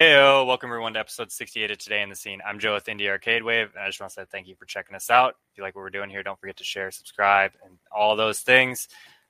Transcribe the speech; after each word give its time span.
Heyo, 0.00 0.44
welcome 0.44 0.70
everyone 0.70 0.94
to 0.94 0.98
episode 0.98 1.30
68 1.30 1.70
of 1.70 1.78
Today 1.78 2.02
in 2.02 2.08
the 2.08 2.16
Scene. 2.16 2.40
I'm 2.44 2.58
Joe 2.58 2.74
with 2.74 2.86
Indie 2.86 3.08
Arcade 3.08 3.44
Wave, 3.44 3.70
and 3.76 3.84
I 3.84 3.86
just 3.86 4.00
want 4.00 4.10
to 4.12 4.14
say 4.14 4.26
thank 4.28 4.48
you 4.48 4.56
for 4.56 4.64
checking 4.64 4.96
us 4.96 5.08
out. 5.08 5.36
If 5.52 5.56
you 5.56 5.62
like 5.62 5.76
what 5.76 5.82
we're 5.82 5.90
doing 5.90 6.10
here, 6.10 6.24
don't 6.24 6.38
forget 6.38 6.56
to 6.56 6.64
share, 6.64 6.90
subscribe, 6.90 7.52
and 7.64 7.78
all 7.94 8.16
those 8.16 8.40
things. 8.40 8.88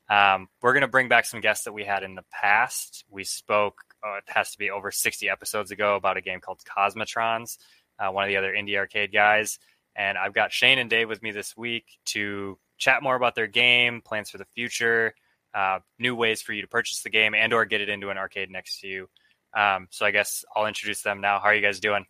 Um, 0.08 0.48
we're 0.62 0.72
going 0.72 0.80
to 0.80 0.88
bring 0.88 1.08
back 1.08 1.27
some 1.27 1.42
guests 1.42 1.64
that 1.64 1.74
we 1.74 1.85
had 1.85 2.03
in 2.03 2.14
the 2.14 2.24
past. 2.32 3.04
We 3.11 3.24
spoke, 3.24 3.77
uh, 4.03 4.16
it 4.16 4.24
has 4.29 4.53
to 4.53 4.58
be 4.58 4.71
over 4.71 4.90
60 4.90 5.29
episodes 5.29 5.71
ago, 5.71 5.96
about 5.96 6.17
a 6.17 6.22
game 6.22 6.40
called 6.40 6.60
Cosmotrons, 6.65 7.58
uh, 7.99 8.10
one 8.10 8.24
of 8.24 8.28
the 8.28 8.38
other 8.38 8.54
Indie 8.54 8.78
Arcade 8.78 9.12
guys. 9.12 9.58
And 9.94 10.17
I've 10.17 10.33
got 10.33 10.51
Shane 10.51 10.78
and 10.78 10.88
Dave 10.88 11.10
with 11.10 11.22
me 11.22 11.31
this 11.31 11.54
week 11.54 11.85
to 12.06 12.58
chat 12.78 13.03
more 13.03 13.17
about 13.17 13.35
their 13.35 13.46
game, 13.46 14.01
plans 14.01 14.31
for 14.31 14.38
the 14.38 14.46
future, 14.54 15.15
uh, 15.53 15.81
new 15.99 16.16
ways 16.16 16.41
for 16.41 16.55
you 16.55 16.62
to 16.62 16.69
purchase 16.69 17.02
the 17.02 17.10
game, 17.10 17.34
and 17.34 17.52
or 17.52 17.66
get 17.66 17.83
it 17.83 17.91
into 17.91 18.09
an 18.09 18.16
arcade 18.16 18.51
next 18.51 18.80
to 18.80 18.88
you. 18.88 19.10
Um, 19.55 19.88
so 19.91 20.05
I 20.05 20.10
guess 20.10 20.45
I'll 20.55 20.66
introduce 20.66 21.02
them 21.02 21.20
now. 21.20 21.38
How 21.38 21.46
are 21.46 21.54
you 21.54 21.62
guys 21.62 21.80
doing? 21.80 22.06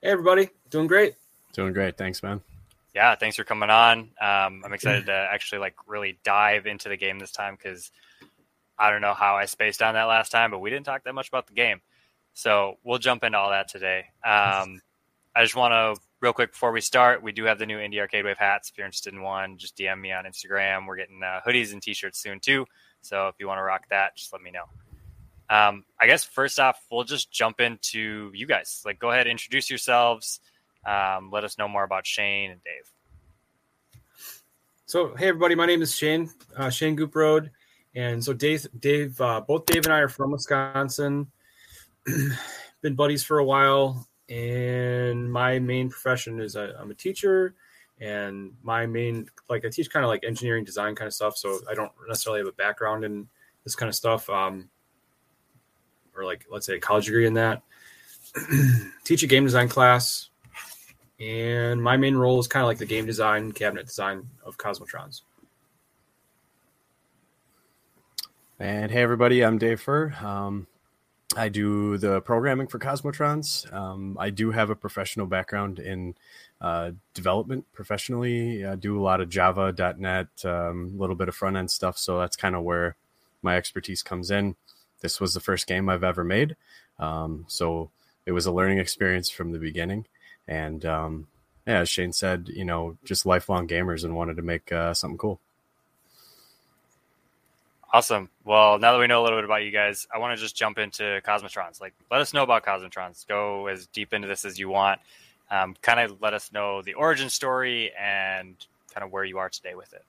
Hey, 0.00 0.10
everybody. 0.10 0.50
Doing 0.70 0.86
great. 0.86 1.14
Doing 1.52 1.72
great. 1.72 1.96
Thanks, 1.96 2.22
man. 2.22 2.40
Yeah, 2.94 3.14
thanks 3.14 3.36
for 3.36 3.44
coming 3.44 3.70
on. 3.70 4.10
Um, 4.20 4.62
I'm 4.64 4.72
excited 4.72 5.06
to 5.06 5.12
actually 5.12 5.58
like 5.60 5.74
really 5.86 6.18
dive 6.24 6.66
into 6.66 6.88
the 6.88 6.96
game 6.96 7.18
this 7.18 7.32
time 7.32 7.56
because 7.56 7.90
I 8.78 8.90
don't 8.90 9.00
know 9.00 9.14
how 9.14 9.36
I 9.36 9.46
spaced 9.46 9.80
on 9.82 9.94
that 9.94 10.04
last 10.04 10.30
time, 10.30 10.50
but 10.50 10.58
we 10.58 10.70
didn't 10.70 10.86
talk 10.86 11.04
that 11.04 11.14
much 11.14 11.28
about 11.28 11.46
the 11.46 11.54
game. 11.54 11.80
So 12.34 12.78
we'll 12.82 12.98
jump 12.98 13.24
into 13.24 13.38
all 13.38 13.50
that 13.50 13.68
today. 13.68 14.06
Um, 14.24 14.80
I 15.34 15.42
just 15.42 15.56
want 15.56 15.72
to 15.72 16.02
real 16.20 16.32
quick 16.32 16.52
before 16.52 16.72
we 16.72 16.80
start, 16.80 17.22
we 17.22 17.32
do 17.32 17.44
have 17.44 17.58
the 17.58 17.66
new 17.66 17.78
Indie 17.78 17.98
Arcade 17.98 18.24
Wave 18.24 18.38
hats. 18.38 18.70
If 18.70 18.78
you're 18.78 18.86
interested 18.86 19.12
in 19.12 19.22
one, 19.22 19.58
just 19.58 19.76
DM 19.76 20.00
me 20.00 20.12
on 20.12 20.24
Instagram. 20.24 20.86
We're 20.86 20.96
getting 20.96 21.22
uh, 21.22 21.40
hoodies 21.46 21.72
and 21.72 21.82
t-shirts 21.82 22.18
soon 22.18 22.40
too. 22.40 22.66
So 23.02 23.28
if 23.28 23.34
you 23.38 23.46
want 23.46 23.58
to 23.58 23.62
rock 23.62 23.84
that, 23.90 24.16
just 24.16 24.32
let 24.32 24.42
me 24.42 24.50
know. 24.50 24.64
Um, 25.50 25.84
I 26.00 26.06
guess 26.06 26.24
first 26.24 26.58
off, 26.58 26.78
we'll 26.90 27.04
just 27.04 27.30
jump 27.30 27.60
into 27.60 28.30
you 28.34 28.46
guys. 28.46 28.82
Like, 28.84 28.98
go 28.98 29.10
ahead, 29.10 29.26
introduce 29.26 29.68
yourselves. 29.68 30.40
Um, 30.86 31.30
let 31.30 31.44
us 31.44 31.58
know 31.58 31.68
more 31.68 31.84
about 31.84 32.06
Shane 32.06 32.50
and 32.50 32.60
Dave. 32.62 32.90
So, 34.86 35.14
hey 35.16 35.28
everybody, 35.28 35.54
my 35.54 35.66
name 35.66 35.80
is 35.80 35.96
Shane 35.96 36.28
uh, 36.56 36.68
Shane 36.68 36.96
Gooprode, 36.96 37.50
and 37.94 38.22
so 38.22 38.32
Dave, 38.32 38.66
Dave, 38.78 39.18
uh, 39.20 39.40
both 39.40 39.64
Dave 39.64 39.86
and 39.86 39.92
I 39.94 40.00
are 40.00 40.08
from 40.08 40.32
Wisconsin. 40.32 41.28
Been 42.82 42.94
buddies 42.94 43.22
for 43.22 43.38
a 43.38 43.44
while, 43.44 44.06
and 44.28 45.32
my 45.32 45.58
main 45.60 45.88
profession 45.88 46.40
is 46.40 46.56
I, 46.56 46.66
I'm 46.78 46.90
a 46.90 46.94
teacher, 46.94 47.54
and 48.00 48.52
my 48.62 48.84
main 48.86 49.28
like 49.48 49.64
I 49.64 49.70
teach 49.70 49.88
kind 49.88 50.04
of 50.04 50.10
like 50.10 50.24
engineering 50.24 50.64
design 50.64 50.94
kind 50.94 51.06
of 51.06 51.14
stuff. 51.14 51.36
So 51.36 51.60
I 51.70 51.74
don't 51.74 51.92
necessarily 52.06 52.40
have 52.40 52.48
a 52.48 52.52
background 52.52 53.04
in 53.04 53.28
this 53.64 53.74
kind 53.74 53.88
of 53.88 53.94
stuff. 53.94 54.28
Um, 54.28 54.68
or 56.16 56.24
like 56.24 56.46
let's 56.50 56.66
say 56.66 56.76
a 56.76 56.80
college 56.80 57.06
degree 57.06 57.26
in 57.26 57.34
that. 57.34 57.62
Teach 59.04 59.22
a 59.22 59.26
game 59.26 59.44
design 59.44 59.68
class, 59.68 60.30
and 61.20 61.82
my 61.82 61.96
main 61.96 62.14
role 62.16 62.38
is 62.40 62.46
kind 62.46 62.62
of 62.62 62.68
like 62.68 62.78
the 62.78 62.86
game 62.86 63.06
design, 63.06 63.52
cabinet 63.52 63.86
design 63.86 64.28
of 64.44 64.56
Cosmotrons. 64.56 65.22
And 68.58 68.90
hey, 68.90 69.02
everybody, 69.02 69.44
I'm 69.44 69.58
Dave 69.58 69.80
Furr. 69.80 70.12
Um, 70.22 70.66
I 71.36 71.48
do 71.48 71.98
the 71.98 72.20
programming 72.20 72.66
for 72.66 72.78
Cosmotrons. 72.78 73.72
Um, 73.72 74.16
I 74.20 74.30
do 74.30 74.50
have 74.50 74.70
a 74.70 74.76
professional 74.76 75.26
background 75.26 75.78
in 75.78 76.14
uh, 76.60 76.92
development 77.14 77.66
professionally. 77.72 78.64
I 78.64 78.76
do 78.76 79.00
a 79.00 79.02
lot 79.02 79.20
of 79.20 79.28
Java, 79.28 79.74
.NET, 79.98 80.28
a 80.44 80.68
um, 80.68 80.98
little 80.98 81.16
bit 81.16 81.28
of 81.28 81.34
front 81.34 81.56
end 81.56 81.70
stuff. 81.70 81.98
So 81.98 82.20
that's 82.20 82.36
kind 82.36 82.54
of 82.54 82.62
where 82.62 82.96
my 83.42 83.56
expertise 83.56 84.02
comes 84.02 84.30
in 84.30 84.54
this 85.02 85.20
was 85.20 85.34
the 85.34 85.40
first 85.40 85.66
game 85.66 85.88
I've 85.88 86.04
ever 86.04 86.24
made. 86.24 86.56
Um, 86.98 87.44
so 87.48 87.90
it 88.24 88.32
was 88.32 88.46
a 88.46 88.52
learning 88.52 88.78
experience 88.78 89.28
from 89.28 89.52
the 89.52 89.58
beginning. 89.58 90.06
And 90.48 90.84
um, 90.86 91.26
yeah, 91.66 91.80
as 91.80 91.88
Shane 91.88 92.12
said, 92.12 92.48
you 92.48 92.64
know, 92.64 92.96
just 93.04 93.26
lifelong 93.26 93.68
gamers 93.68 94.04
and 94.04 94.16
wanted 94.16 94.36
to 94.36 94.42
make 94.42 94.72
uh, 94.72 94.94
something 94.94 95.18
cool. 95.18 95.40
Awesome. 97.92 98.30
Well, 98.44 98.78
now 98.78 98.92
that 98.92 98.98
we 98.98 99.06
know 99.06 99.20
a 99.20 99.24
little 99.24 99.38
bit 99.38 99.44
about 99.44 99.64
you 99.64 99.70
guys, 99.70 100.06
I 100.14 100.18
want 100.18 100.36
to 100.36 100.42
just 100.42 100.56
jump 100.56 100.78
into 100.78 101.20
Cosmotrons. 101.26 101.78
Like, 101.78 101.92
let 102.10 102.22
us 102.22 102.32
know 102.32 102.42
about 102.42 102.64
Cosmotrons. 102.64 103.26
Go 103.26 103.66
as 103.66 103.86
deep 103.88 104.14
into 104.14 104.26
this 104.26 104.46
as 104.46 104.58
you 104.58 104.70
want. 104.70 104.98
Um, 105.50 105.76
kind 105.82 106.00
of 106.00 106.22
let 106.22 106.32
us 106.32 106.50
know 106.52 106.80
the 106.80 106.94
origin 106.94 107.28
story 107.28 107.92
and 108.00 108.56
kind 108.94 109.04
of 109.04 109.12
where 109.12 109.24
you 109.24 109.36
are 109.36 109.50
today 109.50 109.74
with 109.74 109.92
it. 109.92 110.04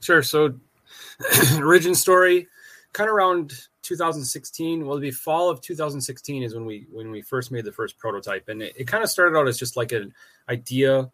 Sure. 0.00 0.22
So, 0.22 0.54
origin 1.58 1.94
story 1.94 2.48
kind 2.92 3.08
of 3.08 3.14
around 3.14 3.52
2016 3.82 4.86
well 4.86 4.98
the 4.98 5.10
fall 5.10 5.48
of 5.48 5.60
2016 5.60 6.42
is 6.42 6.54
when 6.54 6.64
we 6.64 6.86
when 6.90 7.10
we 7.10 7.22
first 7.22 7.50
made 7.50 7.64
the 7.64 7.72
first 7.72 7.98
prototype. 7.98 8.48
And 8.48 8.62
it, 8.62 8.74
it 8.76 8.86
kind 8.86 9.02
of 9.02 9.10
started 9.10 9.38
out 9.38 9.48
as 9.48 9.58
just 9.58 9.76
like 9.76 9.92
an 9.92 10.12
idea. 10.48 11.10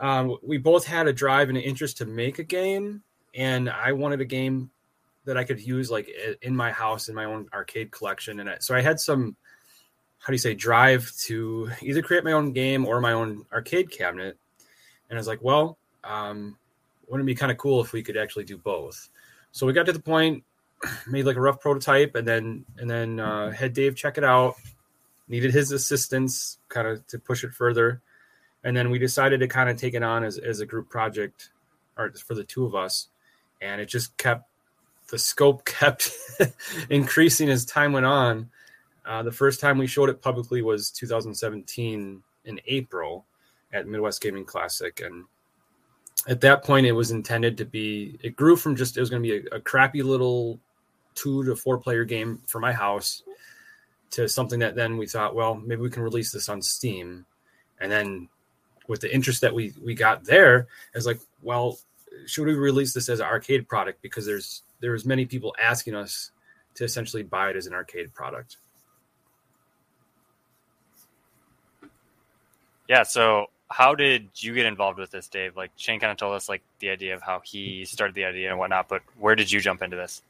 Um, 0.00 0.36
we 0.42 0.58
both 0.58 0.84
had 0.84 1.08
a 1.08 1.12
drive 1.12 1.48
and 1.48 1.56
an 1.58 1.64
interest 1.64 1.96
to 1.98 2.06
make 2.06 2.38
a 2.38 2.44
game 2.44 3.02
and 3.34 3.70
i 3.70 3.92
wanted 3.92 4.20
a 4.20 4.24
game 4.24 4.70
that 5.24 5.36
i 5.36 5.44
could 5.44 5.60
use 5.60 5.88
like 5.88 6.10
in 6.42 6.54
my 6.54 6.72
house 6.72 7.08
in 7.08 7.14
my 7.14 7.24
own 7.24 7.48
arcade 7.52 7.90
collection. 7.90 8.40
And 8.40 8.50
so 8.60 8.74
i 8.74 8.80
had 8.80 9.00
some 9.00 9.36
how 10.18 10.26
do 10.26 10.32
you 10.34 10.38
say 10.38 10.54
drive 10.54 11.10
to 11.22 11.70
either 11.80 12.02
create 12.02 12.24
my 12.24 12.32
own 12.32 12.52
game 12.52 12.86
or 12.86 13.00
my 13.00 13.12
own 13.12 13.44
arcade 13.52 13.90
cabinet. 13.90 14.36
And 15.08 15.18
i 15.18 15.20
was 15.20 15.28
like 15.28 15.42
well 15.42 15.78
um, 16.04 16.56
wouldn't 17.08 17.28
it 17.28 17.32
be 17.32 17.34
kind 17.34 17.52
of 17.52 17.58
cool 17.58 17.82
if 17.82 17.92
we 17.92 18.02
could 18.02 18.16
actually 18.16 18.44
do 18.44 18.56
both? 18.56 19.10
So 19.52 19.66
we 19.66 19.72
got 19.72 19.86
to 19.86 19.92
the 19.92 20.00
point 20.00 20.44
made 21.06 21.26
like 21.26 21.36
a 21.36 21.40
rough 21.40 21.60
prototype 21.60 22.14
and 22.14 22.26
then 22.26 22.64
and 22.78 22.88
then 22.88 23.20
uh, 23.20 23.50
had 23.50 23.72
Dave 23.72 23.96
check 23.96 24.18
it 24.18 24.24
out. 24.24 24.54
Needed 25.28 25.52
his 25.52 25.70
assistance 25.70 26.58
kind 26.68 26.88
of 26.88 27.06
to 27.08 27.18
push 27.18 27.44
it 27.44 27.52
further. 27.52 28.02
And 28.64 28.76
then 28.76 28.90
we 28.90 28.98
decided 28.98 29.40
to 29.40 29.48
kind 29.48 29.70
of 29.70 29.76
take 29.76 29.94
it 29.94 30.02
on 30.02 30.24
as, 30.24 30.38
as 30.38 30.60
a 30.60 30.66
group 30.66 30.90
project 30.90 31.50
or 31.96 32.10
for 32.12 32.34
the 32.34 32.44
two 32.44 32.64
of 32.64 32.74
us. 32.74 33.08
And 33.60 33.80
it 33.80 33.86
just 33.86 34.16
kept 34.16 34.48
the 35.10 35.18
scope 35.18 35.64
kept 35.64 36.12
increasing 36.88 37.48
as 37.48 37.64
time 37.64 37.92
went 37.92 38.06
on. 38.06 38.50
Uh, 39.04 39.22
the 39.22 39.32
first 39.32 39.60
time 39.60 39.78
we 39.78 39.86
showed 39.86 40.08
it 40.08 40.22
publicly 40.22 40.62
was 40.62 40.90
2017 40.90 42.22
in 42.44 42.60
April 42.66 43.24
at 43.72 43.86
Midwest 43.86 44.20
Gaming 44.20 44.44
Classic. 44.44 45.00
And 45.00 45.24
at 46.28 46.40
that 46.42 46.64
point, 46.64 46.86
it 46.86 46.92
was 46.92 47.10
intended 47.10 47.56
to 47.58 47.64
be, 47.64 48.18
it 48.22 48.36
grew 48.36 48.56
from 48.56 48.76
just, 48.76 48.96
it 48.96 49.00
was 49.00 49.10
going 49.10 49.22
to 49.22 49.28
be 49.28 49.48
a, 49.50 49.56
a 49.56 49.60
crappy 49.60 50.02
little 50.02 50.60
two 51.14 51.44
to 51.44 51.56
four 51.56 51.78
player 51.78 52.04
game 52.04 52.40
for 52.46 52.60
my 52.60 52.72
house 52.72 53.22
to 54.10 54.28
something 54.28 54.60
that 54.60 54.74
then 54.74 54.96
we 54.96 55.06
thought, 55.06 55.34
well, 55.34 55.54
maybe 55.54 55.82
we 55.82 55.90
can 55.90 56.02
release 56.02 56.32
this 56.32 56.48
on 56.48 56.60
Steam. 56.60 57.24
And 57.80 57.90
then 57.90 58.28
with 58.88 59.00
the 59.00 59.14
interest 59.14 59.40
that 59.42 59.54
we 59.54 59.72
we 59.82 59.94
got 59.94 60.24
there, 60.24 60.66
it's 60.94 61.06
like, 61.06 61.20
well, 61.42 61.78
should 62.26 62.46
we 62.46 62.54
release 62.54 62.92
this 62.92 63.08
as 63.08 63.20
an 63.20 63.26
arcade 63.26 63.68
product? 63.68 64.02
Because 64.02 64.26
there's 64.26 64.62
there's 64.80 65.04
many 65.04 65.26
people 65.26 65.54
asking 65.62 65.94
us 65.94 66.30
to 66.74 66.84
essentially 66.84 67.22
buy 67.22 67.50
it 67.50 67.56
as 67.56 67.66
an 67.66 67.74
arcade 67.74 68.12
product. 68.14 68.56
Yeah, 72.88 73.04
so 73.04 73.46
how 73.70 73.94
did 73.94 74.28
you 74.34 74.52
get 74.52 74.66
involved 74.66 74.98
with 74.98 75.12
this, 75.12 75.28
Dave? 75.28 75.56
Like 75.56 75.70
Shane 75.76 76.00
kind 76.00 76.10
of 76.10 76.18
told 76.18 76.34
us 76.34 76.48
like 76.48 76.62
the 76.80 76.90
idea 76.90 77.14
of 77.14 77.22
how 77.22 77.40
he 77.44 77.84
started 77.84 78.14
the 78.14 78.24
idea 78.24 78.50
and 78.50 78.58
whatnot, 78.58 78.88
but 78.88 79.02
where 79.18 79.36
did 79.36 79.50
you 79.52 79.60
jump 79.60 79.82
into 79.82 79.96
this? 79.96 80.22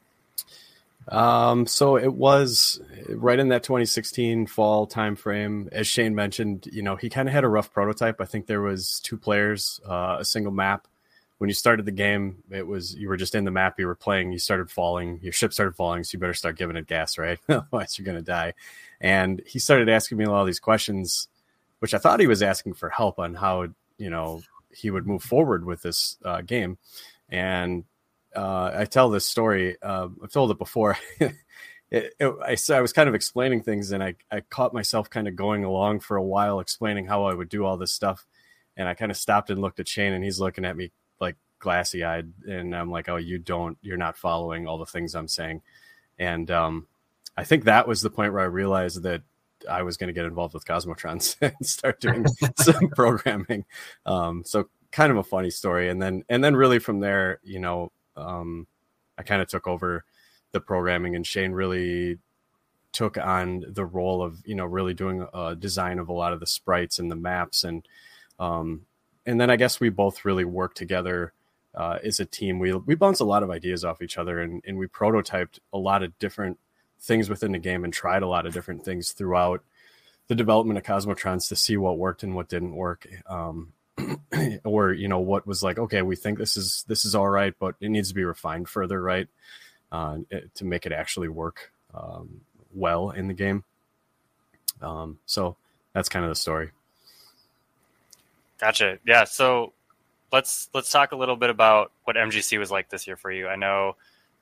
Um, 1.07 1.65
so 1.65 1.97
it 1.97 2.13
was 2.13 2.81
right 3.09 3.39
in 3.39 3.49
that 3.49 3.63
2016 3.63 4.47
fall 4.47 4.87
timeframe. 4.87 5.71
As 5.71 5.87
Shane 5.87 6.15
mentioned, 6.15 6.67
you 6.71 6.81
know, 6.81 6.95
he 6.95 7.09
kind 7.09 7.27
of 7.27 7.33
had 7.33 7.43
a 7.43 7.49
rough 7.49 7.71
prototype. 7.73 8.21
I 8.21 8.25
think 8.25 8.45
there 8.45 8.61
was 8.61 8.99
two 9.01 9.17
players, 9.17 9.79
uh, 9.87 10.17
a 10.19 10.25
single 10.25 10.51
map. 10.51 10.87
When 11.39 11.49
you 11.49 11.55
started 11.55 11.85
the 11.85 11.91
game, 11.91 12.43
it 12.51 12.67
was 12.67 12.93
you 12.93 13.09
were 13.09 13.17
just 13.17 13.33
in 13.33 13.45
the 13.45 13.51
map. 13.51 13.79
You 13.79 13.87
were 13.87 13.95
playing. 13.95 14.31
You 14.31 14.37
started 14.37 14.69
falling. 14.69 15.19
Your 15.23 15.33
ship 15.33 15.53
started 15.53 15.75
falling, 15.75 16.03
so 16.03 16.15
you 16.15 16.19
better 16.19 16.35
start 16.35 16.55
giving 16.55 16.75
it 16.75 16.85
gas, 16.85 17.17
right? 17.17 17.39
Otherwise, 17.49 17.97
you're 17.97 18.05
gonna 18.05 18.21
die. 18.21 18.53
And 18.99 19.41
he 19.47 19.57
started 19.57 19.89
asking 19.89 20.19
me 20.19 20.25
a 20.25 20.29
lot 20.29 20.41
of 20.41 20.45
these 20.45 20.59
questions, 20.59 21.27
which 21.79 21.95
I 21.95 21.97
thought 21.97 22.19
he 22.19 22.27
was 22.27 22.43
asking 22.43 22.75
for 22.75 22.89
help 22.89 23.17
on 23.17 23.33
how 23.33 23.69
you 23.97 24.11
know 24.11 24.43
he 24.69 24.91
would 24.91 25.07
move 25.07 25.23
forward 25.23 25.65
with 25.65 25.81
this 25.81 26.17
uh, 26.23 26.41
game. 26.41 26.77
And 27.27 27.85
uh, 28.35 28.71
I 28.73 28.85
tell 28.85 29.09
this 29.09 29.25
story. 29.25 29.77
Uh, 29.81 30.09
I've 30.23 30.31
told 30.31 30.51
it 30.51 30.57
before. 30.57 30.97
it, 31.19 31.33
it, 31.91 32.13
I, 32.21 32.55
I 32.73 32.81
was 32.81 32.93
kind 32.93 33.09
of 33.09 33.15
explaining 33.15 33.61
things, 33.61 33.91
and 33.91 34.01
I, 34.01 34.15
I 34.31 34.41
caught 34.41 34.73
myself 34.73 35.09
kind 35.09 35.27
of 35.27 35.35
going 35.35 35.63
along 35.63 35.99
for 35.99 36.17
a 36.17 36.23
while, 36.23 36.59
explaining 36.59 37.05
how 37.05 37.25
I 37.25 37.33
would 37.33 37.49
do 37.49 37.65
all 37.65 37.77
this 37.77 37.91
stuff. 37.91 38.25
And 38.77 38.87
I 38.87 38.93
kind 38.93 39.11
of 39.11 39.17
stopped 39.17 39.49
and 39.49 39.59
looked 39.59 39.79
at 39.79 39.87
Shane, 39.87 40.13
and 40.13 40.23
he's 40.23 40.39
looking 40.39 40.65
at 40.65 40.77
me 40.77 40.91
like 41.19 41.35
glassy 41.59 42.03
eyed, 42.03 42.31
and 42.47 42.75
I'm 42.75 42.89
like, 42.89 43.09
"Oh, 43.09 43.17
you 43.17 43.37
don't, 43.37 43.77
you're 43.81 43.97
not 43.97 44.17
following 44.17 44.67
all 44.67 44.77
the 44.77 44.85
things 44.85 45.13
I'm 45.13 45.27
saying." 45.27 45.61
And 46.17 46.49
um, 46.49 46.87
I 47.35 47.43
think 47.43 47.65
that 47.65 47.87
was 47.87 48.01
the 48.01 48.09
point 48.09 48.33
where 48.33 48.41
I 48.41 48.45
realized 48.45 49.03
that 49.03 49.23
I 49.69 49.83
was 49.83 49.97
going 49.97 50.07
to 50.07 50.13
get 50.13 50.25
involved 50.25 50.53
with 50.53 50.65
Cosmotrons 50.65 51.35
and 51.41 51.65
start 51.65 51.99
doing 51.99 52.25
some 52.57 52.89
programming. 52.89 53.65
Um, 54.05 54.43
so 54.45 54.69
kind 54.91 55.11
of 55.11 55.17
a 55.17 55.23
funny 55.23 55.49
story, 55.49 55.89
and 55.89 56.01
then 56.01 56.23
and 56.29 56.43
then 56.43 56.55
really 56.55 56.79
from 56.79 57.01
there, 57.01 57.39
you 57.43 57.59
know, 57.59 57.91
um, 58.15 58.67
I 59.17 59.23
kind 59.23 59.41
of 59.41 59.47
took 59.47 59.67
over 59.67 60.05
the 60.51 60.61
programming, 60.61 61.15
and 61.15 61.25
Shane 61.25 61.51
really 61.51 62.19
took 62.91 63.17
on 63.17 63.63
the 63.67 63.85
role 63.85 64.21
of 64.21 64.41
you 64.45 64.55
know 64.55 64.65
really 64.65 64.93
doing 64.93 65.25
a 65.33 65.55
design 65.55 65.99
of 65.99 66.09
a 66.09 66.13
lot 66.13 66.33
of 66.33 66.39
the 66.39 66.45
sprites 66.45 66.99
and 66.99 67.09
the 67.09 67.15
maps 67.15 67.63
and 67.63 67.87
um, 68.39 68.81
and 69.25 69.39
then 69.39 69.49
I 69.49 69.55
guess 69.55 69.79
we 69.79 69.89
both 69.89 70.25
really 70.25 70.45
worked 70.45 70.77
together 70.77 71.33
uh, 71.75 71.99
as 72.03 72.19
a 72.19 72.25
team. 72.25 72.59
We 72.59 72.73
we 72.73 72.95
bounced 72.95 73.21
a 73.21 73.25
lot 73.25 73.43
of 73.43 73.49
ideas 73.49 73.85
off 73.85 74.01
each 74.01 74.17
other 74.17 74.41
and, 74.41 74.63
and 74.65 74.77
we 74.77 74.87
prototyped 74.87 75.59
a 75.71 75.77
lot 75.77 76.03
of 76.03 76.17
different 76.19 76.59
things 76.99 77.29
within 77.29 77.51
the 77.51 77.59
game 77.59 77.83
and 77.83 77.93
tried 77.93 78.23
a 78.23 78.27
lot 78.27 78.45
of 78.45 78.53
different 78.53 78.83
things 78.83 79.11
throughout 79.11 79.63
the 80.27 80.35
development 80.35 80.77
of 80.77 80.83
Cosmotrons 80.83 81.47
to 81.49 81.55
see 81.55 81.77
what 81.77 81.97
worked 81.97 82.23
and 82.23 82.35
what 82.35 82.49
didn't 82.49 82.75
work. 82.75 83.07
Um, 83.27 83.73
or 84.63 84.93
you 84.93 85.07
know 85.07 85.19
what 85.19 85.45
was 85.45 85.63
like 85.63 85.77
okay 85.77 86.01
we 86.01 86.15
think 86.15 86.37
this 86.37 86.57
is 86.57 86.85
this 86.87 87.05
is 87.05 87.15
all 87.15 87.27
right 87.27 87.53
but 87.59 87.75
it 87.81 87.89
needs 87.89 88.09
to 88.09 88.15
be 88.15 88.23
refined 88.23 88.67
further 88.67 89.01
right? 89.01 89.27
Uh, 89.91 90.19
to 90.55 90.63
make 90.63 90.85
it 90.85 90.93
actually 90.93 91.27
work 91.27 91.73
um, 91.93 92.39
well 92.73 93.09
in 93.09 93.27
the 93.27 93.33
game. 93.33 93.61
Um, 94.81 95.19
so 95.25 95.57
that's 95.91 96.07
kind 96.07 96.23
of 96.23 96.31
the 96.31 96.35
story. 96.35 96.71
Gotcha. 98.57 98.99
Yeah 99.05 99.25
so 99.25 99.73
let's 100.31 100.69
let's 100.73 100.89
talk 100.89 101.11
a 101.11 101.15
little 101.15 101.35
bit 101.35 101.49
about 101.49 101.91
what 102.05 102.15
mgc 102.15 102.57
was 102.57 102.71
like 102.71 102.89
this 102.89 103.05
year 103.05 103.17
for 103.17 103.31
you. 103.31 103.47
I 103.47 103.55
know 103.57 103.95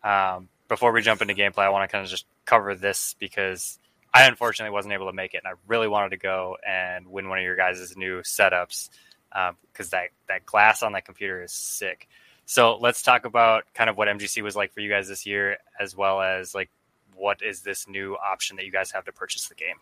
um, 0.03 0.50
before 0.69 0.91
we 0.91 1.01
jump 1.01 1.21
into 1.21 1.33
gameplay 1.33 1.63
i 1.63 1.69
want 1.69 1.89
to 1.89 1.91
kind 1.91 2.06
of 2.06 2.09
just 2.09 2.25
cover 2.45 2.75
this 2.75 3.15
because 3.19 3.79
i 4.13 4.25
unfortunately 4.27 4.71
wasn't 4.71 4.94
able 4.94 5.07
to 5.07 5.13
make 5.13 5.33
it 5.33 5.41
and 5.44 5.47
i 5.51 5.57
really 5.67 5.88
wanted 5.88 6.09
to 6.09 6.17
go 6.17 6.56
and 6.65 7.06
win 7.07 7.27
one 7.27 7.38
of 7.38 7.44
your 7.44 7.57
guys' 7.57 7.97
new 7.97 8.21
setups 8.21 8.89
because 9.31 9.85
um, 9.85 9.89
that 9.91 10.09
that 10.27 10.45
glass 10.45 10.83
on 10.83 10.93
that 10.93 11.05
computer 11.05 11.43
is 11.43 11.51
sick. 11.51 12.07
So 12.45 12.77
let's 12.77 13.01
talk 13.01 13.25
about 13.25 13.65
kind 13.73 13.89
of 13.89 13.97
what 13.97 14.07
MGC 14.07 14.41
was 14.41 14.55
like 14.55 14.73
for 14.73 14.79
you 14.79 14.89
guys 14.89 15.07
this 15.07 15.25
year, 15.25 15.57
as 15.79 15.95
well 15.95 16.21
as 16.21 16.55
like 16.55 16.69
what 17.15 17.41
is 17.43 17.61
this 17.61 17.87
new 17.87 18.15
option 18.15 18.57
that 18.57 18.65
you 18.65 18.71
guys 18.71 18.91
have 18.91 19.05
to 19.05 19.11
purchase 19.11 19.47
the 19.47 19.55
game. 19.55 19.75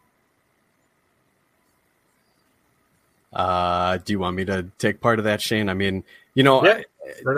Uh, 3.31 3.97
do 3.97 4.13
you 4.13 4.19
want 4.19 4.35
me 4.35 4.45
to 4.45 4.67
take 4.79 4.99
part 4.99 5.19
of 5.19 5.25
that, 5.25 5.41
Shane? 5.41 5.69
I 5.69 5.73
mean, 5.73 6.03
you 6.33 6.43
know, 6.43 6.63
yeah, 6.63 6.81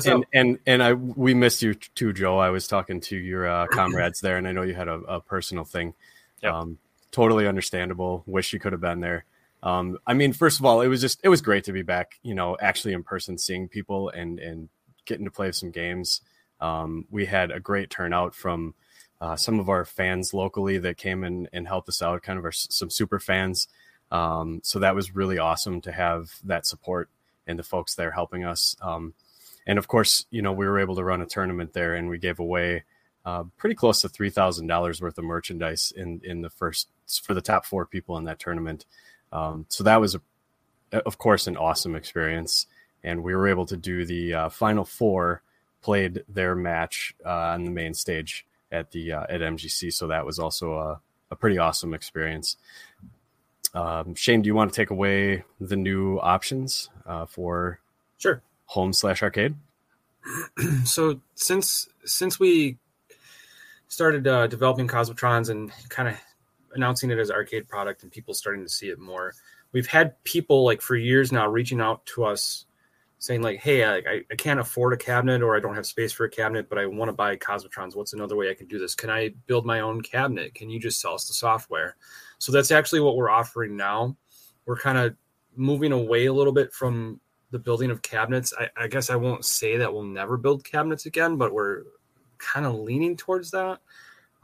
and, 0.05 0.25
and, 0.33 0.59
and 0.65 0.83
I 0.83 0.93
we 0.93 1.33
missed 1.33 1.61
you 1.61 1.73
too, 1.73 2.13
Joe. 2.13 2.37
I 2.37 2.49
was 2.49 2.67
talking 2.67 3.01
to 3.01 3.17
your 3.17 3.47
uh, 3.47 3.67
comrades 3.71 4.21
there, 4.21 4.37
and 4.37 4.47
I 4.47 4.51
know 4.51 4.61
you 4.61 4.73
had 4.73 4.87
a, 4.87 4.95
a 5.07 5.19
personal 5.19 5.63
thing. 5.63 5.93
Yep. 6.41 6.53
Um, 6.53 6.77
totally 7.11 7.47
understandable. 7.47 8.23
Wish 8.25 8.53
you 8.53 8.59
could 8.59 8.71
have 8.71 8.81
been 8.81 8.99
there. 8.99 9.25
Um, 9.61 9.97
I 10.07 10.13
mean, 10.13 10.33
first 10.33 10.59
of 10.59 10.65
all, 10.65 10.81
it 10.81 10.87
was 10.87 11.01
just 11.01 11.19
it 11.23 11.29
was 11.29 11.41
great 11.41 11.65
to 11.65 11.73
be 11.73 11.81
back, 11.81 12.19
you 12.23 12.33
know, 12.33 12.57
actually 12.61 12.93
in 12.93 13.03
person, 13.03 13.37
seeing 13.37 13.67
people 13.67 14.09
and 14.09 14.39
and 14.39 14.69
getting 15.05 15.25
to 15.25 15.31
play 15.31 15.51
some 15.51 15.71
games. 15.71 16.21
Um, 16.61 17.05
we 17.09 17.25
had 17.25 17.51
a 17.51 17.59
great 17.59 17.89
turnout 17.89 18.35
from 18.35 18.73
uh, 19.21 19.35
some 19.35 19.59
of 19.59 19.69
our 19.69 19.85
fans 19.85 20.33
locally 20.33 20.77
that 20.77 20.97
came 20.97 21.23
in 21.23 21.47
and 21.51 21.67
helped 21.67 21.89
us 21.89 22.01
out, 22.01 22.23
kind 22.23 22.39
of 22.39 22.45
our 22.45 22.51
some 22.51 22.89
super 22.89 23.19
fans. 23.19 23.67
Um, 24.11 24.61
so 24.63 24.79
that 24.79 24.95
was 24.95 25.15
really 25.15 25.37
awesome 25.37 25.81
to 25.81 25.91
have 25.91 26.31
that 26.43 26.65
support 26.65 27.09
and 27.45 27.59
the 27.59 27.63
folks 27.63 27.95
there 27.95 28.11
helping 28.11 28.43
us. 28.43 28.75
Um, 28.81 29.13
and 29.67 29.77
of 29.77 29.87
course, 29.87 30.25
you 30.31 30.41
know, 30.41 30.53
we 30.53 30.65
were 30.65 30.79
able 30.79 30.95
to 30.95 31.03
run 31.03 31.21
a 31.21 31.25
tournament 31.25 31.73
there, 31.73 31.95
and 31.95 32.09
we 32.09 32.17
gave 32.17 32.39
away 32.39 32.83
uh, 33.25 33.43
pretty 33.57 33.75
close 33.75 34.01
to 34.01 34.09
three 34.09 34.29
thousand 34.29 34.67
dollars 34.67 35.01
worth 35.01 35.17
of 35.17 35.25
merchandise 35.25 35.91
in 35.95 36.21
in 36.23 36.41
the 36.41 36.49
first 36.49 36.87
for 37.23 37.33
the 37.33 37.41
top 37.41 37.65
four 37.65 37.85
people 37.85 38.17
in 38.17 38.23
that 38.23 38.39
tournament. 38.39 38.85
Um, 39.31 39.65
so 39.69 39.83
that 39.83 40.01
was, 40.01 40.15
a, 40.15 40.21
of 41.05 41.17
course, 41.17 41.47
an 41.47 41.57
awesome 41.57 41.95
experience. 41.95 42.67
And 43.03 43.23
we 43.23 43.35
were 43.35 43.47
able 43.47 43.65
to 43.67 43.77
do 43.77 44.05
the 44.05 44.33
uh, 44.33 44.49
final 44.49 44.85
four 44.85 45.41
played 45.81 46.23
their 46.27 46.55
match 46.55 47.15
uh, 47.25 47.29
on 47.29 47.63
the 47.63 47.71
main 47.71 47.93
stage 47.93 48.45
at 48.71 48.91
the 48.91 49.13
uh, 49.13 49.23
at 49.29 49.41
MGC. 49.41 49.93
So 49.93 50.07
that 50.07 50.25
was 50.25 50.39
also 50.39 50.73
a, 50.73 50.99
a 51.31 51.35
pretty 51.35 51.57
awesome 51.57 51.93
experience. 51.93 52.57
Um, 53.73 54.15
Shane, 54.15 54.41
do 54.41 54.47
you 54.47 54.55
want 54.55 54.73
to 54.73 54.75
take 54.75 54.89
away 54.89 55.43
the 55.59 55.75
new 55.75 56.17
options 56.19 56.89
uh, 57.05 57.25
for 57.25 57.79
sure 58.17 58.41
home 58.65 58.93
slash 58.93 59.23
arcade? 59.23 59.55
so 60.85 61.19
since 61.35 61.87
since 62.05 62.39
we 62.39 62.77
started 63.87 64.27
uh, 64.27 64.47
developing 64.47 64.87
Cosmotrons 64.87 65.49
and 65.49 65.71
kind 65.89 66.09
of 66.09 66.15
announcing 66.73 67.11
it 67.11 67.19
as 67.19 67.31
arcade 67.31 67.67
product 67.67 68.03
and 68.03 68.11
people 68.11 68.33
starting 68.33 68.63
to 68.63 68.69
see 68.69 68.89
it 68.89 68.99
more. 68.99 69.33
We've 69.71 69.87
had 69.87 70.21
people 70.23 70.63
like 70.63 70.81
for 70.81 70.95
years 70.95 71.31
now 71.31 71.47
reaching 71.47 71.81
out 71.81 72.05
to 72.07 72.25
us 72.25 72.65
saying 73.19 73.41
like, 73.41 73.59
"Hey, 73.59 73.83
I, 73.83 74.23
I 74.31 74.35
can't 74.37 74.59
afford 74.59 74.93
a 74.93 74.97
cabinet 74.97 75.41
or 75.41 75.55
I 75.55 75.59
don't 75.59 75.75
have 75.75 75.85
space 75.85 76.11
for 76.11 76.25
a 76.25 76.29
cabinet, 76.29 76.69
but 76.69 76.77
I 76.77 76.85
want 76.85 77.09
to 77.09 77.13
buy 77.13 77.35
Cosmotrons. 77.35 77.95
What's 77.95 78.13
another 78.13 78.35
way 78.35 78.49
I 78.49 78.53
can 78.53 78.67
do 78.67 78.79
this? 78.79 78.95
Can 78.95 79.09
I 79.09 79.29
build 79.45 79.65
my 79.65 79.81
own 79.81 80.01
cabinet? 80.01 80.55
Can 80.55 80.69
you 80.69 80.79
just 80.79 81.01
sell 81.01 81.13
us 81.13 81.27
the 81.27 81.33
software?" 81.33 81.97
So 82.39 82.51
that's 82.51 82.71
actually 82.71 83.01
what 83.01 83.17
we're 83.17 83.29
offering 83.29 83.75
now. 83.75 84.15
We're 84.65 84.77
kind 84.77 84.97
of 84.97 85.15
moving 85.55 85.91
away 85.91 86.27
a 86.27 86.33
little 86.33 86.53
bit 86.53 86.73
from 86.73 87.19
the 87.51 87.59
building 87.59 87.91
of 87.91 88.01
cabinets. 88.01 88.53
I, 88.57 88.69
I 88.83 88.87
guess 88.87 89.09
I 89.09 89.15
won't 89.15 89.43
say 89.43 89.77
that 89.77 89.93
we'll 89.93 90.03
never 90.03 90.37
build 90.37 90.63
cabinets 90.63 91.05
again, 91.05 91.35
but 91.35 91.53
we're 91.53 91.83
kind 92.37 92.65
of 92.65 92.75
leaning 92.75 93.17
towards 93.17 93.51
that. 93.51 93.79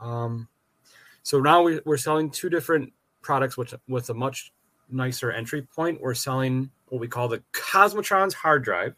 Um, 0.00 0.48
so 1.26 1.40
now 1.40 1.68
we're 1.84 1.96
selling 1.96 2.30
two 2.30 2.48
different 2.48 2.92
products 3.20 3.56
with, 3.56 3.74
with 3.88 4.10
a 4.10 4.14
much 4.14 4.52
nicer 4.88 5.32
entry 5.32 5.60
point. 5.60 6.00
We're 6.00 6.14
selling 6.14 6.70
what 6.86 7.00
we 7.00 7.08
call 7.08 7.26
the 7.26 7.42
Cosmotrons 7.52 8.32
hard 8.32 8.62
drive. 8.62 8.94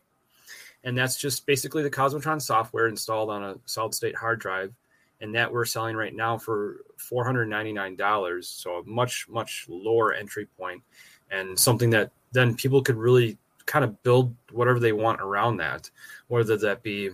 And 0.85 0.97
that's 0.97 1.17
just 1.17 1.47
basically 1.47 1.83
the 1.83 1.91
Cosmotron 1.91 2.43
software 2.43 2.87
installed 2.87 3.31
on 3.31 3.43
a 3.43 3.55
solid 3.65 3.95
state 3.95 4.15
hard 4.15 4.41
drive. 4.41 4.75
And 5.23 5.35
that 5.37 5.51
we're 5.51 5.65
selling 5.65 5.97
right 5.97 6.15
now 6.15 6.37
for 6.37 6.83
$499. 6.99 8.45
So 8.45 8.81
a 8.81 8.85
much, 8.85 9.27
much 9.31 9.65
lower 9.67 10.13
entry 10.13 10.49
point 10.59 10.83
and 11.31 11.59
something 11.59 11.89
that 11.91 12.11
then 12.33 12.55
people 12.55 12.83
could 12.83 12.97
really 12.97 13.39
kind 13.65 13.87
of 13.87 14.03
build 14.03 14.37
whatever 14.53 14.79
they 14.79 14.93
want 14.93 15.23
around 15.23 15.57
that, 15.57 15.89
whether 16.27 16.59
that 16.59 16.83
be 16.83 17.09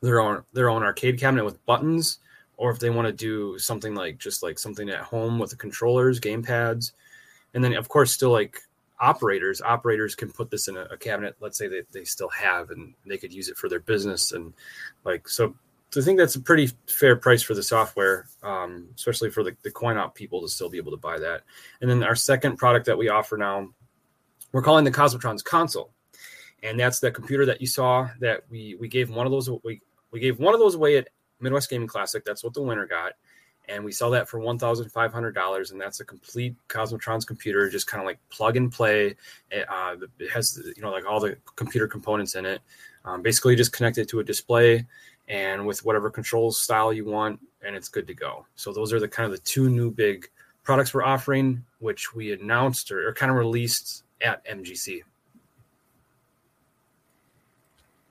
their 0.00 0.20
own 0.20 0.44
their 0.52 0.70
own 0.70 0.84
arcade 0.84 1.18
cabinet 1.18 1.44
with 1.44 1.66
buttons 1.66 2.20
or 2.62 2.70
if 2.70 2.78
they 2.78 2.90
want 2.90 3.08
to 3.08 3.12
do 3.12 3.58
something 3.58 3.92
like 3.92 4.18
just 4.18 4.40
like 4.40 4.56
something 4.56 4.88
at 4.88 5.00
home 5.00 5.40
with 5.40 5.50
the 5.50 5.56
controllers, 5.56 6.20
game 6.20 6.44
pads, 6.44 6.92
and 7.54 7.64
then 7.64 7.74
of 7.74 7.88
course 7.88 8.12
still 8.12 8.30
like 8.30 8.56
operators. 9.00 9.60
Operators 9.60 10.14
can 10.14 10.30
put 10.30 10.48
this 10.48 10.68
in 10.68 10.76
a, 10.76 10.82
a 10.82 10.96
cabinet. 10.96 11.34
Let's 11.40 11.58
say 11.58 11.66
that 11.66 11.90
they 11.90 12.04
still 12.04 12.28
have, 12.28 12.70
and 12.70 12.94
they 13.04 13.18
could 13.18 13.32
use 13.32 13.48
it 13.48 13.56
for 13.56 13.68
their 13.68 13.80
business, 13.80 14.30
and 14.30 14.54
like 15.04 15.28
so. 15.28 15.56
So 15.90 16.00
I 16.00 16.04
think 16.04 16.20
that's 16.20 16.36
a 16.36 16.40
pretty 16.40 16.70
fair 16.86 17.16
price 17.16 17.42
for 17.42 17.54
the 17.54 17.64
software, 17.64 18.26
um, 18.44 18.88
especially 18.94 19.30
for 19.30 19.42
the, 19.42 19.56
the 19.62 19.70
coin 19.72 19.98
op 19.98 20.14
people 20.14 20.40
to 20.40 20.48
still 20.48 20.70
be 20.70 20.78
able 20.78 20.92
to 20.92 20.96
buy 20.96 21.18
that. 21.18 21.42
And 21.80 21.90
then 21.90 22.04
our 22.04 22.14
second 22.14 22.58
product 22.58 22.86
that 22.86 22.96
we 22.96 23.08
offer 23.08 23.36
now, 23.36 23.70
we're 24.52 24.62
calling 24.62 24.84
the 24.84 24.90
Cosmotrons 24.92 25.42
console, 25.42 25.90
and 26.62 26.78
that's 26.78 27.00
that 27.00 27.12
computer 27.12 27.44
that 27.44 27.60
you 27.60 27.66
saw 27.66 28.08
that 28.20 28.44
we 28.50 28.76
we 28.78 28.86
gave 28.86 29.10
one 29.10 29.26
of 29.26 29.32
those 29.32 29.50
we 29.64 29.80
we 30.12 30.20
gave 30.20 30.38
one 30.38 30.54
of 30.54 30.60
those 30.60 30.76
away 30.76 30.96
at 30.96 31.08
Midwest 31.42 31.70
Gaming 31.70 31.88
Classic. 31.88 32.24
That's 32.24 32.44
what 32.44 32.54
the 32.54 32.62
winner 32.62 32.86
got. 32.86 33.12
And 33.68 33.84
we 33.84 33.92
sell 33.92 34.10
that 34.10 34.28
for 34.28 34.40
$1,500. 34.40 35.72
And 35.72 35.80
that's 35.80 36.00
a 36.00 36.04
complete 36.04 36.56
Cosmotrons 36.68 37.26
computer, 37.26 37.68
just 37.70 37.86
kind 37.86 38.00
of 38.00 38.06
like 38.06 38.18
plug 38.30 38.56
and 38.56 38.72
play. 38.72 39.14
It, 39.50 39.66
uh, 39.68 39.96
it, 40.18 40.30
has, 40.30 40.60
you 40.76 40.82
know, 40.82 40.90
like 40.90 41.06
all 41.06 41.20
the 41.20 41.36
computer 41.56 41.86
components 41.86 42.34
in 42.34 42.44
it. 42.44 42.60
Um, 43.04 43.22
basically, 43.22 43.56
just 43.56 43.72
connect 43.72 43.98
it 43.98 44.08
to 44.08 44.20
a 44.20 44.24
display 44.24 44.86
and 45.28 45.66
with 45.66 45.84
whatever 45.84 46.10
control 46.10 46.52
style 46.52 46.92
you 46.92 47.04
want, 47.04 47.40
and 47.64 47.74
it's 47.74 47.88
good 47.88 48.06
to 48.06 48.14
go. 48.14 48.46
So, 48.54 48.72
those 48.72 48.92
are 48.92 49.00
the 49.00 49.08
kind 49.08 49.26
of 49.26 49.32
the 49.32 49.42
two 49.42 49.68
new 49.68 49.90
big 49.90 50.28
products 50.62 50.94
we're 50.94 51.04
offering, 51.04 51.64
which 51.78 52.14
we 52.14 52.32
announced 52.32 52.92
or, 52.92 53.08
or 53.08 53.14
kind 53.14 53.30
of 53.30 53.36
released 53.36 54.04
at 54.20 54.44
MGC. 54.46 55.02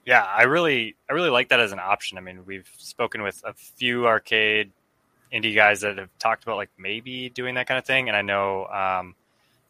Yeah, 0.05 0.24
I 0.24 0.43
really 0.43 0.96
I 1.10 1.13
really 1.13 1.29
like 1.29 1.50
that 1.50 1.60
as 1.60 1.72
an 1.72 1.79
option. 1.79 2.17
I 2.17 2.22
mean, 2.22 2.46
we've 2.46 2.70
spoken 2.77 3.22
with 3.22 3.41
a 3.46 3.53
few 3.53 4.08
arcade 4.08 4.72
indie 5.31 5.55
guys 5.55 5.81
that 5.81 5.98
have 5.98 6.10
talked 6.20 6.43
about 6.43 6.58
like 6.58 6.70
maybe 6.77 7.29
doing 7.29 7.55
that 7.55 7.67
kind 7.67 7.77
of 7.77 7.86
thing, 7.86 8.08
and 8.08 8.17
I 8.17 8.22
know 8.22 8.65
um, 8.65 9.15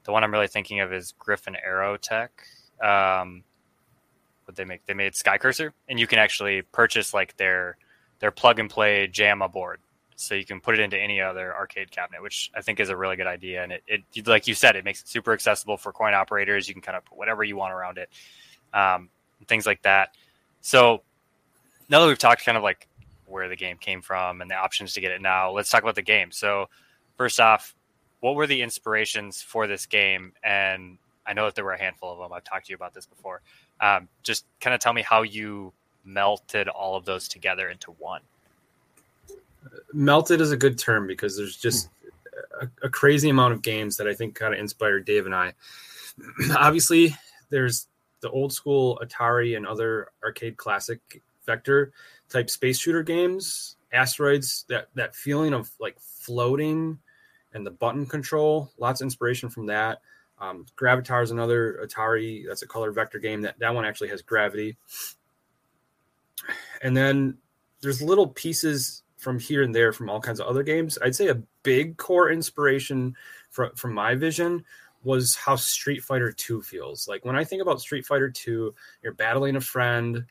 the 0.06 0.12
one 0.12 0.24
I'm 0.24 0.32
really 0.32 0.48
thinking 0.48 0.80
of 0.80 0.94
is 0.94 1.14
Griffin 1.20 1.56
Aerotech. 1.68 2.30
Um, 2.82 3.44
what 4.46 4.56
they 4.56 4.66
make? 4.66 4.86
They 4.86 4.94
made 4.94 5.14
Skycurser, 5.14 5.72
and 5.88 6.00
you 6.00 6.08
can 6.08 6.20
actually 6.20 6.62
purchase 6.62 7.14
like 7.14 7.36
their 7.38 7.78
their 8.20 8.32
plug 8.32 8.60
and 8.60 8.70
play 8.70 9.08
JAMMA 9.08 9.52
board, 9.52 9.80
so 10.16 10.34
you 10.34 10.46
can 10.46 10.62
put 10.62 10.80
it 10.80 10.82
into 10.82 10.98
any 10.98 11.20
other 11.20 11.54
arcade 11.54 11.92
cabinet, 11.92 12.22
which 12.22 12.52
I 12.56 12.62
think 12.62 12.80
is 12.80 12.90
a 12.90 12.96
really 12.96 13.18
good 13.18 13.28
idea. 13.28 13.64
And 13.64 13.74
it, 13.74 13.84
it 14.16 14.28
like 14.28 14.48
you 14.48 14.54
said, 14.54 14.78
it 14.78 14.86
makes 14.86 15.02
it 15.02 15.10
super 15.10 15.34
accessible 15.34 15.78
for 15.78 15.92
coin 15.92 16.14
operators. 16.14 16.68
You 16.68 16.74
can 16.74 16.82
kind 16.82 16.98
of 16.98 17.04
put 17.04 17.18
whatever 17.18 17.44
you 17.44 17.58
want 17.58 17.74
around 17.74 17.98
it. 17.98 18.10
Um, 18.74 19.10
things 19.48 19.66
like 19.66 19.82
that. 19.84 20.16
So 20.62 21.02
now 21.90 22.00
that 22.00 22.08
we've 22.08 22.18
talked 22.18 22.46
kind 22.46 22.58
of 22.58 22.64
like 22.64 22.88
where 23.26 23.50
the 23.50 23.56
game 23.56 23.78
came 23.78 24.02
from 24.02 24.42
and 24.42 24.50
the 24.50 24.56
options 24.56 24.94
to 24.94 25.02
get 25.02 25.12
it 25.12 25.22
now, 25.22 25.52
let's 25.52 25.70
talk 25.70 25.84
about 25.84 25.96
the 25.96 26.02
game. 26.02 26.32
So 26.32 26.70
first 27.18 27.40
off, 27.40 27.76
what 28.20 28.36
were 28.36 28.48
the 28.48 28.62
inspirations 28.62 29.42
for 29.42 29.68
this 29.68 29.86
game? 29.86 30.34
And 30.44 30.98
I 31.26 31.34
know 31.34 31.46
that 31.46 31.56
there 31.56 31.66
were 31.66 31.74
a 31.74 31.80
handful 31.80 32.12
of 32.12 32.20
them. 32.20 32.34
I've 32.34 32.44
talked 32.44 32.68
to 32.68 32.72
you 32.72 32.76
about 32.76 32.94
this 32.94 33.06
before. 33.06 33.42
Um, 33.80 34.08
just 34.24 34.46
kind 34.60 34.74
of 34.74 34.80
tell 34.80 34.94
me 34.94 35.02
how 35.02 35.24
you 35.24 35.74
melted 36.06 36.68
all 36.68 36.96
of 36.96 37.06
those 37.06 37.28
together 37.28 37.70
into 37.70 37.92
one. 37.92 38.22
melted 39.94 40.42
is 40.42 40.52
a 40.52 40.58
good 40.58 40.78
term 40.78 41.08
because 41.08 41.38
there's 41.38 41.58
just 41.58 41.90
a, 42.62 42.68
a 42.84 42.90
crazy 42.90 43.30
amount 43.30 43.54
of 43.54 43.62
games 43.62 43.98
that 43.98 44.08
I 44.08 44.14
think 44.14 44.36
kind 44.36 44.54
of 44.54 44.60
inspired 44.60 45.06
Dave 45.06 45.26
and 45.26 45.36
I. 45.36 45.54
Obviously, 46.58 47.16
there's 47.50 47.88
the 48.22 48.30
old 48.30 48.54
school 48.54 49.00
Atari 49.04 49.58
and 49.58 49.68
other 49.68 50.10
arcade 50.24 50.58
classic 50.58 51.22
vector 51.46 51.92
type 52.30 52.50
space 52.50 52.80
shooter 52.80 53.04
games, 53.04 53.76
asteroids, 53.92 54.66
that 54.70 54.88
that 54.96 55.16
feeling 55.16 55.54
of 55.54 55.70
like 55.80 56.00
floating 56.00 56.98
and 57.54 57.66
the 57.66 57.72
button 57.72 58.06
control, 58.06 58.72
lots 58.78 59.02
of 59.02 59.06
inspiration 59.06 59.50
from 59.50 59.66
that. 59.68 60.02
Um, 60.40 60.66
Gravitar 60.76 61.22
is 61.22 61.32
another 61.32 61.86
Atari. 61.86 62.46
That's 62.48 62.64
a 62.64 62.68
color 62.68 62.92
vector 62.92 63.20
game. 63.20 63.42
That 63.42 63.60
that 63.60 63.76
one 63.76 63.86
actually 63.86 64.10
has 64.10 64.22
gravity. 64.22 64.78
And 66.82 66.98
then 66.98 67.38
there's 67.82 68.02
little 68.02 68.28
pieces 68.28 69.04
from 69.18 69.38
here 69.38 69.62
and 69.62 69.74
there 69.74 69.94
from 69.94 70.10
all 70.10 70.20
kinds 70.20 70.40
of 70.40 70.48
other 70.48 70.64
games. 70.64 70.98
I'd 71.02 71.16
say 71.16 71.28
a 71.28 71.42
big 71.64 71.98
core 71.98 72.32
inspiration 72.32 73.16
from 73.50 73.76
from 73.76 73.94
my 73.94 74.16
vision 74.16 74.64
was 75.04 75.36
how 75.36 75.56
Street 75.56 76.04
Fighter 76.04 76.32
2 76.32 76.62
feels. 76.62 77.08
Like 77.08 77.26
when 77.26 77.36
I 77.36 77.44
think 77.44 77.62
about 77.62 77.82
Street 77.82 78.06
Fighter 78.06 78.30
2, 78.30 78.74
you're 79.02 79.14
battling 79.14 79.56
a 79.56 79.62
friend 79.62 80.26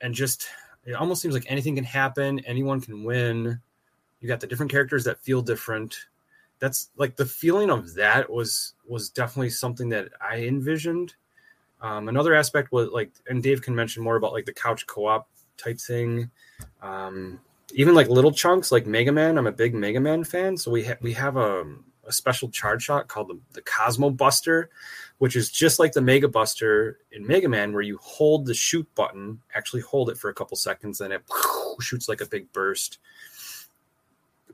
and 0.00 0.14
just 0.14 0.46
it 0.84 0.94
almost 0.94 1.20
seems 1.20 1.34
like 1.34 1.46
anything 1.48 1.74
can 1.74 1.84
happen, 1.84 2.40
anyone 2.40 2.80
can 2.80 3.04
win. 3.04 3.60
You 4.20 4.28
got 4.28 4.40
the 4.40 4.46
different 4.46 4.72
characters 4.72 5.04
that 5.04 5.20
feel 5.20 5.42
different 5.42 5.96
that's 6.58 6.90
like 6.96 7.16
the 7.16 7.26
feeling 7.26 7.70
of 7.70 7.94
that 7.94 8.30
was 8.30 8.74
was 8.86 9.10
definitely 9.10 9.50
something 9.50 9.88
that 9.90 10.08
I 10.20 10.38
envisioned. 10.44 11.14
Um, 11.80 12.08
another 12.08 12.34
aspect 12.34 12.72
was 12.72 12.88
like, 12.88 13.12
and 13.28 13.42
Dave 13.42 13.62
can 13.62 13.74
mention 13.74 14.02
more 14.02 14.16
about 14.16 14.32
like 14.32 14.46
the 14.46 14.52
couch 14.52 14.86
co-op 14.86 15.28
type 15.58 15.78
thing. 15.78 16.30
Um, 16.80 17.40
even 17.74 17.94
like 17.94 18.08
little 18.08 18.32
chunks 18.32 18.72
like 18.72 18.86
Mega 18.86 19.12
Man. 19.12 19.36
I'm 19.36 19.46
a 19.46 19.52
big 19.52 19.74
Mega 19.74 20.00
Man 20.00 20.24
fan, 20.24 20.56
so 20.56 20.70
we 20.70 20.84
ha- 20.84 20.96
we 21.02 21.12
have 21.12 21.36
a, 21.36 21.64
a 22.06 22.12
special 22.12 22.48
charge 22.48 22.84
shot 22.84 23.08
called 23.08 23.28
the, 23.28 23.38
the 23.52 23.62
Cosmo 23.62 24.10
Buster, 24.10 24.70
which 25.18 25.36
is 25.36 25.50
just 25.50 25.78
like 25.78 25.92
the 25.92 26.00
Mega 26.00 26.28
Buster 26.28 26.98
in 27.12 27.26
Mega 27.26 27.48
Man, 27.48 27.72
where 27.72 27.82
you 27.82 27.98
hold 28.00 28.46
the 28.46 28.54
shoot 28.54 28.86
button, 28.94 29.40
actually 29.54 29.82
hold 29.82 30.10
it 30.10 30.18
for 30.18 30.28
a 30.28 30.34
couple 30.34 30.56
seconds, 30.56 31.00
and 31.00 31.12
it 31.12 31.22
shoots 31.80 32.08
like 32.08 32.20
a 32.20 32.26
big 32.26 32.52
burst. 32.52 32.98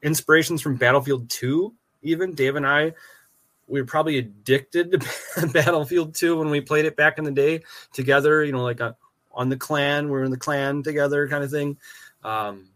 Inspirations 0.02 0.60
from 0.62 0.76
Battlefield 0.76 1.28
2 1.30 1.74
even 2.02 2.34
Dave 2.34 2.56
and 2.56 2.66
I, 2.66 2.94
we 3.68 3.80
were 3.80 3.86
probably 3.86 4.18
addicted 4.18 5.00
to 5.00 5.46
Battlefield 5.52 6.14
2 6.14 6.38
when 6.38 6.50
we 6.50 6.60
played 6.60 6.84
it 6.84 6.96
back 6.96 7.18
in 7.18 7.24
the 7.24 7.30
day 7.30 7.62
together, 7.92 8.44
you 8.44 8.52
know, 8.52 8.62
like 8.62 8.80
a, 8.80 8.96
on 9.32 9.48
the 9.48 9.56
clan, 9.56 10.08
we're 10.08 10.24
in 10.24 10.30
the 10.30 10.36
clan 10.36 10.82
together 10.82 11.28
kind 11.28 11.42
of 11.42 11.50
thing. 11.50 11.78
Um, 12.22 12.68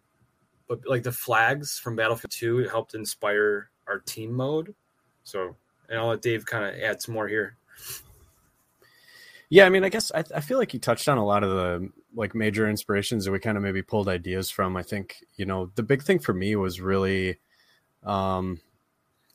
but 0.69 0.81
like 0.87 1.03
the 1.03 1.13
flags 1.13 1.79
from 1.79 1.97
Battlefield 1.97 2.31
2 2.31 2.69
helped 2.69 2.95
inspire 2.95 3.71
our 3.89 3.99
team 4.01 4.33
mode. 4.33 4.75
So, 5.25 5.57
and 5.89 5.99
I'll 5.99 6.09
let 6.09 6.23
Dave 6.23 6.47
kind 6.47 6.65
of 6.65 6.81
add 6.81 7.03
some 7.03 7.15
more 7.15 7.29
here. 7.29 7.57
Yeah, 9.49 9.67
I 9.67 9.69
mean, 9.69 9.85
I 9.85 9.89
guess 9.89 10.11
I, 10.13 10.25
I 10.35 10.41
feel 10.41 10.59
like 10.59 10.75
you 10.75 10.81
touched 10.81 11.09
on 11.09 11.19
a 11.19 11.25
lot 11.25 11.45
of 11.45 11.51
the 11.51 11.91
like 12.15 12.35
major 12.35 12.69
inspirations 12.69 13.25
that 13.25 13.31
we 13.31 13.39
kind 13.39 13.57
of 13.57 13.63
maybe 13.63 13.83
pulled 13.83 14.09
ideas 14.09 14.51
from. 14.51 14.77
I 14.77 14.83
think 14.83 15.25
you 15.37 15.47
know 15.47 15.71
the 15.75 15.83
big 15.83 16.03
thing 16.03 16.19
for 16.19 16.33
me 16.33 16.57
was 16.57 16.81
really 16.81 17.39
um, 18.05 18.61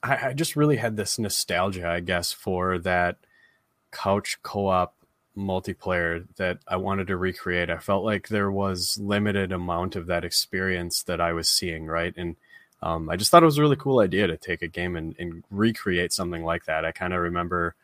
I, 0.04 0.30
I 0.30 0.34
just 0.34 0.56
really 0.56 0.78
had 0.78 0.98
this 0.98 1.20
nostalgia, 1.20 1.88
I 1.88 2.00
guess, 2.00 2.32
for 2.34 2.80
that 2.80 3.18
couch 3.92 4.40
co-op 4.42 4.96
multiplayer 5.38 6.26
that 6.38 6.60
I 6.68 6.78
wanted 6.78 7.08
to 7.08 7.18
recreate. 7.18 7.70
I 7.70 7.78
felt 7.78 8.04
like 8.04 8.28
there 8.28 8.52
was 8.52 8.98
limited 9.00 9.52
amount 9.52 9.96
of 9.96 10.08
that 10.08 10.26
experience 10.26 11.04
that 11.04 11.22
I 11.22 11.34
was 11.34 11.48
seeing, 11.48 11.86
right? 11.86 12.14
And 12.18 12.36
um, 12.84 13.10
I 13.10 13.16
just 13.16 13.32
thought 13.32 13.44
it 13.44 13.48
was 13.48 13.58
a 13.58 13.62
really 13.62 13.76
cool 13.76 14.00
idea 14.00 14.28
to 14.28 14.38
take 14.38 14.62
a 14.62 14.68
game 14.68 14.96
and, 14.96 15.16
and 15.20 15.44
recreate 15.52 16.14
something 16.14 16.44
like 16.44 16.66
that. 16.66 16.86
I 16.86 16.92
kind 16.92 17.14
of 17.14 17.22
remember, 17.22 17.76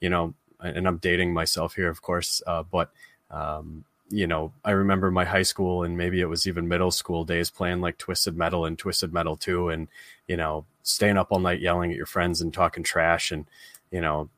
you 0.00 0.08
know, 0.08 0.34
and 0.60 0.86
I'm 0.86 0.98
dating 0.98 1.32
myself 1.34 1.74
here, 1.74 1.88
of 1.88 2.02
course, 2.02 2.40
uh, 2.46 2.62
but 2.62 2.90
um, 3.30 3.84
you 4.10 4.26
know, 4.26 4.52
I 4.64 4.72
remember 4.72 5.10
my 5.10 5.24
high 5.24 5.42
school 5.42 5.82
and 5.82 5.96
maybe 5.96 6.20
it 6.20 6.26
was 6.26 6.46
even 6.46 6.68
middle 6.68 6.90
school 6.90 7.24
days 7.24 7.50
playing 7.50 7.80
like 7.80 7.98
Twisted 7.98 8.36
Metal 8.36 8.64
and 8.64 8.78
Twisted 8.78 9.12
Metal 9.12 9.36
2 9.36 9.70
and, 9.70 9.88
you 10.28 10.36
know, 10.36 10.66
staying 10.82 11.16
up 11.16 11.28
all 11.30 11.40
night 11.40 11.60
yelling 11.60 11.90
at 11.90 11.96
your 11.96 12.06
friends 12.06 12.40
and 12.40 12.52
talking 12.52 12.84
trash 12.84 13.32
and, 13.32 13.46
you 13.90 14.00
know, 14.00 14.28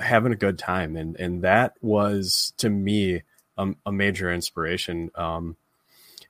having 0.00 0.32
a 0.32 0.36
good 0.36 0.58
time. 0.58 0.96
And, 0.96 1.16
and 1.16 1.42
that 1.42 1.74
was 1.82 2.54
to 2.58 2.70
me 2.70 3.22
a, 3.58 3.74
a 3.84 3.92
major 3.92 4.32
inspiration. 4.32 5.10
Um, 5.14 5.56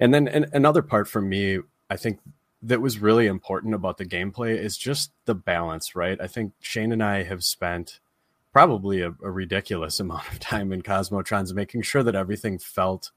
and 0.01 0.13
then 0.13 0.27
and 0.27 0.47
another 0.53 0.83
part 0.83 1.09
for 1.09 1.21
me, 1.21 1.61
I 1.89 1.97
think 1.97 2.21
that 2.63 2.81
was 2.81 2.99
really 2.99 3.27
important 3.27 3.75
about 3.75 3.99
the 3.99 4.05
gameplay 4.05 4.57
is 4.57 4.77
just 4.77 5.13
the 5.25 5.35
balance, 5.35 5.95
right? 5.95 6.19
I 6.21 6.27
think 6.27 6.53
Shane 6.61 6.93
and 6.93 7.03
I 7.03 7.23
have 7.23 7.45
spent 7.45 8.01
probably 8.53 9.03
a, 9.03 9.15
a 9.23 9.31
ridiculous 9.31 10.01
amount 10.01 10.31
of 10.33 10.41
time 10.41 10.73
in 10.73 10.83
Cosmotrons, 10.83 11.55
making 11.55 11.83
sure 11.83 12.03
that 12.03 12.15
everything 12.15 12.59
felt 12.59 13.11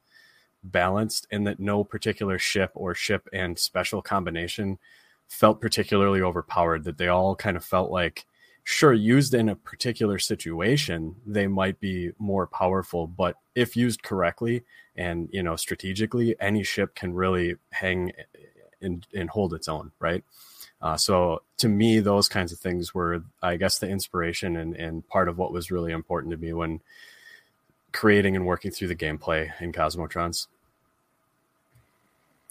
balanced 0.64 1.26
and 1.32 1.48
that 1.48 1.60
no 1.60 1.84
particular 1.84 2.38
ship 2.38 2.72
or 2.76 2.94
ship 2.94 3.28
and 3.32 3.58
special 3.58 4.02
combination 4.02 4.78
felt 5.30 5.62
particularly 5.62 6.22
overpowered, 6.22 6.84
that 6.84 6.98
they 6.98 7.08
all 7.08 7.36
kind 7.36 7.56
of 7.56 7.64
felt 7.64 7.92
like, 7.92 8.26
sure, 8.64 8.94
used 8.94 9.34
in 9.34 9.48
a 9.48 9.56
particular 9.56 10.20
situation, 10.20 11.16
they 11.26 11.48
might 11.48 11.80
be 11.80 12.12
more 12.18 12.48
powerful, 12.48 13.08
but 13.08 13.36
if 13.56 13.78
used 13.78 14.04
correctly 14.04 14.64
and, 14.96 15.30
you 15.32 15.44
know, 15.44 15.56
strategically, 15.56 16.36
any 16.42 16.64
ship 16.64 16.96
can 16.96 17.14
really 17.14 17.56
hang 17.72 18.12
and, 18.82 19.06
and 19.14 19.30
hold 19.30 19.54
its 19.54 19.68
own, 19.68 19.92
right? 20.00 20.24
Uh, 20.82 20.96
so 20.96 21.42
to 21.58 21.68
me, 21.68 22.00
those 22.00 22.30
kinds 22.30 22.52
of 22.52 22.60
things 22.60 22.94
were, 22.94 23.24
I 23.42 23.58
guess, 23.58 23.80
the 23.80 23.90
inspiration 23.90 24.56
and, 24.56 24.76
and 24.76 25.08
part 25.08 25.28
of 25.28 25.38
what 25.38 25.52
was 25.52 25.72
really 25.72 25.92
important 25.92 26.32
to 26.32 26.38
me 26.38 26.54
when 26.54 26.82
creating 27.92 28.36
and 28.36 28.46
working 28.46 28.72
through 28.72 28.88
the 28.88 28.96
gameplay 28.96 29.52
in 29.60 29.72
Cosmotrons. 29.72 30.48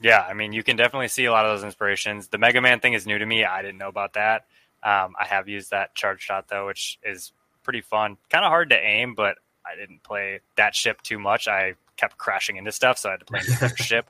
Yeah, 0.00 0.20
I 0.20 0.35
mean, 0.35 0.52
you 0.52 0.62
can 0.62 0.76
definitely 0.76 1.08
see 1.08 1.25
a 1.25 1.32
lot 1.32 1.44
of 1.44 1.56
those 1.56 1.64
inspirations. 1.64 2.28
The 2.28 2.38
Mega 2.38 2.61
Man 2.61 2.80
thing 2.80 2.92
is 2.92 3.06
new 3.06 3.18
to 3.18 3.26
me. 3.26 3.44
I 3.44 3.62
didn't 3.62 3.78
know 3.78 3.88
about 3.88 4.12
that. 4.12 4.44
Um, 4.82 5.14
I 5.18 5.26
have 5.26 5.49
used 5.49 5.70
that 5.70 5.94
charge 5.94 6.20
shot 6.20 6.49
though, 6.49 6.66
which 6.66 6.99
is 7.02 7.32
pretty 7.64 7.80
fun. 7.80 8.16
Kind 8.30 8.44
of 8.44 8.50
hard 8.50 8.70
to 8.70 8.78
aim, 8.78 9.14
but 9.14 9.38
I 9.66 9.75
didn't 9.75 10.02
play 10.02 10.40
that 10.56 10.75
ship 10.75 11.02
too 11.02 11.18
much. 11.18 11.49
I 11.49 11.75
kept 11.97 12.16
crashing 12.16 12.56
into 12.56 12.70
stuff, 12.70 12.99
so 12.99 13.08
I 13.08 13.12
had 13.12 13.20
to 13.20 13.26
play 13.26 13.40
another 13.47 13.68
ship. 13.76 14.08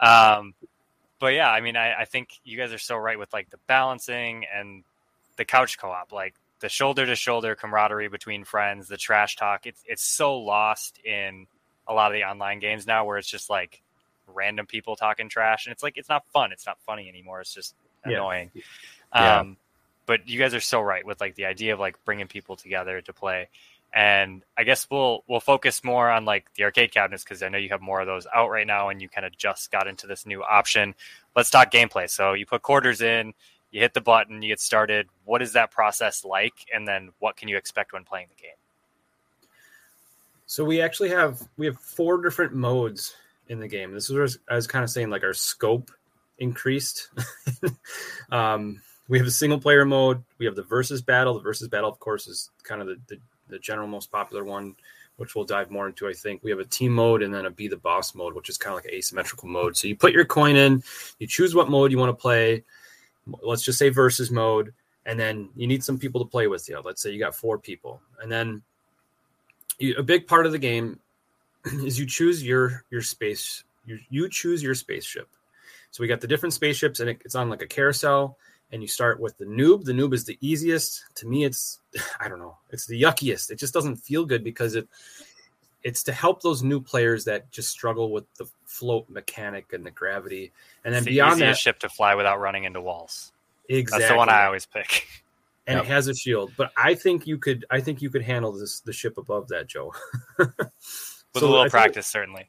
Um, 0.00 0.54
but 1.18 1.34
yeah, 1.34 1.50
I 1.50 1.60
mean, 1.60 1.76
I, 1.76 2.00
I 2.00 2.04
think 2.04 2.30
you 2.44 2.56
guys 2.56 2.72
are 2.72 2.78
so 2.78 2.96
right 2.96 3.18
with 3.18 3.32
like 3.32 3.50
the 3.50 3.58
balancing 3.66 4.44
and 4.54 4.84
the 5.36 5.44
couch 5.44 5.78
co-op, 5.78 6.12
like 6.12 6.34
the 6.60 6.68
shoulder 6.68 7.06
to 7.06 7.16
shoulder 7.16 7.54
camaraderie 7.54 8.08
between 8.08 8.44
friends, 8.44 8.88
the 8.88 8.96
trash 8.96 9.36
talk. 9.36 9.66
It's 9.66 9.82
it's 9.86 10.04
so 10.04 10.38
lost 10.38 10.98
in 11.04 11.46
a 11.86 11.94
lot 11.94 12.10
of 12.10 12.14
the 12.14 12.24
online 12.24 12.58
games 12.58 12.86
now, 12.86 13.04
where 13.04 13.18
it's 13.18 13.28
just 13.28 13.50
like 13.50 13.80
random 14.32 14.66
people 14.66 14.96
talking 14.96 15.28
trash, 15.28 15.66
and 15.66 15.72
it's 15.72 15.82
like 15.82 15.96
it's 15.96 16.08
not 16.08 16.24
fun. 16.32 16.52
It's 16.52 16.66
not 16.66 16.78
funny 16.86 17.08
anymore. 17.08 17.40
It's 17.40 17.54
just 17.54 17.74
annoying. 18.04 18.50
Yeah. 19.12 19.40
Um, 19.40 19.56
but 20.06 20.28
you 20.28 20.38
guys 20.38 20.54
are 20.54 20.60
so 20.60 20.80
right 20.80 21.04
with 21.04 21.20
like 21.20 21.34
the 21.34 21.46
idea 21.46 21.74
of 21.74 21.80
like 21.80 22.02
bringing 22.04 22.28
people 22.28 22.56
together 22.56 23.00
to 23.02 23.12
play 23.12 23.48
and 23.92 24.42
I 24.56 24.64
guess 24.64 24.86
we'll 24.90 25.24
we'll 25.28 25.40
focus 25.40 25.82
more 25.82 26.10
on 26.10 26.24
like 26.24 26.52
the 26.54 26.64
arcade 26.64 26.92
cabinets 26.92 27.24
because 27.24 27.42
I 27.42 27.48
know 27.48 27.58
you 27.58 27.70
have 27.70 27.80
more 27.80 28.00
of 28.00 28.06
those 28.06 28.26
out 28.34 28.50
right 28.50 28.66
now, 28.66 28.88
and 28.88 29.00
you 29.00 29.08
kind 29.08 29.26
of 29.26 29.36
just 29.36 29.70
got 29.70 29.86
into 29.86 30.06
this 30.06 30.26
new 30.26 30.42
option. 30.42 30.94
Let's 31.34 31.50
talk 31.50 31.70
gameplay. 31.70 32.08
So 32.10 32.34
you 32.34 32.46
put 32.46 32.62
quarters 32.62 33.00
in, 33.00 33.32
you 33.70 33.80
hit 33.80 33.94
the 33.94 34.00
button, 34.00 34.42
you 34.42 34.48
get 34.48 34.60
started. 34.60 35.08
What 35.24 35.42
is 35.42 35.54
that 35.54 35.70
process 35.70 36.24
like, 36.24 36.54
and 36.72 36.86
then 36.86 37.10
what 37.18 37.36
can 37.36 37.48
you 37.48 37.56
expect 37.56 37.92
when 37.92 38.04
playing 38.04 38.28
the 38.28 38.42
game? 38.42 38.52
So 40.46 40.64
we 40.64 40.80
actually 40.80 41.10
have 41.10 41.46
we 41.56 41.66
have 41.66 41.78
four 41.78 42.22
different 42.22 42.54
modes 42.54 43.14
in 43.48 43.60
the 43.60 43.68
game. 43.68 43.92
This 43.92 44.10
is 44.10 44.16
where 44.16 44.28
I 44.50 44.54
was 44.54 44.66
kind 44.66 44.84
of 44.84 44.90
saying 44.90 45.10
like 45.10 45.22
our 45.22 45.34
scope 45.34 45.90
increased. 46.38 47.08
um, 48.30 48.80
we 49.08 49.18
have 49.18 49.26
a 49.26 49.30
single 49.30 49.58
player 49.58 49.84
mode. 49.84 50.22
We 50.38 50.46
have 50.46 50.56
the 50.56 50.62
versus 50.62 51.02
battle. 51.02 51.34
The 51.34 51.40
versus 51.40 51.68
battle, 51.68 51.90
of 51.90 51.98
course, 51.98 52.28
is 52.28 52.50
kind 52.62 52.80
of 52.80 52.88
the, 52.88 52.96
the 53.08 53.20
the 53.48 53.58
general 53.58 53.88
most 53.88 54.10
popular 54.10 54.44
one, 54.44 54.74
which 55.16 55.34
we'll 55.34 55.44
dive 55.44 55.70
more 55.70 55.86
into. 55.86 56.08
I 56.08 56.12
think 56.12 56.42
we 56.42 56.50
have 56.50 56.60
a 56.60 56.64
team 56.64 56.92
mode 56.92 57.22
and 57.22 57.32
then 57.32 57.46
a 57.46 57.50
be 57.50 57.68
the 57.68 57.76
boss 57.76 58.14
mode, 58.14 58.34
which 58.34 58.48
is 58.48 58.56
kind 58.58 58.76
of 58.76 58.84
like 58.84 58.92
asymmetrical 58.92 59.48
mode. 59.48 59.76
So 59.76 59.88
you 59.88 59.96
put 59.96 60.12
your 60.12 60.24
coin 60.24 60.56
in, 60.56 60.82
you 61.18 61.26
choose 61.26 61.54
what 61.54 61.68
mode 61.70 61.90
you 61.90 61.98
want 61.98 62.10
to 62.10 62.20
play. 62.20 62.64
Let's 63.42 63.62
just 63.62 63.78
say 63.78 63.88
versus 63.90 64.30
mode, 64.30 64.72
and 65.04 65.18
then 65.18 65.50
you 65.56 65.66
need 65.66 65.84
some 65.84 65.98
people 65.98 66.24
to 66.24 66.30
play 66.30 66.46
with 66.46 66.68
you. 66.68 66.80
Let's 66.82 67.02
say 67.02 67.10
you 67.10 67.18
got 67.18 67.34
four 67.34 67.58
people, 67.58 68.00
and 68.22 68.32
then 68.32 68.62
you, 69.78 69.94
a 69.96 70.02
big 70.02 70.26
part 70.26 70.46
of 70.46 70.52
the 70.52 70.58
game 70.58 70.98
is 71.64 71.98
you 71.98 72.06
choose 72.06 72.42
your 72.42 72.84
your 72.90 73.02
space. 73.02 73.64
You, 73.84 73.98
you 74.10 74.28
choose 74.28 74.62
your 74.62 74.74
spaceship. 74.74 75.28
So 75.90 76.02
we 76.02 76.08
got 76.08 76.20
the 76.20 76.26
different 76.26 76.52
spaceships, 76.52 77.00
and 77.00 77.10
it, 77.10 77.22
it's 77.24 77.34
on 77.34 77.50
like 77.50 77.62
a 77.62 77.66
carousel 77.66 78.38
and 78.72 78.82
you 78.82 78.88
start 78.88 79.18
with 79.20 79.36
the 79.38 79.44
noob. 79.46 79.84
The 79.84 79.92
noob 79.92 80.12
is 80.14 80.24
the 80.24 80.38
easiest. 80.40 81.04
To 81.16 81.26
me, 81.26 81.44
it's 81.44 81.80
I 82.20 82.28
don't 82.28 82.38
know, 82.38 82.56
it's 82.70 82.86
the 82.86 82.96
yuckiest. 82.98 83.50
It 83.50 83.56
just 83.58 83.74
doesn't 83.74 83.96
feel 83.96 84.24
good 84.24 84.44
because 84.44 84.74
it 84.74 84.88
it's 85.84 86.02
to 86.02 86.12
help 86.12 86.42
those 86.42 86.62
new 86.62 86.80
players 86.80 87.24
that 87.26 87.50
just 87.52 87.70
struggle 87.70 88.10
with 88.10 88.24
the 88.34 88.46
float 88.66 89.08
mechanic 89.08 89.72
and 89.72 89.86
the 89.86 89.90
gravity. 89.92 90.50
And 90.84 90.92
then 90.92 90.98
It's 90.98 91.06
the 91.06 91.12
beyond 91.12 91.40
that, 91.40 91.44
easiest 91.44 91.62
ship 91.62 91.78
to 91.80 91.88
fly 91.88 92.14
without 92.16 92.40
running 92.40 92.64
into 92.64 92.80
walls. 92.80 93.32
exactly. 93.68 94.02
That's 94.02 94.12
the 94.12 94.16
one 94.16 94.28
I 94.28 94.44
always 94.46 94.66
pick. 94.66 95.06
and 95.68 95.76
Yep. 95.76 95.84
it 95.84 95.88
has 95.88 96.08
a 96.08 96.14
shield. 96.14 96.52
But 96.56 96.72
I 96.76 96.94
think 96.94 97.26
you 97.26 97.38
could 97.38 97.64
I 97.70 97.80
think 97.80 98.02
you 98.02 98.10
could 98.10 98.22
handle 98.22 98.52
this 98.52 98.80
the 98.80 98.92
ship 98.92 99.18
above 99.18 99.48
that, 99.48 99.68
Joe. 99.68 99.92
With 100.38 100.48
So 101.36 101.46
a 101.46 101.48
little 101.48 101.60
I 101.60 101.68
practice, 101.68 102.06
certainly. 102.06 102.48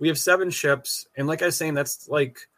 We 0.00 0.08
have 0.08 0.18
seven 0.18 0.50
ships, 0.50 1.06
and 1.16 1.26
like 1.28 1.42
I 1.42 1.46
was 1.46 1.56
saying, 1.56 1.74
that's 1.74 2.08
like 2.08 2.48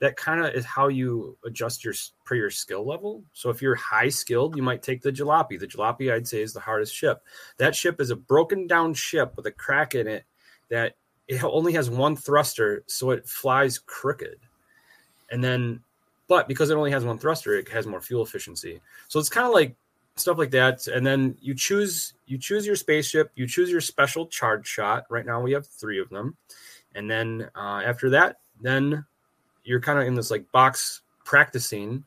that 0.00 0.16
kind 0.16 0.44
of 0.44 0.54
is 0.54 0.64
how 0.64 0.88
you 0.88 1.36
adjust 1.44 1.84
your 1.84 1.94
your 2.30 2.50
skill 2.50 2.86
level. 2.86 3.22
So 3.32 3.50
if 3.50 3.60
you're 3.60 3.74
high 3.74 4.08
skilled, 4.08 4.56
you 4.56 4.62
might 4.62 4.82
take 4.82 5.02
the 5.02 5.12
jalopy. 5.12 5.58
The 5.58 5.66
jalopy, 5.66 6.12
I'd 6.12 6.26
say, 6.26 6.42
is 6.42 6.52
the 6.52 6.60
hardest 6.60 6.94
ship. 6.94 7.22
That 7.58 7.74
ship 7.74 8.00
is 8.00 8.10
a 8.10 8.16
broken 8.16 8.66
down 8.66 8.94
ship 8.94 9.34
with 9.36 9.46
a 9.46 9.52
crack 9.52 9.94
in 9.94 10.06
it 10.06 10.24
that 10.70 10.94
it 11.28 11.44
only 11.44 11.72
has 11.74 11.90
one 11.90 12.16
thruster, 12.16 12.82
so 12.86 13.10
it 13.10 13.28
flies 13.28 13.78
crooked. 13.78 14.38
And 15.30 15.44
then, 15.44 15.80
but 16.28 16.48
because 16.48 16.70
it 16.70 16.76
only 16.76 16.90
has 16.90 17.04
one 17.04 17.18
thruster, 17.18 17.56
it 17.56 17.68
has 17.68 17.86
more 17.86 18.00
fuel 18.00 18.24
efficiency. 18.24 18.80
So 19.08 19.20
it's 19.20 19.28
kind 19.28 19.46
of 19.46 19.52
like 19.52 19.76
stuff 20.16 20.38
like 20.38 20.50
that. 20.52 20.86
And 20.88 21.04
then 21.06 21.36
you 21.40 21.54
choose 21.54 22.14
you 22.26 22.38
choose 22.38 22.66
your 22.66 22.76
spaceship, 22.76 23.32
you 23.34 23.46
choose 23.46 23.70
your 23.70 23.80
special 23.80 24.26
charge 24.26 24.66
shot. 24.66 25.04
Right 25.10 25.26
now 25.26 25.40
we 25.40 25.52
have 25.52 25.66
three 25.66 26.00
of 26.00 26.08
them, 26.08 26.36
and 26.94 27.10
then 27.10 27.50
uh, 27.54 27.82
after 27.84 28.10
that, 28.10 28.38
then 28.60 29.04
you're 29.64 29.80
kind 29.80 29.98
of 29.98 30.06
in 30.06 30.14
this 30.14 30.30
like 30.30 30.50
box 30.52 31.02
practicing 31.24 32.04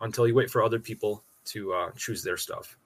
until 0.00 0.26
you 0.26 0.34
wait 0.34 0.50
for 0.50 0.62
other 0.62 0.78
people 0.78 1.22
to 1.46 1.72
uh, 1.72 1.90
choose 1.96 2.22
their 2.22 2.36
stuff. 2.36 2.76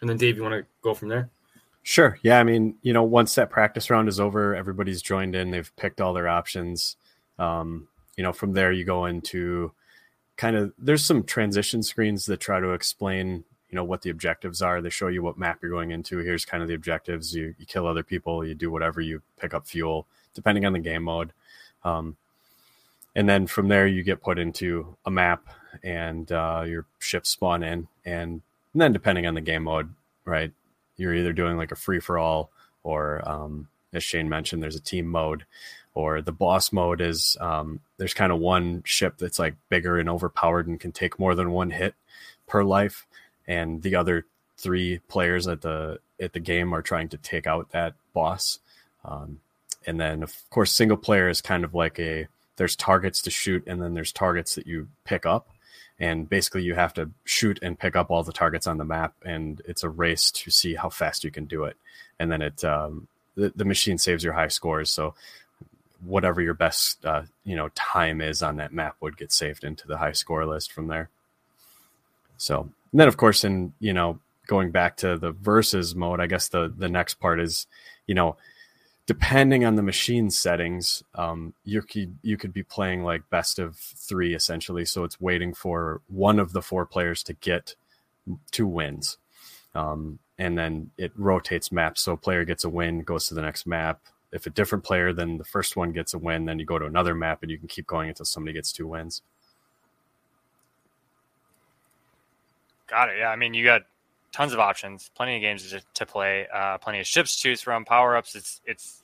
And 0.00 0.08
then 0.08 0.16
Dave, 0.16 0.36
you 0.36 0.42
want 0.42 0.54
to 0.54 0.66
go 0.82 0.94
from 0.94 1.08
there? 1.08 1.30
Sure. 1.82 2.18
Yeah. 2.22 2.38
I 2.38 2.44
mean, 2.44 2.76
you 2.82 2.92
know, 2.92 3.02
once 3.02 3.34
that 3.34 3.50
practice 3.50 3.90
round 3.90 4.08
is 4.08 4.20
over, 4.20 4.54
everybody's 4.54 5.02
joined 5.02 5.34
in, 5.34 5.50
they've 5.50 5.74
picked 5.76 6.00
all 6.00 6.12
their 6.12 6.28
options. 6.28 6.96
Um, 7.38 7.88
you 8.16 8.22
know, 8.22 8.32
from 8.32 8.52
there 8.52 8.72
you 8.72 8.84
go 8.84 9.06
into 9.06 9.72
kind 10.36 10.56
of 10.56 10.72
there's 10.78 11.04
some 11.04 11.22
transition 11.22 11.82
screens 11.82 12.26
that 12.26 12.40
try 12.40 12.60
to 12.60 12.70
explain, 12.70 13.44
you 13.70 13.76
know, 13.76 13.84
what 13.84 14.02
the 14.02 14.10
objectives 14.10 14.62
are. 14.62 14.80
They 14.80 14.90
show 14.90 15.08
you 15.08 15.22
what 15.22 15.38
map 15.38 15.58
you're 15.62 15.70
going 15.70 15.90
into. 15.90 16.18
Here's 16.18 16.44
kind 16.44 16.62
of 16.62 16.68
the 16.68 16.74
objectives. 16.74 17.34
You 17.34 17.54
you 17.58 17.66
kill 17.66 17.86
other 17.86 18.02
people, 18.02 18.44
you 18.44 18.54
do 18.54 18.70
whatever, 18.70 19.00
you 19.00 19.22
pick 19.38 19.54
up 19.54 19.66
fuel, 19.66 20.06
depending 20.34 20.64
on 20.64 20.72
the 20.72 20.78
game 20.78 21.04
mode. 21.04 21.32
Um, 21.84 22.16
and 23.16 23.28
then 23.28 23.46
from 23.46 23.68
there 23.68 23.86
you 23.86 24.02
get 24.02 24.22
put 24.22 24.38
into 24.38 24.96
a 25.04 25.10
map 25.10 25.48
and 25.82 26.30
uh, 26.30 26.64
your 26.66 26.86
ships 26.98 27.30
spawn 27.30 27.62
in 27.62 27.88
and, 28.04 28.42
and 28.72 28.82
then 28.82 28.92
depending 28.92 29.26
on 29.26 29.34
the 29.34 29.40
game 29.40 29.64
mode, 29.64 29.92
right? 30.24 30.52
you're 31.00 31.14
either 31.14 31.32
doing 31.32 31.56
like 31.56 31.72
a 31.72 31.76
free 31.76 31.98
for 31.98 32.18
all 32.18 32.50
or 32.84 33.26
um, 33.28 33.68
as 33.92 34.04
shane 34.04 34.28
mentioned 34.28 34.62
there's 34.62 34.76
a 34.76 34.80
team 34.80 35.06
mode 35.06 35.44
or 35.94 36.20
the 36.20 36.30
boss 36.30 36.72
mode 36.72 37.00
is 37.00 37.36
um, 37.40 37.80
there's 37.96 38.14
kind 38.14 38.30
of 38.30 38.38
one 38.38 38.82
ship 38.84 39.16
that's 39.18 39.38
like 39.38 39.56
bigger 39.70 39.98
and 39.98 40.08
overpowered 40.08 40.68
and 40.68 40.78
can 40.78 40.92
take 40.92 41.18
more 41.18 41.34
than 41.34 41.50
one 41.50 41.70
hit 41.70 41.94
per 42.46 42.62
life 42.62 43.06
and 43.48 43.82
the 43.82 43.96
other 43.96 44.26
three 44.58 45.00
players 45.08 45.48
at 45.48 45.62
the 45.62 45.98
at 46.20 46.34
the 46.34 46.40
game 46.40 46.72
are 46.74 46.82
trying 46.82 47.08
to 47.08 47.16
take 47.16 47.46
out 47.46 47.70
that 47.70 47.94
boss 48.12 48.58
um, 49.04 49.40
and 49.86 50.00
then 50.00 50.22
of 50.22 50.34
course 50.50 50.72
single 50.72 50.96
player 50.96 51.28
is 51.28 51.40
kind 51.40 51.64
of 51.64 51.74
like 51.74 51.98
a 51.98 52.28
there's 52.60 52.76
targets 52.76 53.22
to 53.22 53.30
shoot 53.30 53.64
and 53.66 53.80
then 53.80 53.94
there's 53.94 54.12
targets 54.12 54.54
that 54.54 54.66
you 54.66 54.88
pick 55.04 55.24
up. 55.24 55.48
And 55.98 56.28
basically 56.28 56.62
you 56.62 56.74
have 56.74 56.92
to 56.94 57.10
shoot 57.24 57.58
and 57.62 57.78
pick 57.78 57.96
up 57.96 58.10
all 58.10 58.22
the 58.22 58.32
targets 58.32 58.66
on 58.66 58.76
the 58.76 58.84
map 58.84 59.14
and 59.24 59.62
it's 59.64 59.82
a 59.82 59.88
race 59.88 60.30
to 60.32 60.50
see 60.50 60.74
how 60.74 60.90
fast 60.90 61.24
you 61.24 61.30
can 61.30 61.46
do 61.46 61.64
it. 61.64 61.78
And 62.18 62.30
then 62.30 62.42
it 62.42 62.62
um, 62.62 63.08
the, 63.34 63.50
the 63.56 63.64
machine 63.64 63.96
saves 63.96 64.22
your 64.22 64.34
high 64.34 64.48
scores. 64.48 64.90
So 64.90 65.14
whatever 66.04 66.42
your 66.42 66.52
best 66.52 67.02
uh, 67.06 67.22
you 67.44 67.56
know 67.56 67.70
time 67.74 68.20
is 68.20 68.42
on 68.42 68.56
that 68.56 68.74
map 68.74 68.96
would 69.00 69.16
get 69.16 69.32
saved 69.32 69.64
into 69.64 69.86
the 69.86 69.96
high 69.96 70.12
score 70.12 70.44
list 70.44 70.70
from 70.70 70.88
there. 70.88 71.08
So 72.36 72.68
and 72.92 73.00
then 73.00 73.08
of 73.08 73.16
course 73.16 73.42
in 73.42 73.72
you 73.80 73.94
know 73.94 74.18
going 74.46 74.70
back 74.70 74.96
to 74.96 75.16
the 75.16 75.30
versus 75.30 75.94
mode 75.94 76.18
i 76.18 76.26
guess 76.26 76.48
the 76.48 76.72
the 76.76 76.88
next 76.88 77.14
part 77.14 77.38
is 77.38 77.68
you 78.08 78.16
know 78.16 78.36
depending 79.10 79.64
on 79.64 79.74
the 79.74 79.82
machine 79.82 80.30
settings, 80.30 81.02
um, 81.16 81.52
you 81.64 81.82
could 81.82 82.16
you 82.22 82.36
could 82.36 82.52
be 82.52 82.62
playing 82.62 83.02
like 83.02 83.28
best 83.28 83.58
of 83.58 83.74
three 83.76 84.36
essentially. 84.36 84.84
So 84.84 85.02
it's 85.02 85.20
waiting 85.20 85.52
for 85.52 86.00
one 86.06 86.38
of 86.38 86.52
the 86.52 86.62
four 86.62 86.86
players 86.86 87.24
to 87.24 87.32
get 87.32 87.74
two 88.52 88.68
wins, 88.68 89.18
um, 89.74 90.20
and 90.38 90.56
then 90.56 90.92
it 90.96 91.10
rotates 91.16 91.72
maps. 91.72 92.02
So 92.02 92.12
a 92.12 92.16
player 92.16 92.44
gets 92.44 92.62
a 92.62 92.68
win, 92.68 93.02
goes 93.02 93.26
to 93.26 93.34
the 93.34 93.42
next 93.42 93.66
map. 93.66 93.98
If 94.30 94.46
a 94.46 94.50
different 94.50 94.84
player 94.84 95.12
than 95.12 95.38
the 95.38 95.44
first 95.44 95.74
one 95.74 95.90
gets 95.90 96.14
a 96.14 96.18
win, 96.18 96.44
then 96.44 96.60
you 96.60 96.64
go 96.64 96.78
to 96.78 96.86
another 96.86 97.16
map, 97.16 97.42
and 97.42 97.50
you 97.50 97.58
can 97.58 97.66
keep 97.66 97.88
going 97.88 98.10
until 98.10 98.26
somebody 98.26 98.54
gets 98.54 98.70
two 98.70 98.86
wins. 98.86 99.22
Got 102.86 103.08
it. 103.08 103.18
Yeah, 103.18 103.30
I 103.30 103.34
mean, 103.34 103.54
you 103.54 103.64
got 103.64 103.82
tons 104.30 104.52
of 104.52 104.60
options, 104.60 105.10
plenty 105.16 105.34
of 105.34 105.42
games 105.42 105.68
to, 105.68 105.82
to 105.94 106.06
play, 106.06 106.46
uh, 106.54 106.78
plenty 106.78 107.00
of 107.00 107.08
ships 107.08 107.34
to 107.34 107.42
choose 107.42 107.60
from, 107.60 107.84
power 107.84 108.16
ups. 108.16 108.36
It's 108.36 108.60
it's 108.64 108.99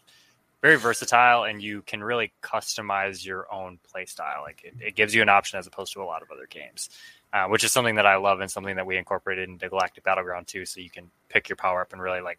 very 0.62 0.77
versatile, 0.77 1.45
and 1.45 1.62
you 1.62 1.83
can 1.83 2.03
really 2.03 2.33
customize 2.42 3.25
your 3.25 3.53
own 3.53 3.79
playstyle. 3.92 4.42
Like 4.42 4.62
it, 4.64 4.75
it 4.81 4.97
gives 4.97 5.14
you 5.14 5.23
an 5.23 5.29
option 5.29 5.59
as 5.59 5.66
opposed 5.66 5.92
to 5.92 6.03
a 6.03 6.05
lot 6.05 6.23
of 6.23 6.31
other 6.31 6.47
games, 6.49 6.90
uh, 7.33 7.47
which 7.47 7.64
is 7.64 7.73
something 7.73 7.97
that 7.97 8.07
I 8.07 8.16
love 8.16 8.40
and 8.40 8.51
something 8.51 8.77
that 8.77 8.87
we 8.87 8.97
incorporated 8.97 9.49
into 9.49 9.69
Galactic 9.69 10.05
Battleground 10.05 10.47
too. 10.47 10.64
So 10.64 10.81
you 10.81 10.90
can 10.90 11.11
pick 11.29 11.49
your 11.49 11.57
power 11.57 11.81
up 11.83 11.92
and 11.92 12.01
really 12.01 12.21
like 12.21 12.38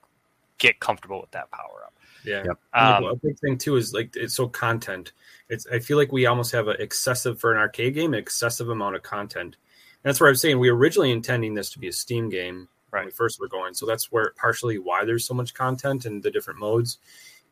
get 0.57 0.79
comfortable 0.79 1.21
with 1.21 1.31
that 1.31 1.51
power 1.51 1.83
up. 1.85 1.93
Yeah. 2.25 2.43
Yep. 2.45 2.59
Um, 2.73 3.03
a 3.05 3.15
big 3.15 3.39
thing 3.39 3.57
too 3.57 3.75
is 3.75 3.93
like 3.93 4.15
it's 4.15 4.33
so 4.33 4.47
content. 4.47 5.13
It's 5.49 5.67
I 5.67 5.79
feel 5.79 5.97
like 5.97 6.11
we 6.11 6.25
almost 6.25 6.51
have 6.51 6.67
an 6.67 6.77
excessive 6.79 7.39
for 7.39 7.53
an 7.53 7.57
arcade 7.59 7.93
game, 7.93 8.13
an 8.13 8.19
excessive 8.19 8.69
amount 8.69 8.95
of 8.95 9.03
content. 9.03 9.55
And 10.03 10.09
that's 10.09 10.19
where 10.19 10.29
I'm 10.29 10.35
saying 10.35 10.59
we 10.59 10.69
were 10.71 10.77
originally 10.77 11.11
intending 11.11 11.53
this 11.53 11.69
to 11.71 11.79
be 11.79 11.87
a 11.87 11.93
Steam 11.93 12.29
game 12.29 12.67
when 12.89 13.01
we 13.01 13.05
Right. 13.05 13.13
first 13.13 13.39
were 13.39 13.47
going. 13.47 13.73
So 13.73 13.85
that's 13.85 14.11
where 14.11 14.31
partially 14.35 14.77
why 14.77 15.05
there's 15.05 15.25
so 15.25 15.33
much 15.33 15.53
content 15.53 16.05
and 16.05 16.23
the 16.23 16.31
different 16.31 16.59
modes. 16.59 16.97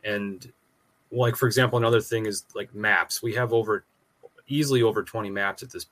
And 0.05 0.51
like 1.11 1.35
for 1.35 1.47
example, 1.47 1.77
another 1.77 2.01
thing 2.01 2.25
is 2.25 2.45
like 2.55 2.73
maps. 2.73 3.21
We 3.21 3.33
have 3.35 3.53
over 3.53 3.85
easily 4.47 4.83
over 4.83 5.03
20 5.03 5.29
maps 5.29 5.63
at 5.63 5.71
this 5.71 5.85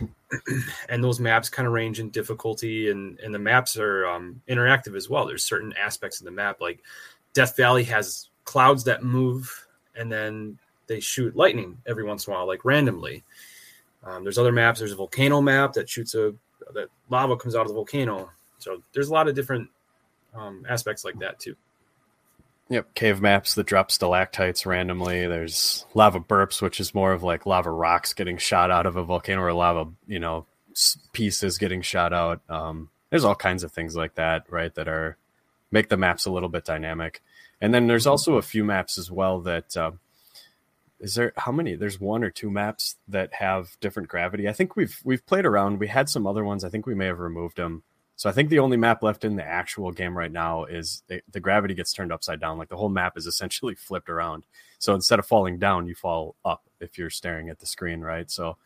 and 0.88 1.02
those 1.02 1.20
maps 1.20 1.48
kind 1.48 1.66
of 1.66 1.72
range 1.72 2.00
in 2.00 2.10
difficulty 2.10 2.90
and 2.90 3.18
and 3.20 3.34
the 3.34 3.38
maps 3.38 3.76
are 3.76 4.06
um, 4.06 4.40
interactive 4.48 4.96
as 4.96 5.08
well. 5.08 5.26
There's 5.26 5.44
certain 5.44 5.72
aspects 5.76 6.20
of 6.20 6.24
the 6.24 6.30
map 6.30 6.60
like 6.60 6.80
Death 7.32 7.56
Valley 7.56 7.84
has 7.84 8.28
clouds 8.44 8.84
that 8.84 9.02
move 9.02 9.66
and 9.96 10.10
then 10.10 10.58
they 10.86 11.00
shoot 11.00 11.36
lightning 11.36 11.76
every 11.86 12.04
once 12.04 12.26
in 12.26 12.32
a 12.32 12.36
while, 12.36 12.46
like 12.46 12.64
randomly. 12.64 13.24
Um, 14.04 14.22
there's 14.22 14.38
other 14.38 14.52
maps. 14.52 14.78
There's 14.78 14.92
a 14.92 14.96
volcano 14.96 15.40
map 15.40 15.72
that 15.74 15.88
shoots 15.88 16.14
a 16.14 16.34
that 16.74 16.88
lava 17.10 17.36
comes 17.36 17.54
out 17.54 17.62
of 17.62 17.68
the 17.68 17.74
volcano. 17.74 18.30
So 18.58 18.82
there's 18.92 19.08
a 19.08 19.12
lot 19.12 19.28
of 19.28 19.34
different 19.34 19.68
um, 20.34 20.64
aspects 20.68 21.04
like 21.04 21.18
that 21.18 21.38
too. 21.38 21.56
Yep, 22.70 22.94
cave 22.94 23.22
maps 23.22 23.54
that 23.54 23.66
drop 23.66 23.90
stalactites 23.90 24.66
randomly. 24.66 25.26
There's 25.26 25.86
lava 25.94 26.20
burps, 26.20 26.60
which 26.60 26.80
is 26.80 26.94
more 26.94 27.12
of 27.12 27.22
like 27.22 27.46
lava 27.46 27.70
rocks 27.70 28.12
getting 28.12 28.36
shot 28.36 28.70
out 28.70 28.84
of 28.84 28.96
a 28.96 29.04
volcano 29.04 29.42
or 29.42 29.54
lava, 29.54 29.90
you 30.06 30.18
know, 30.18 30.46
pieces 31.12 31.56
getting 31.56 31.80
shot 31.80 32.12
out. 32.12 32.42
Um, 32.48 32.90
there's 33.08 33.24
all 33.24 33.34
kinds 33.34 33.64
of 33.64 33.72
things 33.72 33.96
like 33.96 34.16
that, 34.16 34.44
right? 34.50 34.74
That 34.74 34.86
are 34.86 35.16
make 35.70 35.88
the 35.88 35.96
maps 35.96 36.26
a 36.26 36.30
little 36.30 36.50
bit 36.50 36.64
dynamic. 36.64 37.22
And 37.60 37.72
then 37.72 37.86
there's 37.86 38.06
also 38.06 38.36
a 38.36 38.42
few 38.42 38.64
maps 38.64 38.98
as 38.98 39.10
well 39.10 39.40
that 39.40 39.76
uh, 39.76 39.92
is 41.00 41.14
there 41.14 41.32
how 41.36 41.52
many? 41.52 41.74
There's 41.74 42.00
one 42.00 42.22
or 42.22 42.30
two 42.30 42.50
maps 42.50 42.96
that 43.08 43.34
have 43.34 43.78
different 43.80 44.08
gravity. 44.08 44.48
I 44.48 44.52
think 44.52 44.76
we've 44.76 45.00
we've 45.04 45.24
played 45.26 45.46
around. 45.46 45.78
We 45.78 45.88
had 45.88 46.08
some 46.08 46.26
other 46.26 46.44
ones. 46.44 46.64
I 46.64 46.68
think 46.68 46.86
we 46.86 46.94
may 46.94 47.06
have 47.06 47.20
removed 47.20 47.56
them. 47.56 47.82
So 48.18 48.28
I 48.28 48.32
think 48.32 48.50
the 48.50 48.58
only 48.58 48.76
map 48.76 49.04
left 49.04 49.24
in 49.24 49.36
the 49.36 49.46
actual 49.46 49.92
game 49.92 50.18
right 50.18 50.30
now 50.30 50.64
is 50.64 51.04
the, 51.06 51.22
the 51.30 51.38
gravity 51.38 51.74
gets 51.74 51.92
turned 51.92 52.12
upside 52.12 52.40
down. 52.40 52.58
Like 52.58 52.68
the 52.68 52.76
whole 52.76 52.88
map 52.88 53.16
is 53.16 53.26
essentially 53.26 53.74
flipped 53.76 54.10
around. 54.10 54.44
So 54.80 54.92
instead 54.92 55.20
of 55.20 55.26
falling 55.26 55.60
down, 55.60 55.86
you 55.86 55.94
fall 55.94 56.34
up 56.44 56.64
if 56.80 56.98
you're 56.98 57.10
staring 57.10 57.48
at 57.48 57.60
the 57.60 57.66
screen, 57.66 58.00
right? 58.00 58.28
So 58.28 58.56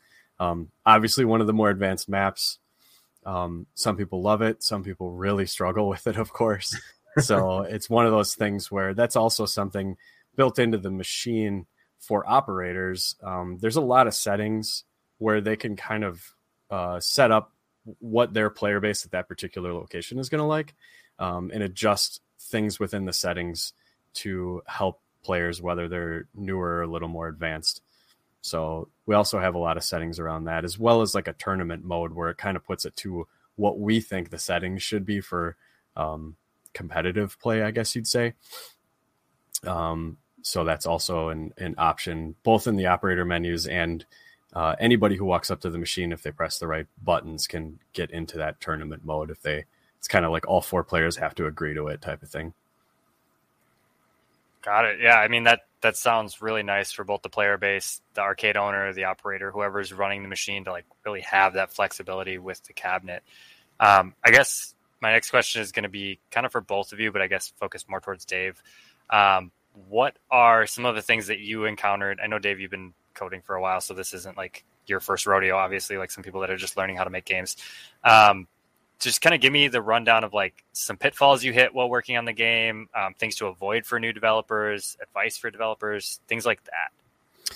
um, 0.41 0.71
obviously 0.87 1.27
one 1.27 1.43
of 1.43 1.47
the 1.47 1.53
more 1.53 1.69
advanced 1.69 2.09
maps. 2.09 2.61
Um, 3.27 3.67
some 3.75 3.99
people 3.99 4.23
love 4.23 4.41
it. 4.41 4.63
Some 4.63 4.85
people 4.85 5.13
really 5.13 5.45
struggle 5.45 5.87
with 5.91 6.07
it, 6.07 6.17
of 6.17 6.33
course. 6.33 6.75
so 7.19 7.61
it's 7.69 7.91
one 7.91 8.07
of 8.07 8.13
those 8.13 8.35
things 8.35 8.71
where 8.71 8.95
that's 8.95 9.17
also 9.17 9.45
something 9.45 9.99
built 10.35 10.59
into 10.59 10.79
the 10.79 10.91
machine 10.91 11.67
for 11.99 12.27
operators. 12.27 13.17
Um, 13.23 13.59
there's 13.61 13.77
a 13.77 13.83
lot 13.83 14.07
of 14.07 14.15
settings 14.15 14.85
where 15.19 15.43
they 15.43 15.57
can 15.57 15.77
kind 15.77 16.05
of 16.05 16.35
uh, 16.71 17.01
set 17.01 17.31
up 17.31 17.52
what 17.99 18.33
their 18.33 18.51
player 18.51 18.81
base 18.81 19.05
at 19.05 19.11
that 19.11 19.29
particular 19.29 19.73
location 19.73 20.19
is 20.19 20.29
going 20.29 20.41
to 20.41 20.45
like 20.45 20.75
um, 21.19 21.51
and 21.53 21.63
adjust 21.63 22.21
things 22.41 22.79
within 22.79 23.05
the 23.05 23.13
settings 23.13 23.73
to 24.15 24.63
help 24.67 25.01
players 25.23 25.63
whether 25.63 25.89
they're 25.89 26.27
newer 26.35 26.77
or 26.77 26.83
a 26.83 26.87
little 26.87 27.09
more 27.09 27.29
advanced 27.29 27.83
so 28.41 28.89
we 29.07 29.15
also 29.15 29.39
have 29.39 29.55
a 29.55 29.59
lot 29.59 29.77
of 29.77 29.85
settings 29.85 30.19
around 30.19 30.45
that 30.45 30.65
as 30.65 30.79
well 30.79 31.01
as 31.01 31.15
like 31.15 31.29
a 31.29 31.33
tournament 31.33 31.85
mode 31.85 32.13
where 32.13 32.29
it 32.29 32.39
kind 32.39 32.57
of 32.57 32.65
puts 32.65 32.85
it 32.85 32.97
to 32.97 33.27
what 33.57 33.79
we 33.79 34.01
think 34.01 34.31
the 34.31 34.39
settings 34.39 34.83
should 34.83 35.07
be 35.07 35.21
for 35.21 35.57
um, 35.97 36.37
competitive 36.73 37.39
play, 37.41 37.63
I 37.63 37.71
guess 37.71 37.95
you'd 37.95 38.07
say. 38.07 38.35
Um, 39.65 40.19
so 40.43 40.65
that's 40.65 40.87
also 40.87 41.29
an, 41.29 41.53
an 41.57 41.77
option 41.79 42.35
both 42.43 42.67
in 42.67 42.77
the 42.77 42.87
operator 42.87 43.25
menus 43.25 43.67
and 43.67 44.05
uh, 44.55 44.77
anybody 44.79 45.17
who 45.17 45.25
walks 45.25 45.51
up 45.51 45.61
to 45.61 45.71
the 45.71 45.79
machine 45.79 46.13
if 46.13 46.23
they 46.23 46.31
press 46.31 46.59
the 46.59 46.67
right 46.67 46.87
buttons 47.03 47.47
can 47.47 47.79
get 47.93 48.11
into 48.11 48.37
that 48.37 48.61
tournament 48.61 49.05
mode 49.05 49.31
if 49.31 49.41
they 49.43 49.65
it's 49.99 50.09
kind 50.09 50.25
of 50.25 50.33
like 50.33 50.47
all 50.49 50.61
four 50.61 50.83
players 50.83 51.17
have 51.17 51.35
to 51.37 51.47
agree 51.47 51.75
to 51.75 51.87
it 51.87 52.03
type 52.03 52.23
of 52.23 52.29
thing. 52.29 52.53
Got 54.63 54.85
it. 54.85 55.01
Yeah 55.01 55.17
i 55.17 55.29
mean 55.29 55.45
that 55.45 55.61
that 55.81 55.97
sounds 55.97 56.41
really 56.41 56.63
nice 56.63 56.93
for 56.93 57.03
both 57.03 57.23
the 57.23 57.29
player 57.29 57.57
base 57.57 58.01
the 58.15 58.21
arcade 58.21 58.57
owner 58.57 58.93
the 58.93 59.05
operator 59.05 59.51
whoever's 59.51 59.93
running 59.93 60.23
the 60.23 60.29
machine 60.29 60.65
to 60.65 60.71
like 60.71 60.85
really 61.05 61.23
have 61.23 61.55
that 61.55 61.73
flexibility 61.73 62.39
with 62.39 62.63
the 62.65 62.73
cabinet. 62.73 63.23
Um, 63.81 64.15
i 64.23 64.31
guess 64.31 64.75
my 65.01 65.13
next 65.13 65.31
question 65.31 65.63
is 65.63 65.73
going 65.73 65.83
to 65.83 65.89
be 65.89 66.21
kind 66.31 66.47
of 66.47 66.53
for 66.53 66.61
both 66.61 66.93
of 66.93 67.01
you 67.01 67.11
but 67.11 67.23
i 67.23 67.27
guess 67.27 67.53
focus 67.59 67.87
more 67.89 68.01
towards 68.01 68.25
dave. 68.25 68.63
Um, 69.11 69.51
what 69.89 70.17
are 70.31 70.67
some 70.67 70.85
of 70.85 70.95
the 70.95 71.03
things 71.03 71.27
that 71.29 71.39
you 71.39 71.65
encountered? 71.65 72.21
I 72.23 72.27
know 72.27 72.39
dave 72.39 72.61
you've 72.61 72.71
been 72.71 72.93
coding 73.15 73.43
for 73.43 73.55
a 73.55 73.61
while, 73.61 73.81
so 73.81 73.95
this 73.95 74.15
isn't 74.15 74.37
like 74.37 74.65
your 74.87 75.01
first 75.01 75.27
rodeo. 75.27 75.57
Obviously, 75.57 75.97
like 75.99 76.11
some 76.11 76.23
people 76.23 76.41
that 76.41 76.51
are 76.51 76.57
just 76.57 76.77
learning 76.77 76.97
how 76.97 77.05
to 77.05 77.11
make 77.11 77.25
games. 77.25 77.57
Um, 78.05 78.47
just 79.03 79.21
kind 79.21 79.35
of 79.35 79.41
give 79.41 79.53
me 79.53 79.69
the 79.69 79.83
rundown 79.83 80.25
of 80.25 80.33
like 80.33 80.65
some 80.73 80.97
pitfalls 80.97 81.43
you 81.43 81.53
hit 81.53 81.75
while 81.75 81.91
working 81.91 82.17
on 82.17 82.25
the 82.25 82.33
game, 82.33 82.89
um, 82.95 83.15
things 83.15 83.37
to 83.37 83.47
avoid 83.47 83.85
for 83.85 83.99
new 83.99 84.13
developers, 84.13 84.97
advice 85.03 85.37
for 85.37 85.51
developers, 85.51 86.21
things 86.29 86.47
like 86.47 86.61
that. 86.65 87.53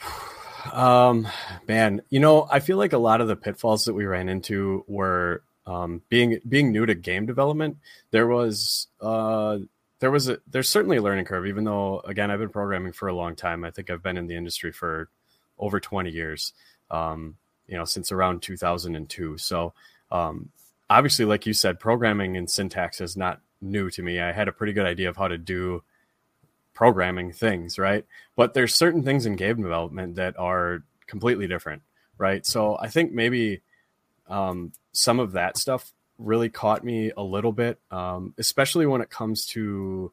Um, 0.72 1.28
man, 1.68 2.00
you 2.08 2.20
know, 2.20 2.48
I 2.50 2.60
feel 2.60 2.78
like 2.78 2.94
a 2.94 2.98
lot 2.98 3.20
of 3.20 3.28
the 3.28 3.36
pitfalls 3.36 3.84
that 3.84 3.92
we 3.92 4.06
ran 4.06 4.30
into 4.30 4.82
were 4.88 5.42
um, 5.66 6.00
being 6.08 6.38
being 6.48 6.72
new 6.72 6.86
to 6.86 6.94
game 6.94 7.26
development. 7.26 7.76
There 8.12 8.26
was 8.26 8.88
uh, 8.98 9.58
there 10.04 10.10
was 10.10 10.28
a 10.28 10.38
there's 10.46 10.68
certainly 10.68 10.98
a 10.98 11.02
learning 11.02 11.24
curve 11.24 11.46
even 11.46 11.64
though 11.64 11.98
again 12.00 12.30
i've 12.30 12.38
been 12.38 12.50
programming 12.50 12.92
for 12.92 13.08
a 13.08 13.14
long 13.14 13.34
time. 13.34 13.64
I 13.64 13.70
think 13.70 13.88
i've 13.88 14.02
been 14.02 14.18
in 14.18 14.26
the 14.26 14.36
industry 14.36 14.70
for 14.70 15.08
over 15.58 15.80
20 15.80 16.10
years 16.10 16.52
um, 16.90 17.36
you 17.66 17.78
know 17.78 17.86
since 17.86 18.12
around 18.12 18.42
2002 18.42 19.38
so 19.38 19.72
um, 20.12 20.50
obviously 20.90 21.24
like 21.24 21.46
you 21.46 21.54
said 21.54 21.80
programming 21.80 22.36
and 22.36 22.50
syntax 22.50 23.00
is 23.00 23.16
not 23.16 23.40
new 23.62 23.88
to 23.88 24.02
me. 24.02 24.20
I 24.20 24.32
had 24.32 24.46
a 24.46 24.52
pretty 24.52 24.74
good 24.74 24.84
idea 24.84 25.08
of 25.08 25.16
how 25.16 25.28
to 25.28 25.38
do 25.38 25.82
programming 26.74 27.32
things 27.32 27.78
right? 27.78 28.04
But 28.36 28.52
there's 28.52 28.74
certain 28.74 29.04
things 29.04 29.24
in 29.24 29.36
game 29.36 29.62
development 29.62 30.16
that 30.16 30.38
are 30.38 30.82
completely 31.06 31.46
different 31.46 31.80
right? 32.18 32.44
So 32.44 32.76
i 32.76 32.88
think 32.88 33.10
maybe 33.10 33.62
um, 34.28 34.72
some 34.92 35.18
of 35.18 35.32
that 35.32 35.56
stuff 35.56 35.93
really 36.18 36.48
caught 36.48 36.84
me 36.84 37.12
a 37.16 37.22
little 37.22 37.52
bit, 37.52 37.78
um, 37.90 38.34
especially 38.38 38.86
when 38.86 39.00
it 39.00 39.10
comes 39.10 39.46
to 39.46 40.12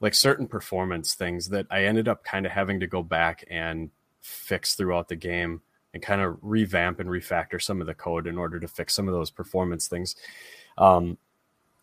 like 0.00 0.14
certain 0.14 0.46
performance 0.46 1.14
things 1.14 1.48
that 1.48 1.66
I 1.70 1.84
ended 1.84 2.08
up 2.08 2.24
kind 2.24 2.46
of 2.46 2.52
having 2.52 2.80
to 2.80 2.86
go 2.86 3.02
back 3.02 3.44
and 3.50 3.90
fix 4.20 4.74
throughout 4.74 5.08
the 5.08 5.16
game 5.16 5.62
and 5.94 6.02
kind 6.02 6.20
of 6.20 6.38
revamp 6.42 7.00
and 7.00 7.08
refactor 7.08 7.60
some 7.60 7.80
of 7.80 7.86
the 7.86 7.94
code 7.94 8.26
in 8.26 8.38
order 8.38 8.58
to 8.58 8.68
fix 8.68 8.94
some 8.94 9.08
of 9.08 9.14
those 9.14 9.30
performance 9.30 9.88
things. 9.88 10.16
Um, 10.78 11.18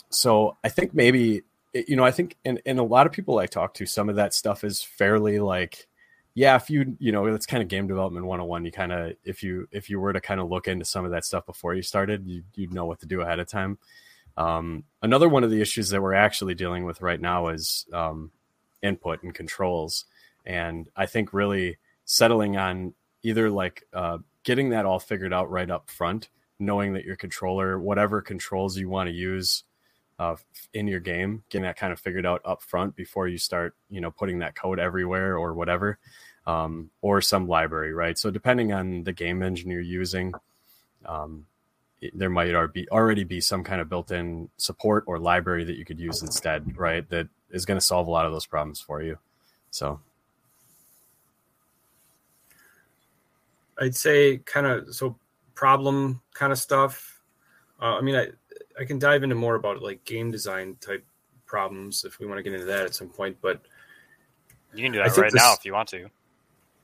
so 0.09 0.57
I 0.63 0.69
think 0.69 0.93
maybe 0.93 1.43
you 1.73 1.95
know 1.95 2.03
I 2.03 2.11
think 2.11 2.35
in, 2.43 2.59
in 2.65 2.79
a 2.79 2.83
lot 2.83 3.05
of 3.05 3.11
people 3.11 3.37
I 3.37 3.45
talk 3.45 3.73
to, 3.75 3.85
some 3.85 4.09
of 4.09 4.15
that 4.15 4.33
stuff 4.33 4.63
is 4.63 4.81
fairly 4.81 5.39
like 5.39 5.87
yeah, 6.39 6.55
if 6.55 6.69
you 6.69 6.95
you 6.99 7.11
know 7.11 7.25
it's 7.25 7.45
kind 7.45 7.61
of 7.61 7.67
game 7.67 7.85
development 7.85 8.25
101. 8.25 8.63
You 8.63 8.71
kind 8.71 8.93
of 8.93 9.13
if 9.25 9.43
you 9.43 9.67
if 9.73 9.89
you 9.89 9.99
were 9.99 10.13
to 10.13 10.21
kind 10.21 10.39
of 10.39 10.47
look 10.47 10.69
into 10.69 10.85
some 10.85 11.03
of 11.03 11.11
that 11.11 11.25
stuff 11.25 11.45
before 11.45 11.73
you 11.73 11.81
started, 11.81 12.25
you 12.25 12.43
you'd 12.55 12.73
know 12.73 12.85
what 12.85 13.01
to 13.01 13.05
do 13.05 13.19
ahead 13.19 13.39
of 13.39 13.49
time. 13.49 13.77
Um, 14.37 14.85
another 15.01 15.27
one 15.27 15.43
of 15.43 15.51
the 15.51 15.59
issues 15.59 15.89
that 15.89 16.01
we're 16.01 16.13
actually 16.13 16.55
dealing 16.55 16.85
with 16.85 17.01
right 17.01 17.19
now 17.19 17.49
is 17.49 17.85
um, 17.91 18.31
input 18.81 19.21
and 19.21 19.35
controls, 19.35 20.05
and 20.45 20.87
I 20.95 21.07
think 21.07 21.33
really 21.33 21.77
settling 22.05 22.55
on 22.55 22.93
either 23.21 23.49
like 23.49 23.83
uh, 23.91 24.19
getting 24.45 24.69
that 24.69 24.85
all 24.85 24.99
figured 24.99 25.33
out 25.33 25.51
right 25.51 25.69
up 25.69 25.89
front, 25.89 26.29
knowing 26.57 26.93
that 26.93 27.03
your 27.03 27.17
controller, 27.17 27.81
whatever 27.81 28.21
controls 28.21 28.77
you 28.77 28.87
want 28.87 29.09
to 29.09 29.13
use 29.13 29.65
uh, 30.19 30.37
in 30.73 30.87
your 30.87 31.01
game, 31.01 31.43
getting 31.49 31.63
that 31.63 31.75
kind 31.75 31.91
of 31.91 31.99
figured 31.99 32.25
out 32.25 32.41
up 32.45 32.61
front 32.61 32.95
before 32.95 33.27
you 33.27 33.37
start, 33.37 33.75
you 33.89 33.99
know, 33.99 34.11
putting 34.11 34.39
that 34.39 34.55
code 34.55 34.79
everywhere 34.79 35.37
or 35.37 35.53
whatever 35.53 35.99
um, 36.45 36.89
or 37.01 37.21
some 37.21 37.47
library, 37.47 37.93
right? 37.93 38.17
So 38.17 38.31
depending 38.31 38.73
on 38.73 39.03
the 39.03 39.13
game 39.13 39.43
engine 39.43 39.69
you're 39.69 39.81
using, 39.81 40.33
um, 41.05 41.45
it, 42.01 42.17
there 42.17 42.29
might 42.29 42.51
be 42.73 42.87
already 42.89 43.23
be 43.23 43.41
some 43.41 43.63
kind 43.63 43.81
of 43.81 43.89
built-in 43.89 44.49
support 44.57 45.03
or 45.07 45.19
library 45.19 45.63
that 45.65 45.75
you 45.75 45.85
could 45.85 45.99
use 45.99 46.21
instead, 46.21 46.77
right? 46.77 47.07
That 47.09 47.27
is 47.51 47.65
going 47.65 47.79
to 47.79 47.85
solve 47.85 48.07
a 48.07 48.11
lot 48.11 48.25
of 48.25 48.31
those 48.31 48.45
problems 48.45 48.79
for 48.79 49.01
you. 49.01 49.17
So, 49.71 49.99
I'd 53.79 53.95
say 53.95 54.37
kind 54.37 54.65
of 54.65 54.93
so 54.93 55.15
problem 55.55 56.21
kind 56.33 56.51
of 56.51 56.57
stuff. 56.57 57.21
Uh, 57.81 57.95
I 57.95 58.01
mean, 58.01 58.15
I 58.15 58.27
I 58.79 58.85
can 58.85 58.99
dive 58.99 59.23
into 59.23 59.35
more 59.35 59.55
about 59.55 59.81
like 59.81 60.03
game 60.05 60.31
design 60.31 60.77
type 60.81 61.05
problems 61.45 62.05
if 62.05 62.19
we 62.19 62.25
want 62.25 62.37
to 62.37 62.43
get 62.43 62.53
into 62.53 62.65
that 62.65 62.85
at 62.85 62.95
some 62.95 63.09
point, 63.09 63.37
but 63.41 63.61
you 64.73 64.83
can 64.83 64.91
do 64.91 64.99
that 64.99 65.17
right 65.17 65.31
this, 65.31 65.41
now 65.41 65.53
if 65.53 65.65
you 65.65 65.73
want 65.73 65.89
to. 65.89 66.09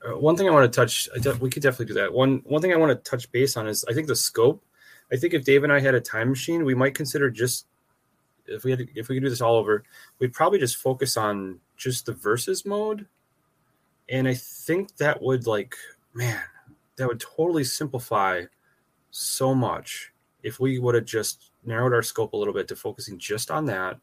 Uh, 0.03 0.17
one 0.17 0.35
thing 0.35 0.47
I 0.47 0.51
want 0.51 0.71
to 0.71 0.75
touch, 0.75 1.09
we 1.39 1.49
could 1.49 1.63
definitely 1.63 1.87
do 1.87 1.93
that. 1.95 2.13
One 2.13 2.41
one 2.45 2.61
thing 2.61 2.73
I 2.73 2.77
want 2.77 2.91
to 2.91 3.09
touch 3.09 3.31
base 3.31 3.57
on 3.57 3.67
is 3.67 3.85
I 3.89 3.93
think 3.93 4.07
the 4.07 4.15
scope. 4.15 4.63
I 5.11 5.17
think 5.17 5.33
if 5.33 5.45
Dave 5.45 5.63
and 5.63 5.71
I 5.71 5.79
had 5.79 5.95
a 5.95 6.01
time 6.01 6.29
machine, 6.29 6.65
we 6.65 6.73
might 6.75 6.95
consider 6.95 7.29
just 7.29 7.67
if 8.47 8.63
we 8.63 8.71
had 8.71 8.79
to, 8.79 8.87
if 8.95 9.07
we 9.07 9.15
could 9.15 9.23
do 9.23 9.29
this 9.29 9.41
all 9.41 9.55
over, 9.55 9.83
we'd 10.19 10.33
probably 10.33 10.59
just 10.59 10.77
focus 10.77 11.17
on 11.17 11.59
just 11.77 12.05
the 12.05 12.13
versus 12.13 12.65
mode, 12.65 13.07
and 14.09 14.27
I 14.27 14.33
think 14.33 14.95
that 14.97 15.21
would 15.21 15.47
like 15.47 15.75
man, 16.13 16.39
that 16.95 17.07
would 17.07 17.19
totally 17.19 17.63
simplify 17.63 18.43
so 19.11 19.53
much 19.53 20.13
if 20.43 20.59
we 20.59 20.79
would 20.79 20.95
have 20.95 21.05
just 21.05 21.51
narrowed 21.65 21.93
our 21.93 22.03
scope 22.03 22.33
a 22.33 22.37
little 22.37 22.53
bit 22.53 22.67
to 22.67 22.75
focusing 22.75 23.17
just 23.17 23.49
on 23.49 23.65
that, 23.65 23.97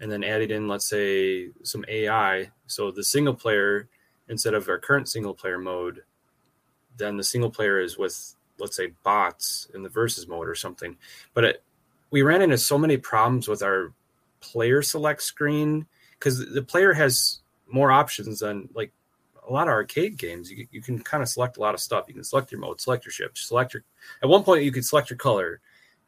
and 0.00 0.10
then 0.10 0.24
added 0.24 0.50
in 0.50 0.68
let's 0.68 0.88
say 0.88 1.48
some 1.62 1.84
AI, 1.88 2.50
so 2.66 2.90
the 2.90 3.04
single 3.04 3.34
player 3.34 3.88
instead 4.32 4.54
of 4.54 4.68
our 4.68 4.78
current 4.78 5.08
single 5.08 5.34
player 5.34 5.58
mode, 5.58 6.02
then 6.96 7.16
the 7.16 7.22
single 7.22 7.50
player 7.50 7.80
is 7.80 7.96
with 7.96 8.34
let's 8.58 8.76
say 8.76 8.92
bots 9.04 9.68
in 9.74 9.82
the 9.82 9.88
versus 9.88 10.26
mode 10.26 10.48
or 10.48 10.54
something. 10.54 10.96
But 11.34 11.44
it, 11.44 11.62
we 12.10 12.22
ran 12.22 12.42
into 12.42 12.58
so 12.58 12.78
many 12.78 12.96
problems 12.96 13.46
with 13.46 13.62
our 13.62 13.92
player 14.40 14.82
select 14.82 15.22
screen 15.22 15.86
because 16.18 16.52
the 16.52 16.62
player 16.62 16.92
has 16.92 17.40
more 17.68 17.92
options 17.92 18.40
than 18.40 18.68
like 18.74 18.92
a 19.48 19.52
lot 19.52 19.68
of 19.68 19.72
arcade 19.72 20.16
games. 20.16 20.50
You, 20.50 20.66
you 20.70 20.80
can 20.80 20.98
kind 20.98 21.22
of 21.22 21.28
select 21.28 21.56
a 21.56 21.60
lot 21.60 21.74
of 21.74 21.80
stuff. 21.80 22.04
You 22.08 22.14
can 22.14 22.24
select 22.24 22.52
your 22.52 22.60
mode, 22.60 22.80
select 22.80 23.04
your 23.04 23.12
ship, 23.12 23.36
select 23.36 23.74
your. 23.74 23.84
At 24.22 24.28
one 24.28 24.44
point, 24.44 24.64
you 24.64 24.72
could 24.72 24.84
select 24.84 25.10
your 25.10 25.18
color, 25.18 25.60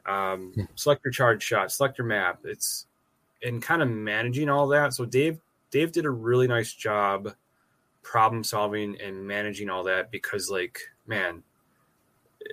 um, 0.07 0.53
hmm. 0.55 0.63
select 0.75 1.05
your 1.05 1.13
charge 1.13 1.43
shot, 1.43 1.73
select 1.73 1.99
your 1.99 2.07
map. 2.07 2.41
It's 2.45 2.87
and 3.43 3.63
kind 3.63 3.83
of 3.83 3.89
managing 3.89 4.49
all 4.49 4.69
that. 4.69 4.95
So 4.95 5.05
Dave 5.05 5.39
Dave 5.71 5.93
did 5.93 6.07
a 6.07 6.11
really 6.11 6.47
nice 6.47 6.73
job 6.73 7.35
problem 8.05 8.45
solving 8.45 8.97
and 9.01 9.27
managing 9.27 9.69
all 9.69 9.83
that 9.83 10.11
because 10.11 10.51
like 10.51 10.79
man 11.07 11.43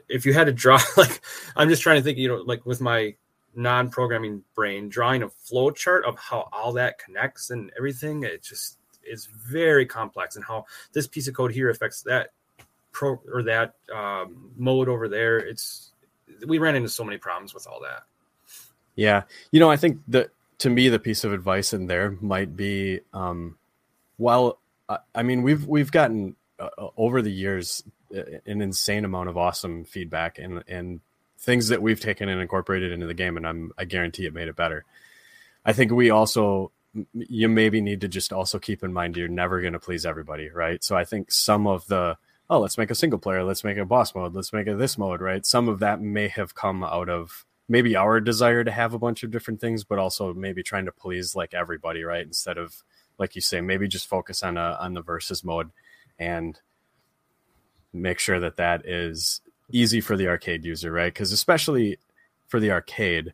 if 0.10 0.26
you 0.26 0.34
had 0.34 0.46
to 0.46 0.54
draw 0.54 0.80
like 0.98 1.22
i'm 1.56 1.70
just 1.70 1.82
trying 1.82 1.98
to 1.98 2.04
think 2.04 2.18
you 2.18 2.28
know 2.28 2.38
like 2.46 2.66
with 2.66 2.82
my 2.82 3.14
non-programming 3.54 4.42
brain 4.56 4.88
drawing 4.88 5.24
a 5.24 5.30
flow 5.30 5.70
chart 5.70 6.06
of 6.06 6.18
how 6.18 6.48
all 6.54 6.72
that 6.72 6.98
connects 6.98 7.50
and 7.50 7.70
everything 7.78 8.24
it 8.24 8.42
just 8.42 8.78
is 9.04 9.26
very 9.26 9.86
complex 9.86 10.36
and 10.36 10.46
how 10.46 10.66
this 10.94 11.08
piece 11.08 11.28
of 11.28 11.34
code 11.34 11.52
here 11.52 11.70
affects 11.70 12.02
that 12.04 12.30
pro 12.92 13.20
or 13.32 13.44
that 13.44 13.76
um, 13.94 14.52
mode 14.58 14.90
over 14.90 15.08
there. 15.08 15.38
It's 15.38 15.92
we 16.46 16.58
ran 16.58 16.76
into 16.76 16.90
so 16.90 17.04
many 17.04 17.18
problems 17.18 17.54
with 17.54 17.68
all 17.68 17.82
that. 17.82 18.04
Yeah. 18.96 19.24
You 19.52 19.60
know 19.60 19.72
i 19.72 19.78
think 19.78 20.00
that 20.08 20.30
to 20.60 20.70
me 20.70 20.90
the 20.90 21.00
piece 21.00 21.24
of 21.24 21.34
advice 21.34 21.74
in 21.74 21.88
there 21.88 22.18
might 22.22 22.56
be 22.56 23.02
um, 23.14 23.58
while 24.18 24.60
I 25.14 25.24
mean, 25.24 25.44
we've 25.44 25.66
we've 25.66 25.92
gotten 25.92 26.36
uh, 26.60 26.70
uh, 26.78 26.90
over 26.98 27.22
the 27.22 27.32
years 27.32 27.84
uh, 28.16 28.22
an 28.46 28.62
insane 28.62 29.06
amount 29.06 29.30
of 29.30 29.38
awesome 29.38 29.86
feedback 29.86 30.40
and 30.40 30.64
and 30.68 31.02
things 31.38 31.70
that 31.70 31.82
we've 31.82 32.00
taken 32.00 32.30
and 32.30 32.42
incorporated 32.42 32.92
into 32.92 33.08
the 33.08 33.14
game, 33.14 33.38
and 33.38 33.48
I'm 33.48 33.72
I 33.78 33.86
guarantee 33.86 34.26
it 34.26 34.34
made 34.34 34.48
it 34.48 34.56
better. 34.56 34.86
I 35.66 35.74
think 35.74 35.92
we 35.92 36.10
also 36.10 36.72
you 37.14 37.48
maybe 37.48 37.82
need 37.82 38.02
to 38.02 38.08
just 38.08 38.34
also 38.34 38.60
keep 38.60 38.84
in 38.84 38.92
mind 38.92 39.16
you're 39.16 39.28
never 39.28 39.62
going 39.62 39.74
to 39.74 39.80
please 39.80 40.06
everybody, 40.06 40.50
right? 40.50 40.84
So 40.84 40.96
I 40.96 41.06
think 41.06 41.32
some 41.32 41.68
of 41.68 41.88
the 41.88 42.18
oh 42.50 42.60
let's 42.60 42.78
make 42.78 42.92
a 42.92 42.96
single 42.96 43.20
player, 43.20 43.44
let's 43.44 43.64
make 43.64 43.78
a 43.78 43.86
boss 43.86 44.14
mode, 44.14 44.36
let's 44.36 44.54
make 44.54 44.68
a 44.68 44.76
this 44.76 44.98
mode, 44.98 45.22
right? 45.22 45.46
Some 45.46 45.70
of 45.70 45.80
that 45.80 46.02
may 46.02 46.28
have 46.28 46.56
come 46.56 46.84
out 46.84 47.10
of 47.10 47.46
maybe 47.70 47.96
our 47.96 48.20
desire 48.20 48.64
to 48.64 48.72
have 48.72 48.94
a 48.94 49.00
bunch 49.00 49.24
of 49.24 49.32
different 49.32 49.62
things, 49.62 49.86
but 49.86 49.98
also 49.98 50.34
maybe 50.34 50.62
trying 50.62 50.86
to 50.86 50.92
please 50.92 51.36
like 51.36 51.54
everybody, 51.54 52.04
right? 52.04 52.26
Instead 52.26 52.58
of 52.58 52.84
like 53.22 53.36
you 53.36 53.42
say, 53.42 53.62
maybe 53.62 53.88
just 53.88 54.08
focus 54.08 54.42
on 54.42 54.58
a 54.58 54.78
on 54.82 54.96
the 54.96 55.02
versus 55.02 55.44
mode 55.44 55.70
and 56.18 56.60
make 57.94 58.18
sure 58.18 58.40
that 58.40 58.58
that 58.58 58.86
is 58.86 59.42
easy 59.72 60.02
for 60.02 60.18
the 60.18 60.28
arcade 60.28 60.66
user, 60.66 60.92
right? 60.92 61.14
Because 61.14 61.32
especially 61.32 62.00
for 62.48 62.60
the 62.60 62.72
arcade, 62.72 63.34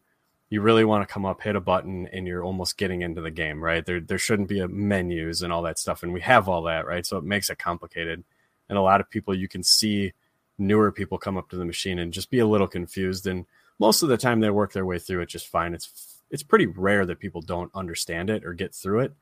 you 0.49 0.61
really 0.61 0.83
want 0.83 1.07
to 1.07 1.11
come 1.11 1.25
up, 1.25 1.41
hit 1.41 1.55
a 1.55 1.61
button, 1.61 2.07
and 2.11 2.27
you're 2.27 2.43
almost 2.43 2.77
getting 2.77 3.01
into 3.01 3.21
the 3.21 3.31
game, 3.31 3.63
right? 3.63 3.85
There 3.85 4.01
there 4.01 4.17
shouldn't 4.17 4.49
be 4.49 4.59
a 4.59 4.67
menus 4.67 5.41
and 5.41 5.53
all 5.53 5.61
that 5.63 5.79
stuff, 5.79 6.03
and 6.03 6.11
we 6.11 6.21
have 6.21 6.49
all 6.49 6.63
that, 6.63 6.85
right? 6.85 7.05
So 7.05 7.17
it 7.17 7.23
makes 7.23 7.49
it 7.49 7.57
complicated. 7.57 8.25
And 8.67 8.77
a 8.77 8.81
lot 8.81 8.99
of 8.99 9.09
people 9.09 9.33
you 9.33 9.47
can 9.47 9.63
see 9.63 10.11
newer 10.57 10.91
people 10.91 11.17
come 11.17 11.37
up 11.37 11.49
to 11.49 11.55
the 11.55 11.63
machine 11.63 11.97
and 11.97 12.11
just 12.11 12.29
be 12.29 12.39
a 12.39 12.47
little 12.47 12.67
confused. 12.67 13.25
And 13.25 13.45
most 13.79 14.03
of 14.03 14.09
the 14.09 14.17
time 14.17 14.41
they 14.41 14.49
work 14.49 14.73
their 14.73 14.85
way 14.85 14.99
through 14.99 15.21
it 15.21 15.29
just 15.29 15.47
fine. 15.47 15.73
It's 15.73 16.19
it's 16.29 16.43
pretty 16.43 16.65
rare 16.65 17.05
that 17.05 17.19
people 17.19 17.41
don't 17.41 17.71
understand 17.73 18.29
it 18.29 18.43
or 18.43 18.53
get 18.53 18.75
through 18.75 18.99
it, 18.99 19.13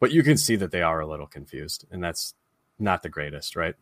but 0.00 0.12
you 0.12 0.22
can 0.22 0.36
see 0.36 0.56
that 0.56 0.70
they 0.70 0.82
are 0.82 1.00
a 1.00 1.06
little 1.06 1.26
confused, 1.26 1.86
and 1.90 2.02
that's 2.02 2.34
not 2.78 3.02
the 3.02 3.08
greatest, 3.08 3.56
right? 3.56 3.74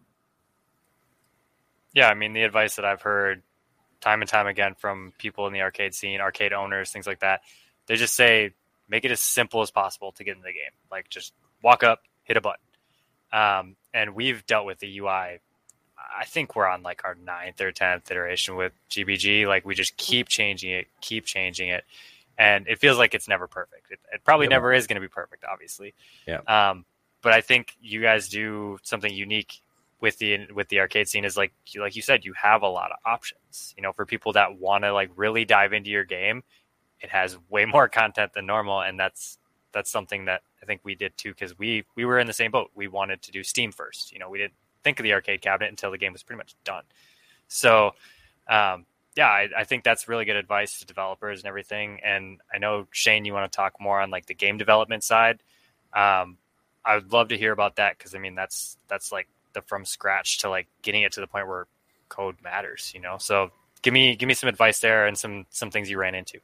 Yeah, 1.94 2.08
I 2.08 2.14
mean 2.14 2.32
the 2.32 2.42
advice 2.42 2.76
that 2.76 2.84
I've 2.84 3.02
heard 3.02 3.42
time 4.00 4.20
and 4.20 4.28
time 4.28 4.46
again 4.46 4.74
from 4.78 5.12
people 5.18 5.46
in 5.46 5.52
the 5.52 5.62
arcade 5.62 5.94
scene, 5.94 6.20
arcade 6.20 6.52
owners, 6.52 6.90
things 6.90 7.06
like 7.06 7.20
that. 7.20 7.42
They 7.86 7.96
just 7.96 8.14
say 8.14 8.52
make 8.88 9.04
it 9.04 9.10
as 9.10 9.20
simple 9.20 9.62
as 9.62 9.70
possible 9.70 10.12
to 10.12 10.24
get 10.24 10.36
in 10.36 10.42
the 10.42 10.52
game. 10.52 10.72
Like 10.90 11.08
just 11.08 11.32
walk 11.62 11.82
up, 11.82 12.02
hit 12.24 12.36
a 12.36 12.40
button. 12.40 12.60
Um, 13.32 13.76
and 13.94 14.14
we've 14.14 14.44
dealt 14.46 14.66
with 14.66 14.80
the 14.80 14.98
UI. 14.98 15.40
I 15.98 16.24
think 16.26 16.54
we're 16.54 16.66
on 16.66 16.82
like 16.82 17.02
our 17.04 17.14
ninth 17.14 17.60
or 17.60 17.72
tenth 17.72 18.10
iteration 18.10 18.56
with 18.56 18.72
GBG. 18.90 19.46
Like 19.46 19.64
we 19.64 19.74
just 19.74 19.96
keep 19.96 20.28
changing 20.28 20.72
it, 20.72 20.88
keep 21.00 21.24
changing 21.24 21.68
it, 21.68 21.84
and 22.42 22.66
it 22.66 22.80
feels 22.80 22.98
like 22.98 23.14
it's 23.14 23.28
never 23.28 23.46
perfect. 23.46 23.92
It, 23.92 24.00
it 24.12 24.24
probably 24.24 24.48
never 24.48 24.72
is 24.72 24.88
going 24.88 24.96
to 24.96 25.00
be 25.00 25.06
perfect, 25.08 25.44
obviously. 25.44 25.94
Yeah. 26.26 26.40
Um, 26.48 26.84
but 27.22 27.32
I 27.32 27.40
think 27.40 27.76
you 27.80 28.02
guys 28.02 28.28
do 28.28 28.78
something 28.82 29.14
unique 29.14 29.60
with 30.00 30.18
the 30.18 30.50
with 30.52 30.68
the 30.68 30.80
arcade 30.80 31.06
scene 31.06 31.24
is 31.24 31.36
like 31.36 31.52
like 31.76 31.94
you 31.94 32.02
said 32.02 32.24
you 32.24 32.32
have 32.32 32.62
a 32.62 32.68
lot 32.68 32.90
of 32.90 32.96
options 33.06 33.72
you 33.76 33.82
know 33.84 33.92
for 33.92 34.04
people 34.04 34.32
that 34.32 34.58
want 34.58 34.82
to 34.82 34.92
like 34.92 35.08
really 35.14 35.44
dive 35.44 35.72
into 35.72 35.90
your 35.90 36.02
game 36.02 36.42
it 37.00 37.08
has 37.08 37.38
way 37.48 37.64
more 37.76 37.88
content 37.88 38.32
than 38.34 38.44
normal 38.44 38.80
and 38.80 38.98
that's 38.98 39.38
that's 39.70 39.92
something 39.92 40.24
that 40.24 40.42
i 40.60 40.66
think 40.66 40.80
we 40.82 40.96
did 40.96 41.16
too 41.16 41.30
because 41.30 41.56
we 41.56 41.84
we 41.94 42.04
were 42.04 42.18
in 42.18 42.26
the 42.26 42.32
same 42.32 42.50
boat 42.50 42.68
we 42.74 42.88
wanted 42.88 43.22
to 43.22 43.30
do 43.30 43.44
steam 43.44 43.70
first 43.70 44.10
you 44.10 44.18
know 44.18 44.28
we 44.28 44.38
didn't 44.38 44.54
think 44.82 44.98
of 44.98 45.04
the 45.04 45.12
arcade 45.12 45.40
cabinet 45.40 45.70
until 45.70 45.92
the 45.92 45.98
game 45.98 46.12
was 46.12 46.24
pretty 46.24 46.38
much 46.38 46.56
done 46.64 46.82
so 47.46 47.92
um, 48.48 48.84
yeah 49.16 49.28
I, 49.28 49.48
I 49.58 49.64
think 49.64 49.84
that's 49.84 50.08
really 50.08 50.24
good 50.24 50.36
advice 50.36 50.78
to 50.78 50.86
developers 50.86 51.40
and 51.40 51.48
everything 51.48 52.00
and 52.04 52.40
i 52.52 52.58
know 52.58 52.86
shane 52.90 53.24
you 53.24 53.32
want 53.32 53.50
to 53.50 53.56
talk 53.56 53.74
more 53.80 54.00
on 54.00 54.10
like 54.10 54.26
the 54.26 54.34
game 54.34 54.58
development 54.58 55.04
side 55.04 55.42
um, 55.94 56.38
i 56.84 56.94
would 56.94 57.12
love 57.12 57.28
to 57.28 57.38
hear 57.38 57.52
about 57.52 57.76
that 57.76 57.98
because 57.98 58.14
i 58.14 58.18
mean 58.18 58.34
that's 58.34 58.76
that's 58.88 59.12
like 59.12 59.28
the 59.52 59.62
from 59.62 59.84
scratch 59.84 60.38
to 60.38 60.48
like 60.48 60.68
getting 60.82 61.02
it 61.02 61.12
to 61.12 61.20
the 61.20 61.26
point 61.26 61.46
where 61.46 61.66
code 62.12 62.36
matters, 62.44 62.92
you 62.94 63.00
know? 63.00 63.16
So 63.18 63.50
give 63.80 63.94
me, 63.94 64.14
give 64.16 64.26
me 64.26 64.34
some 64.34 64.48
advice 64.48 64.80
there 64.80 65.06
and 65.06 65.16
some, 65.16 65.46
some 65.50 65.70
things 65.70 65.90
you 65.90 65.98
ran 65.98 66.14
into. 66.14 66.38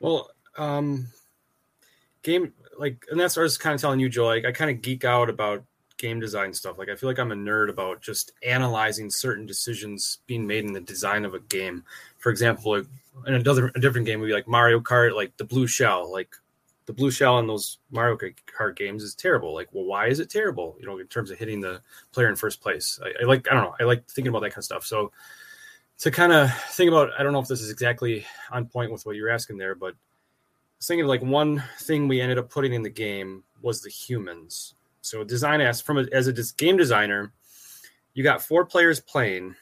Well, 0.00 0.30
um, 0.56 1.08
game, 2.22 2.54
like, 2.78 3.04
and 3.10 3.20
that's 3.20 3.36
what 3.36 3.42
I 3.42 3.44
was 3.44 3.58
kind 3.58 3.74
of 3.74 3.80
telling 3.80 4.00
you, 4.00 4.08
Joe, 4.08 4.26
like 4.26 4.46
I 4.46 4.52
kind 4.52 4.70
of 4.70 4.80
geek 4.80 5.04
out 5.04 5.28
about 5.28 5.64
game 6.00 6.18
design 6.18 6.52
stuff. 6.52 6.78
Like 6.78 6.88
I 6.88 6.96
feel 6.96 7.08
like 7.08 7.18
I'm 7.18 7.32
a 7.32 7.36
nerd 7.36 7.68
about 7.68 8.00
just 8.00 8.32
analyzing 8.44 9.10
certain 9.10 9.46
decisions 9.46 10.18
being 10.26 10.46
made 10.46 10.64
in 10.64 10.72
the 10.72 10.80
design 10.80 11.24
of 11.24 11.34
a 11.34 11.40
game. 11.40 11.84
For 12.18 12.30
example, 12.30 12.74
in 12.74 12.86
another 13.26 13.70
a 13.74 13.80
different 13.80 14.06
game 14.06 14.20
would 14.20 14.26
be 14.26 14.32
like 14.32 14.48
Mario 14.48 14.80
Kart, 14.80 15.14
like 15.14 15.36
the 15.36 15.44
blue 15.44 15.66
shell. 15.66 16.10
Like 16.10 16.34
the 16.86 16.92
blue 16.92 17.10
shell 17.10 17.38
in 17.38 17.46
those 17.46 17.78
Mario 17.90 18.16
Kart 18.16 18.74
games 18.74 19.04
is 19.04 19.14
terrible. 19.14 19.54
Like, 19.54 19.68
well, 19.72 19.84
why 19.84 20.08
is 20.08 20.18
it 20.18 20.30
terrible? 20.30 20.76
You 20.80 20.86
know, 20.86 20.98
in 20.98 21.06
terms 21.06 21.30
of 21.30 21.38
hitting 21.38 21.60
the 21.60 21.80
player 22.12 22.28
in 22.28 22.34
first 22.34 22.60
place. 22.60 22.98
I, 23.04 23.22
I 23.22 23.26
like, 23.26 23.46
I 23.48 23.54
don't 23.54 23.62
know, 23.62 23.76
I 23.78 23.84
like 23.84 24.08
thinking 24.08 24.30
about 24.30 24.40
that 24.40 24.50
kind 24.50 24.58
of 24.58 24.64
stuff. 24.64 24.86
So 24.86 25.12
to 25.98 26.10
kind 26.10 26.32
of 26.32 26.52
think 26.70 26.88
about, 26.88 27.10
I 27.18 27.22
don't 27.22 27.32
know 27.32 27.40
if 27.40 27.46
this 27.46 27.60
is 27.60 27.70
exactly 27.70 28.24
on 28.50 28.66
point 28.66 28.90
with 28.90 29.06
what 29.06 29.16
you're 29.16 29.30
asking 29.30 29.58
there, 29.58 29.74
but 29.74 29.94
thinking 30.82 31.06
like 31.06 31.22
one 31.22 31.62
thing 31.78 32.08
we 32.08 32.20
ended 32.20 32.38
up 32.38 32.50
putting 32.50 32.72
in 32.72 32.82
the 32.82 32.90
game 32.90 33.44
was 33.60 33.82
the 33.82 33.90
humans. 33.90 34.74
So 35.02 35.24
design 35.24 35.60
as 35.60 35.80
from 35.80 35.98
a, 35.98 36.06
as 36.12 36.26
a 36.26 36.34
game 36.56 36.76
designer, 36.76 37.32
you 38.14 38.22
got 38.22 38.42
four 38.42 38.64
players 38.64 39.00
playing, 39.00 39.54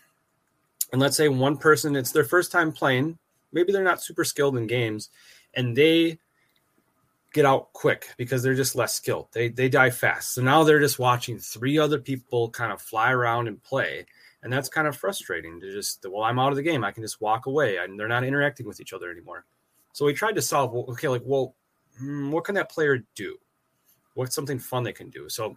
and 0.93 1.01
let's 1.01 1.17
say 1.17 1.29
one 1.29 1.57
person 1.57 1.97
it's 1.97 2.13
their 2.13 2.25
first 2.25 2.51
time 2.51 2.73
playing. 2.73 3.19
Maybe 3.53 3.73
they're 3.73 3.85
not 3.85 4.03
super 4.03 4.25
skilled 4.25 4.57
in 4.57 4.67
games, 4.67 5.11
and 5.55 5.77
they 5.77 6.19
get 7.33 7.45
out 7.45 7.73
quick 7.73 8.09
because 8.17 8.43
they're 8.43 8.55
just 8.55 8.75
less 8.75 8.95
skilled. 8.95 9.29
They 9.33 9.49
they 9.49 9.69
die 9.69 9.91
fast. 9.91 10.35
So 10.35 10.43
now 10.43 10.65
they're 10.65 10.81
just 10.81 10.99
watching 10.99 11.39
three 11.39 11.79
other 11.79 11.99
people 11.99 12.51
kind 12.51 12.73
of 12.73 12.81
fly 12.81 13.13
around 13.13 13.49
and 13.49 13.63
play. 13.63 14.07
And 14.43 14.53
that's 14.53 14.69
kind 14.69 14.87
of 14.87 14.97
frustrating 14.97 15.61
to 15.61 15.73
just, 15.73 16.07
well, 16.09 16.23
I'm 16.23 16.39
out 16.39 16.53
of 16.53 16.57
the 16.57 16.63
game. 16.63 16.85
I 16.85 16.93
can 16.93 17.03
just 17.03 17.21
walk 17.21 17.47
away 17.47 17.79
and 17.79 17.99
they're 17.99 18.07
not 18.07 18.23
interacting 18.23 18.67
with 18.67 18.81
each 18.81 18.93
other 18.93 19.11
anymore. 19.11 19.45
So 19.93 20.07
we 20.07 20.15
tried 20.15 20.37
to 20.37 20.43
solve, 20.43 20.75
okay, 20.91 21.09
like, 21.09 21.23
well, 21.25 21.57
hmm, 21.99 22.31
what 22.31 22.45
can 22.45 22.55
that 22.55 22.71
player 22.71 23.05
do? 23.17 23.37
What's 24.19 24.35
something 24.35 24.59
fun 24.59 24.83
they 24.83 24.93
can 24.93 25.11
do? 25.11 25.29
So 25.29 25.57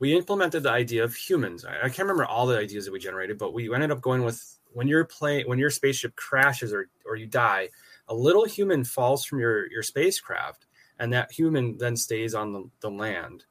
we 0.00 0.16
implemented 0.16 0.64
the 0.64 0.72
idea 0.72 1.04
of 1.04 1.14
humans. 1.14 1.64
I, 1.64 1.76
I 1.84 1.88
can't 1.88 2.00
remember 2.00 2.24
all 2.24 2.46
the 2.46 2.58
ideas 2.58 2.84
that 2.84 2.92
we 2.92 2.98
generated, 2.98 3.38
but 3.38 3.54
we 3.54 3.72
ended 3.72 3.92
up 3.92 4.00
going 4.00 4.24
with 4.24 4.58
when 4.72 4.88
your 4.88 5.04
plane, 5.04 5.46
when 5.46 5.60
your 5.60 5.70
spaceship 5.70 6.16
crashes 6.16 6.72
or, 6.72 6.88
or 7.06 7.14
you 7.14 7.26
die, 7.26 7.68
a 8.08 8.14
little 8.14 8.44
human 8.44 8.82
falls 8.82 9.24
from 9.24 9.38
your, 9.38 9.70
your 9.70 9.84
spacecraft 9.84 10.66
and 10.98 11.12
that 11.12 11.30
human 11.30 11.78
then 11.78 11.96
stays 11.96 12.34
on 12.34 12.52
the, 12.52 12.68
the 12.80 12.90
land. 12.90 13.44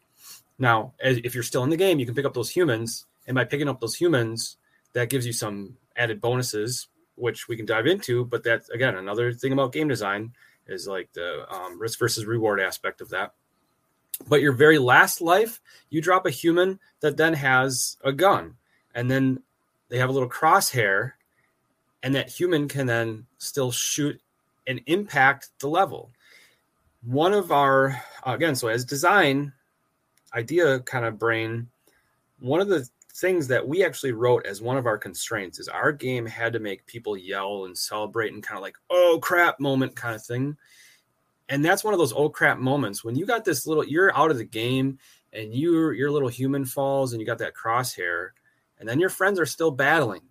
Now, 0.60 0.94
if 1.00 1.34
you're 1.34 1.44
still 1.44 1.64
in 1.64 1.70
the 1.70 1.78
game, 1.78 1.98
you 1.98 2.06
can 2.06 2.14
pick 2.14 2.26
up 2.26 2.34
those 2.34 2.50
humans, 2.50 3.06
and 3.28 3.36
by 3.36 3.46
picking 3.46 3.70
up 3.70 3.80
those 3.80 3.96
humans, 3.96 4.58
that 4.94 5.10
gives 5.10 5.26
you 5.26 5.34
some 5.34 5.78
added 5.96 6.20
bonuses, 6.20 6.90
which 7.16 7.48
we 7.48 7.56
can 7.56 7.66
dive 7.66 7.88
into. 7.88 8.26
But 8.26 8.44
that's 8.44 8.70
again 8.70 8.96
another 8.96 9.34
thing 9.34 9.54
about 9.54 9.72
game 9.72 9.88
design 9.88 10.34
is 10.68 10.88
like 10.88 11.12
the 11.14 11.46
um, 11.52 11.80
risk 11.80 11.98
versus 11.98 12.26
reward 12.26 12.60
aspect 12.60 13.02
of 13.02 13.10
that. 13.10 13.34
But 14.27 14.41
your 14.41 14.53
very 14.53 14.77
last 14.77 15.21
life, 15.21 15.62
you 15.89 16.01
drop 16.01 16.25
a 16.25 16.31
human 16.31 16.79
that 17.01 17.17
then 17.17 17.34
has 17.34 17.97
a 18.03 18.12
gun, 18.12 18.55
and 18.95 19.10
then 19.10 19.41
they 19.89 19.97
have 19.97 20.10
a 20.10 20.13
little 20.13 20.29
crosshair, 20.29 21.13
and 22.03 22.15
that 22.15 22.29
human 22.29 22.67
can 22.67 22.88
then 22.88 23.25
still 23.38 23.71
shoot 23.71 24.19
and 24.67 24.81
impact 24.86 25.49
the 25.60 25.67
level. 25.67 26.12
One 27.03 27.34
of 27.34 27.51
our 27.51 28.01
again 28.25 28.55
so 28.55 28.67
as 28.67 28.86
design 28.86 29.53
idea 30.36 30.79
kind 30.81 31.05
of 31.05 31.17
brain 31.17 31.67
one 32.39 32.62
of 32.62 32.67
the 32.67 32.88
things 33.13 33.47
that 33.47 33.67
we 33.67 33.84
actually 33.84 34.12
wrote 34.12 34.45
as 34.45 34.62
one 34.62 34.77
of 34.77 34.86
our 34.86 34.97
constraints 34.97 35.60
is 35.60 35.67
our 35.67 35.91
game 35.91 36.25
had 36.25 36.53
to 36.53 36.60
make 36.60 36.86
people 36.86 37.17
yell 37.17 37.65
and 37.65 37.77
celebrate 37.77 38.31
and 38.34 38.43
kind 38.43 38.57
of 38.57 38.62
like 38.62 38.77
oh 38.89 39.19
crap 39.21 39.60
moment 39.60 39.95
kind 39.95 40.15
of 40.15 40.23
thing 40.23 40.55
and 41.52 41.64
that's 41.64 41.84
one 41.84 41.94
of 41.94 42.00
those 42.00 42.14
oh 42.14 42.30
crap 42.30 42.58
moments 42.58 43.04
when 43.04 43.16
you 43.16 43.26
got 43.26 43.46
this 43.46 43.68
little 43.68 43.86
you're 43.86 44.18
out 44.18 44.32
of 44.32 44.38
the 44.38 44.46
game 44.46 44.98
and 45.34 45.54
you 45.54 45.92
your 45.92 46.10
little 46.10 46.30
human 46.30 46.66
falls 46.66 47.14
and 47.14 47.20
you 47.20 47.28
got 47.28 47.38
that 47.38 47.54
crosshair 47.54 48.30
and 48.80 48.90
then 48.90 49.00
your 49.00 49.10
friends 49.10 49.40
are 49.40 49.46
still 49.46 49.70
battling 49.70 50.22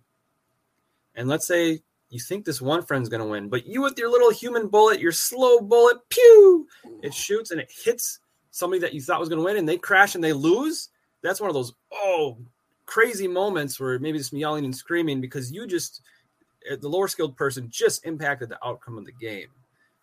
and 1.15 1.29
let's 1.29 1.47
say 1.47 1.81
you 2.11 2.19
think 2.19 2.43
this 2.43 2.61
one 2.61 2.83
friend's 2.83 3.07
going 3.07 3.21
to 3.21 3.27
win, 3.27 3.47
but 3.47 3.65
you 3.65 3.81
with 3.81 3.97
your 3.97 4.11
little 4.11 4.31
human 4.31 4.67
bullet, 4.67 4.99
your 4.99 5.13
slow 5.13 5.61
bullet, 5.61 5.97
pew, 6.09 6.67
it 7.01 7.13
shoots 7.13 7.51
and 7.51 7.61
it 7.61 7.71
hits 7.71 8.19
somebody 8.51 8.81
that 8.81 8.93
you 8.93 9.01
thought 9.01 9.19
was 9.19 9.29
going 9.29 9.39
to 9.39 9.45
win 9.45 9.55
and 9.55 9.67
they 9.67 9.77
crash 9.77 10.13
and 10.13 10.23
they 10.23 10.33
lose. 10.33 10.89
That's 11.23 11.39
one 11.39 11.49
of 11.49 11.53
those, 11.53 11.73
oh, 11.93 12.37
crazy 12.85 13.29
moments 13.29 13.79
where 13.79 13.97
maybe 13.97 14.17
just 14.17 14.33
yelling 14.33 14.65
and 14.65 14.75
screaming 14.75 15.21
because 15.21 15.53
you 15.53 15.65
just, 15.65 16.01
eh, 16.69 16.75
the 16.79 16.89
lower 16.89 17.07
skilled 17.07 17.37
person 17.37 17.69
just 17.69 18.05
impacted 18.05 18.49
the 18.49 18.59
outcome 18.65 18.97
of 18.97 19.05
the 19.05 19.13
game. 19.13 19.47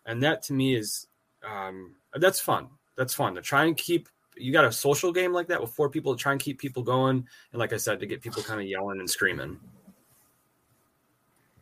And 0.03 0.23
that 0.23 0.41
to 0.43 0.53
me 0.53 0.75
is, 0.75 1.08
um, 1.47 1.95
that's 2.15 2.39
fun. 2.39 2.67
That's 2.97 3.13
fun 3.13 3.35
to 3.35 3.41
try 3.41 3.65
and 3.65 3.75
keep 3.77 4.09
you 4.35 4.53
got 4.53 4.63
a 4.63 4.71
social 4.71 5.11
game 5.11 5.33
like 5.33 5.47
that 5.47 5.59
with 5.59 5.71
four 5.71 5.89
people 5.89 6.15
to 6.15 6.21
try 6.21 6.31
and 6.31 6.39
keep 6.39 6.59
people 6.59 6.81
going 6.81 7.27
and 7.51 7.59
like 7.59 7.73
i 7.73 7.77
said 7.77 7.99
to 7.99 8.05
get 8.05 8.21
people 8.21 8.41
kind 8.41 8.61
of 8.61 8.65
yelling 8.65 8.99
and 8.99 9.09
screaming 9.09 9.59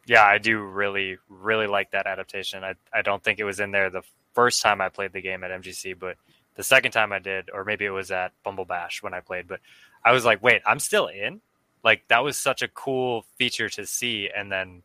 yeah, 0.08 0.24
I 0.24 0.38
do 0.38 0.60
really, 0.60 1.18
really 1.28 1.68
like 1.68 1.92
that 1.92 2.08
adaptation. 2.08 2.64
I, 2.64 2.76
I 2.94 3.02
don't 3.02 3.22
think 3.22 3.40
it 3.40 3.44
was 3.44 3.60
in 3.60 3.72
there 3.72 3.90
the 3.90 4.04
first 4.34 4.62
time 4.62 4.80
I 4.80 4.88
played 4.88 5.12
the 5.12 5.22
game 5.22 5.44
at 5.44 5.52
MGC, 5.52 6.00
but 6.00 6.16
the 6.56 6.64
second 6.64 6.92
time 6.92 7.12
I 7.12 7.20
did, 7.20 7.50
or 7.54 7.66
maybe 7.66 7.86
it 7.86 7.90
was 7.90 8.10
at 8.10 8.32
Bumble 8.44 8.64
Bash 8.64 9.04
when 9.04 9.14
I 9.14 9.20
played, 9.20 9.48
but 9.48 9.60
I 10.06 10.14
was 10.14 10.24
like, 10.24 10.42
wait, 10.42 10.62
I'm 10.66 10.80
still 10.80 11.08
in? 11.08 11.42
Like, 11.84 12.08
that 12.08 12.24
was 12.24 12.40
such 12.40 12.62
a 12.62 12.70
cool 12.70 13.26
feature 13.38 13.68
to 13.70 13.86
see. 13.86 14.30
And 14.34 14.50
then 14.50 14.82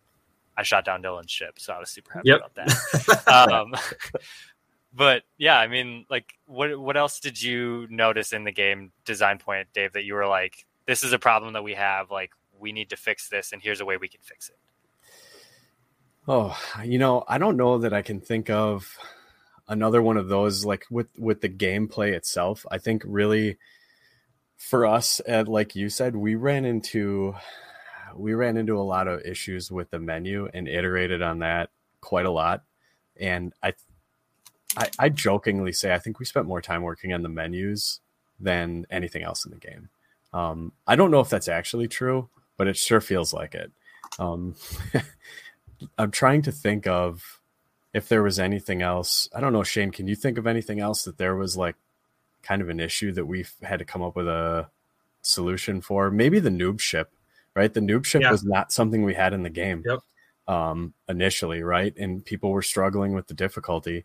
I 0.56 0.64
shot 0.64 0.84
down 0.84 1.04
Dylan's 1.04 1.30
ship. 1.30 1.58
So 1.58 1.72
I 1.72 1.78
was 1.78 1.90
super 1.90 2.12
happy 2.12 2.30
yep. 2.30 2.40
about 2.40 2.54
that. 2.56 3.28
um, 3.52 3.74
but 4.94 5.22
yeah, 5.38 5.58
I 5.58 5.68
mean, 5.68 6.06
like, 6.10 6.34
what, 6.46 6.78
what 6.78 6.96
else 6.96 7.20
did 7.20 7.40
you 7.40 7.86
notice 7.90 8.32
in 8.32 8.44
the 8.44 8.52
game 8.52 8.92
design 9.04 9.38
point, 9.38 9.68
Dave, 9.72 9.92
that 9.94 10.04
you 10.04 10.14
were 10.14 10.26
like, 10.26 10.66
this 10.86 11.02
is 11.02 11.12
a 11.12 11.18
problem 11.18 11.54
that 11.54 11.64
we 11.64 11.74
have? 11.74 12.10
Like, 12.10 12.32
we 12.58 12.72
need 12.72 12.90
to 12.90 12.96
fix 12.96 13.28
this, 13.28 13.52
and 13.52 13.62
here's 13.62 13.80
a 13.80 13.84
way 13.84 13.96
we 13.96 14.08
can 14.08 14.20
fix 14.22 14.48
it? 14.48 14.56
Oh, 16.28 16.56
you 16.84 16.98
know, 16.98 17.24
I 17.26 17.38
don't 17.38 17.56
know 17.56 17.78
that 17.78 17.92
I 17.92 18.02
can 18.02 18.20
think 18.20 18.48
of 18.48 18.96
another 19.68 20.02
one 20.02 20.16
of 20.16 20.28
those 20.28 20.64
like 20.64 20.84
with 20.90 21.08
with 21.18 21.40
the 21.40 21.48
gameplay 21.48 22.12
itself. 22.12 22.64
I 22.70 22.78
think 22.78 23.02
really 23.04 23.58
for 24.56 24.86
us 24.86 25.20
at 25.26 25.48
like 25.48 25.74
you 25.74 25.88
said, 25.88 26.14
we 26.14 26.36
ran 26.36 26.64
into 26.64 27.34
we 28.14 28.34
ran 28.34 28.56
into 28.56 28.78
a 28.78 28.82
lot 28.82 29.08
of 29.08 29.22
issues 29.22 29.70
with 29.72 29.90
the 29.90 29.98
menu 29.98 30.48
and 30.52 30.68
iterated 30.68 31.22
on 31.22 31.40
that 31.40 31.70
quite 32.00 32.26
a 32.26 32.30
lot, 32.30 32.62
and 33.18 33.52
I, 33.62 33.72
I, 34.76 34.88
I 34.98 35.08
jokingly 35.08 35.72
say 35.72 35.92
I 35.92 35.98
think 35.98 36.18
we 36.18 36.24
spent 36.24 36.46
more 36.46 36.62
time 36.62 36.82
working 36.82 37.12
on 37.12 37.22
the 37.22 37.28
menus 37.28 38.00
than 38.40 38.86
anything 38.90 39.22
else 39.22 39.44
in 39.44 39.50
the 39.50 39.58
game. 39.58 39.88
Um, 40.32 40.72
I 40.86 40.96
don't 40.96 41.10
know 41.10 41.20
if 41.20 41.28
that's 41.28 41.48
actually 41.48 41.88
true, 41.88 42.28
but 42.56 42.66
it 42.66 42.76
sure 42.76 43.00
feels 43.00 43.32
like 43.32 43.54
it. 43.54 43.70
Um, 44.18 44.54
I'm 45.98 46.10
trying 46.10 46.42
to 46.42 46.52
think 46.52 46.86
of 46.86 47.40
if 47.92 48.08
there 48.08 48.22
was 48.22 48.38
anything 48.38 48.82
else. 48.82 49.28
I 49.34 49.40
don't 49.40 49.52
know, 49.52 49.62
Shane. 49.62 49.90
Can 49.90 50.08
you 50.08 50.14
think 50.14 50.38
of 50.38 50.46
anything 50.46 50.80
else 50.80 51.04
that 51.04 51.18
there 51.18 51.36
was 51.36 51.56
like 51.56 51.76
kind 52.42 52.62
of 52.62 52.68
an 52.68 52.80
issue 52.80 53.12
that 53.12 53.26
we've 53.26 53.52
had 53.62 53.78
to 53.78 53.84
come 53.84 54.02
up 54.02 54.16
with 54.16 54.28
a 54.28 54.68
solution 55.22 55.80
for? 55.80 56.10
Maybe 56.10 56.38
the 56.38 56.50
noob 56.50 56.80
ship, 56.80 57.12
right? 57.54 57.72
The 57.72 57.80
noob 57.80 58.04
ship 58.04 58.22
yeah. 58.22 58.30
was 58.30 58.44
not 58.44 58.72
something 58.72 59.02
we 59.02 59.14
had 59.14 59.32
in 59.32 59.42
the 59.42 59.50
game 59.50 59.82
yep. 59.86 60.00
um, 60.48 60.94
initially, 61.08 61.62
right? 61.62 61.94
And 61.96 62.24
people 62.24 62.50
were 62.50 62.62
struggling 62.62 63.12
with 63.12 63.26
the 63.26 63.34
difficulty, 63.34 64.04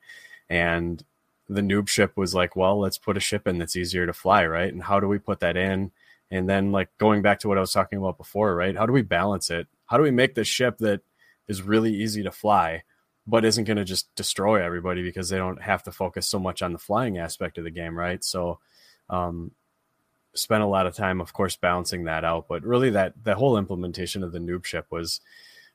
and 0.50 1.04
the 1.50 1.62
noob 1.62 1.88
ship 1.88 2.14
was 2.16 2.36
like, 2.36 2.56
well, 2.56 2.80
let's 2.80 2.98
put 2.98 3.18
a 3.18 3.22
ship 3.22 3.48
in 3.48 3.58
that's 3.58 3.76
easier 3.76 4.06
to 4.06 4.14
fly, 4.14 4.46
right? 4.46 4.72
And 4.72 4.84
how 4.84 5.00
do 5.00 5.08
we 5.08 5.18
put 5.18 5.40
that 5.40 5.56
in? 5.56 5.92
And 6.30 6.50
then, 6.50 6.72
like 6.72 6.90
going 6.98 7.22
back 7.22 7.40
to 7.40 7.48
what 7.48 7.58
I 7.58 7.62
was 7.62 7.72
talking 7.72 8.00
about 8.00 8.18
before, 8.18 8.54
right? 8.54 8.76
How 8.76 8.86
do 8.86 8.94
we 8.94 9.02
balance 9.02 9.50
it? 9.50 9.68
How 9.86 9.98
do 9.98 10.04
we 10.04 10.12
make 10.12 10.36
this 10.36 10.48
ship 10.48 10.78
that 10.80 11.02
is 11.48 11.62
really 11.62 11.94
easy 11.94 12.22
to 12.24 12.32
fly, 12.32 12.84
but 13.26 13.46
isn't 13.46 13.64
going 13.64 13.78
to 13.78 13.86
just 13.86 14.14
destroy 14.16 14.62
everybody 14.62 15.04
because 15.04 15.30
they 15.30 15.38
don't 15.38 15.62
have 15.62 15.84
to 15.84 15.92
focus 15.92 16.28
so 16.28 16.38
much 16.38 16.62
on 16.62 16.74
the 16.74 16.80
flying 16.80 17.18
aspect 17.18 17.58
of 17.58 17.64
the 17.64 17.72
game, 17.72 17.98
right? 17.98 18.22
So, 18.24 18.60
um, 19.10 19.52
spent 20.34 20.64
a 20.64 20.68
lot 20.68 20.86
of 20.86 20.96
time, 20.96 21.22
of 21.22 21.34
course, 21.34 21.56
balancing 21.56 22.04
that 22.06 22.24
out. 22.24 22.48
But 22.48 22.64
really, 22.64 22.90
that 22.92 23.14
that 23.24 23.38
whole 23.38 23.58
implementation 23.58 24.24
of 24.24 24.34
the 24.34 24.40
noob 24.40 24.66
ship 24.66 24.88
was 24.90 25.22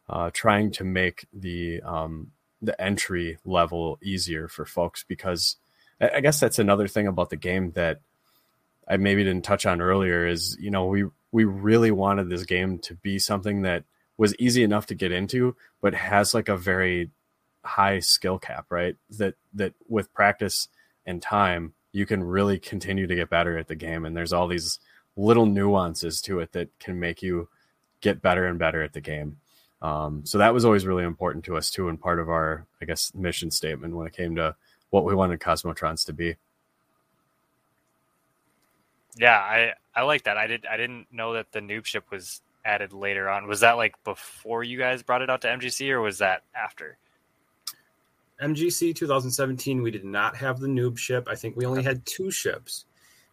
uh, 0.09 0.31
trying 0.33 0.71
to 0.73 0.85
make 0.85 1.27
the 1.33 1.81
um, 1.83 2.31
the 2.62 2.81
entry 2.81 3.38
level 3.44 3.98
easier 4.01 4.48
for 4.48 4.64
folks 4.64 5.05
because 5.07 5.57
I 6.01 6.20
guess 6.20 6.40
that's 6.40 6.59
another 6.59 6.88
thing 6.88 7.07
about 7.07 7.31
the 7.31 7.37
game 7.37 7.72
that 7.72 8.01
I 8.88 8.96
maybe 8.96 9.25
didn't 9.25 9.44
touch 9.44 9.66
on 9.66 9.81
earlier 9.81 10.27
is 10.27 10.57
you 10.61 10.70
know 10.70 10.87
we 10.87 11.05
we 11.33 11.44
really 11.44 11.90
wanted 11.90 12.29
this 12.29 12.44
game 12.44 12.79
to 12.81 12.94
be 12.94 13.18
something 13.18 13.62
that 13.62 13.85
was 14.16 14.37
easy 14.37 14.62
enough 14.62 14.87
to 14.87 14.94
get 14.94 15.11
into, 15.11 15.57
but 15.81 15.94
has 15.94 16.35
like 16.35 16.48
a 16.48 16.57
very 16.57 17.11
high 17.64 17.98
skill 17.98 18.38
cap, 18.38 18.66
right? 18.70 18.96
That 19.11 19.35
that 19.55 19.75
with 19.88 20.12
practice 20.14 20.68
and 21.07 21.20
time, 21.20 21.75
you 21.92 22.07
can 22.07 22.22
really 22.22 22.59
continue 22.59 23.07
to 23.07 23.14
get 23.14 23.31
better 23.31 23.59
at 23.59 23.68
the 23.68 23.75
game. 23.75 24.05
And 24.05 24.16
there's 24.16 24.33
all 24.33 24.48
these 24.48 24.79
little 25.16 25.46
nuances 25.46 26.20
to 26.22 26.40
it 26.40 26.53
that 26.53 26.68
can 26.79 26.98
make 26.98 27.22
you 27.22 27.48
get 28.01 28.22
better 28.22 28.46
and 28.46 28.59
better 28.59 28.83
at 28.83 28.92
the 28.92 29.01
game. 29.01 29.38
Um, 29.83 30.23
so 30.25 30.38
that 30.38 30.55
was 30.55 30.64
always 30.64 30.87
really 30.87 31.05
important 31.05 31.45
to 31.47 31.57
us 31.57 31.71
too, 31.71 31.88
and 31.88 32.01
part 32.01 32.21
of 32.21 32.31
our, 32.31 32.64
I 32.81 32.85
guess, 32.85 33.12
mission 33.14 33.51
statement 33.51 33.95
when 33.95 34.07
it 34.07 34.16
came 34.16 34.37
to 34.37 34.55
what 34.90 35.05
we 35.05 35.14
wanted 35.14 35.40
Cosmotrons 35.40 36.07
to 36.07 36.12
be. 36.12 36.37
Yeah, 39.16 39.37
I 39.37 39.73
I 39.95 40.03
like 40.03 40.25
that. 40.25 40.38
I 40.38 40.47
did 40.47 40.64
I 40.66 40.77
didn't 40.77 41.09
know 41.12 41.35
that 41.35 41.53
the 41.53 41.61
noob 41.61 41.85
ship 41.85 42.05
was 42.11 42.40
added 42.64 42.92
later 42.92 43.29
on. 43.29 43.49
Was 43.49 43.61
that 43.61 43.73
like 43.73 44.03
before 44.05 44.62
you 44.62 44.79
guys 44.79 45.03
brought 45.03 45.21
it 45.23 45.29
out 45.29 45.42
to 45.42 45.49
MGC 45.49 45.90
or 45.90 46.01
was 46.01 46.18
that 46.18 46.45
after? 46.55 46.97
MGC 48.40 48.95
2017, 48.95 49.83
we 49.83 49.90
did 49.90 50.05
not 50.05 50.37
have 50.37 50.59
the 50.59 50.66
noob 50.66 50.99
ship. 50.99 51.29
I 51.31 51.35
think 51.35 51.57
we 51.57 51.66
only 51.66 51.83
had 51.83 52.05
two 52.07 52.31
ships. 52.31 52.87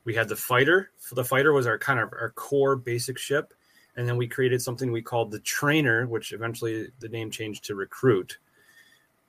We 0.04 0.14
had 0.14 0.30
the 0.30 0.36
fighter. 0.36 0.92
The 1.12 1.24
fighter 1.24 1.54
was 1.54 1.68
our 1.68 1.78
kind 1.78 2.00
of 2.00 2.10
our 2.14 2.32
core 2.32 2.76
basic 2.76 3.18
ship, 3.18 3.54
and 4.00 4.08
then 4.08 4.16
we 4.16 4.30
created 4.30 4.62
something 4.62 4.94
we 4.94 5.02
called 5.02 5.30
the 5.30 5.42
trainer, 5.42 6.08
which 6.08 6.32
eventually 6.32 6.88
the 7.00 7.10
name 7.10 7.30
changed 7.30 7.66
to 7.66 7.76
recruit. 7.76 8.38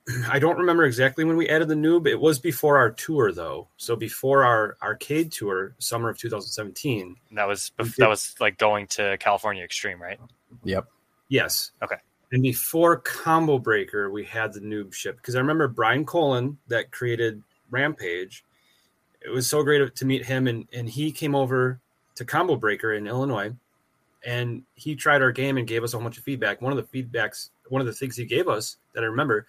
I 0.29 0.39
don't 0.39 0.57
remember 0.57 0.85
exactly 0.85 1.25
when 1.25 1.35
we 1.35 1.49
added 1.49 1.67
the 1.67 1.75
noob. 1.75 2.07
It 2.07 2.17
was 2.17 2.39
before 2.39 2.77
our 2.77 2.89
tour, 2.89 3.33
though. 3.33 3.67
So 3.75 3.97
before 3.97 4.45
our 4.45 4.77
arcade 4.81 5.33
tour, 5.33 5.75
summer 5.77 6.09
of 6.09 6.17
2017. 6.17 7.17
That 7.33 7.49
was 7.49 7.73
that 7.97 8.07
was 8.07 8.33
like 8.39 8.57
going 8.57 8.87
to 8.87 9.17
California 9.19 9.61
Extreme, 9.61 10.01
right? 10.01 10.21
Yep. 10.63 10.87
Yes. 11.27 11.71
Okay. 11.83 11.97
And 12.31 12.41
before 12.41 12.95
Combo 12.95 13.59
Breaker, 13.59 14.09
we 14.09 14.23
had 14.23 14.53
the 14.53 14.61
noob 14.61 14.93
ship 14.93 15.17
because 15.17 15.35
I 15.35 15.39
remember 15.39 15.67
Brian 15.67 16.05
Colin 16.05 16.57
that 16.69 16.91
created 16.91 17.43
Rampage. 17.69 18.45
It 19.19 19.31
was 19.31 19.47
so 19.47 19.63
great 19.63 19.93
to 19.97 20.05
meet 20.05 20.25
him, 20.25 20.47
and 20.47 20.65
and 20.71 20.87
he 20.87 21.11
came 21.11 21.35
over 21.35 21.81
to 22.15 22.23
Combo 22.23 22.55
Breaker 22.55 22.93
in 22.93 23.05
Illinois, 23.05 23.53
and 24.25 24.63
he 24.75 24.95
tried 24.95 25.21
our 25.21 25.31
game 25.31 25.57
and 25.57 25.67
gave 25.67 25.83
us 25.83 25.93
a 25.93 25.97
whole 25.97 26.03
bunch 26.03 26.17
of 26.17 26.23
feedback. 26.23 26.61
One 26.61 26.77
of 26.77 26.77
the 26.77 27.03
feedbacks, 27.03 27.49
one 27.69 27.81
of 27.81 27.87
the 27.87 27.93
things 27.93 28.15
he 28.15 28.25
gave 28.25 28.47
us 28.47 28.77
that 28.93 29.03
I 29.03 29.07
remember 29.07 29.47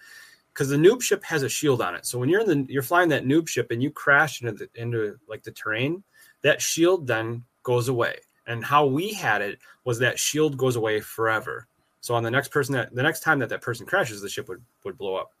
because 0.53 0.69
the 0.69 0.77
noob 0.77 1.01
ship 1.01 1.23
has 1.23 1.43
a 1.43 1.49
shield 1.49 1.81
on 1.81 1.95
it. 1.95 2.05
So 2.05 2.19
when 2.19 2.29
you're 2.29 2.41
in 2.41 2.65
the 2.65 2.73
you're 2.73 2.83
flying 2.83 3.09
that 3.09 3.25
noob 3.25 3.47
ship 3.47 3.71
and 3.71 3.81
you 3.81 3.89
crash 3.89 4.41
into 4.41 4.53
the, 4.53 4.69
into 4.75 5.15
like 5.27 5.43
the 5.43 5.51
terrain, 5.51 6.03
that 6.43 6.61
shield 6.61 7.07
then 7.07 7.43
goes 7.63 7.87
away. 7.87 8.17
And 8.45 8.63
how 8.63 8.85
we 8.85 9.13
had 9.13 9.41
it 9.41 9.59
was 9.85 9.99
that 9.99 10.19
shield 10.19 10.57
goes 10.57 10.75
away 10.75 10.99
forever. 10.99 11.67
So 12.01 12.13
on 12.13 12.23
the 12.23 12.31
next 12.31 12.49
person 12.49 12.73
that 12.73 12.93
the 12.93 13.03
next 13.03 13.21
time 13.21 13.39
that 13.39 13.49
that 13.49 13.61
person 13.61 13.85
crashes, 13.85 14.21
the 14.21 14.29
ship 14.29 14.47
would 14.49 14.61
would 14.83 14.97
blow 14.97 15.15
up. 15.15 15.31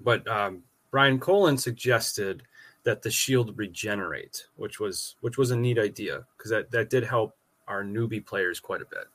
But 0.00 0.26
um, 0.26 0.62
Brian 0.90 1.20
Colin 1.20 1.58
suggested 1.58 2.42
that 2.84 3.02
the 3.02 3.10
shield 3.10 3.56
regenerate, 3.56 4.46
which 4.56 4.80
was 4.80 5.16
which 5.20 5.38
was 5.38 5.50
a 5.50 5.56
neat 5.56 5.78
idea 5.78 6.24
because 6.36 6.50
that 6.50 6.70
that 6.72 6.90
did 6.90 7.04
help 7.04 7.36
our 7.68 7.84
newbie 7.84 8.24
players 8.24 8.60
quite 8.60 8.82
a 8.82 8.86
bit. 8.86 9.06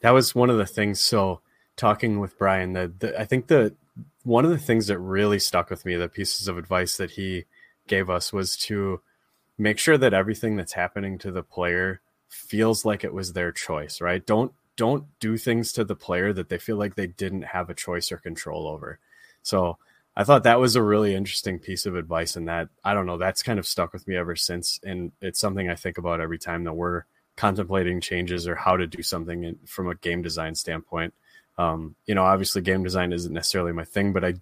That 0.00 0.10
was 0.10 0.34
one 0.34 0.50
of 0.50 0.58
the 0.58 0.66
things. 0.66 1.00
So 1.00 1.40
talking 1.76 2.20
with 2.20 2.38
Brian 2.38 2.72
that 2.72 3.14
I 3.18 3.24
think 3.24 3.46
the 3.46 3.74
one 4.24 4.44
of 4.44 4.50
the 4.50 4.58
things 4.58 4.88
that 4.88 4.98
really 4.98 5.38
stuck 5.38 5.70
with 5.70 5.84
me, 5.84 5.96
the 5.96 6.08
pieces 6.08 6.48
of 6.48 6.58
advice 6.58 6.96
that 6.98 7.12
he 7.12 7.46
gave 7.86 8.10
us 8.10 8.32
was 8.32 8.56
to 8.56 9.00
make 9.56 9.78
sure 9.78 9.98
that 9.98 10.14
everything 10.14 10.56
that's 10.56 10.74
happening 10.74 11.18
to 11.18 11.32
the 11.32 11.42
player 11.42 12.00
feels 12.28 12.84
like 12.84 13.02
it 13.02 13.14
was 13.14 13.32
their 13.32 13.52
choice, 13.52 14.00
right? 14.00 14.24
Don't 14.24 14.52
don't 14.76 15.06
do 15.18 15.36
things 15.36 15.72
to 15.72 15.84
the 15.84 15.96
player 15.96 16.32
that 16.32 16.48
they 16.48 16.58
feel 16.58 16.76
like 16.76 16.94
they 16.94 17.06
didn't 17.06 17.42
have 17.42 17.68
a 17.68 17.74
choice 17.74 18.12
or 18.12 18.16
control 18.18 18.68
over. 18.68 19.00
So 19.42 19.78
I 20.18 20.24
thought 20.24 20.42
that 20.42 20.60
was 20.60 20.76
a 20.76 20.82
really 20.82 21.14
interesting 21.14 21.58
piece 21.58 21.86
of 21.86 21.96
advice 21.96 22.36
and 22.36 22.48
that 22.48 22.68
I 22.84 22.92
don't 22.92 23.06
know, 23.06 23.16
that's 23.16 23.42
kind 23.42 23.58
of 23.58 23.66
stuck 23.66 23.94
with 23.94 24.06
me 24.06 24.16
ever 24.16 24.36
since 24.36 24.78
and 24.84 25.12
it's 25.22 25.40
something 25.40 25.70
I 25.70 25.76
think 25.76 25.96
about 25.96 26.20
every 26.20 26.38
time 26.38 26.64
that 26.64 26.74
we're 26.74 27.04
contemplating 27.36 28.00
changes 28.00 28.46
or 28.46 28.56
how 28.56 28.76
to 28.76 28.86
do 28.86 29.02
something 29.02 29.44
in, 29.44 29.58
from 29.64 29.88
a 29.88 29.94
game 29.94 30.20
design 30.20 30.54
standpoint 30.54 31.14
um, 31.58 31.96
you 32.06 32.14
know, 32.14 32.24
obviously 32.24 32.62
game 32.62 32.84
design 32.84 33.12
isn't 33.12 33.32
necessarily 33.32 33.72
my 33.72 33.84
thing, 33.84 34.12
but 34.12 34.24
I 34.24 34.34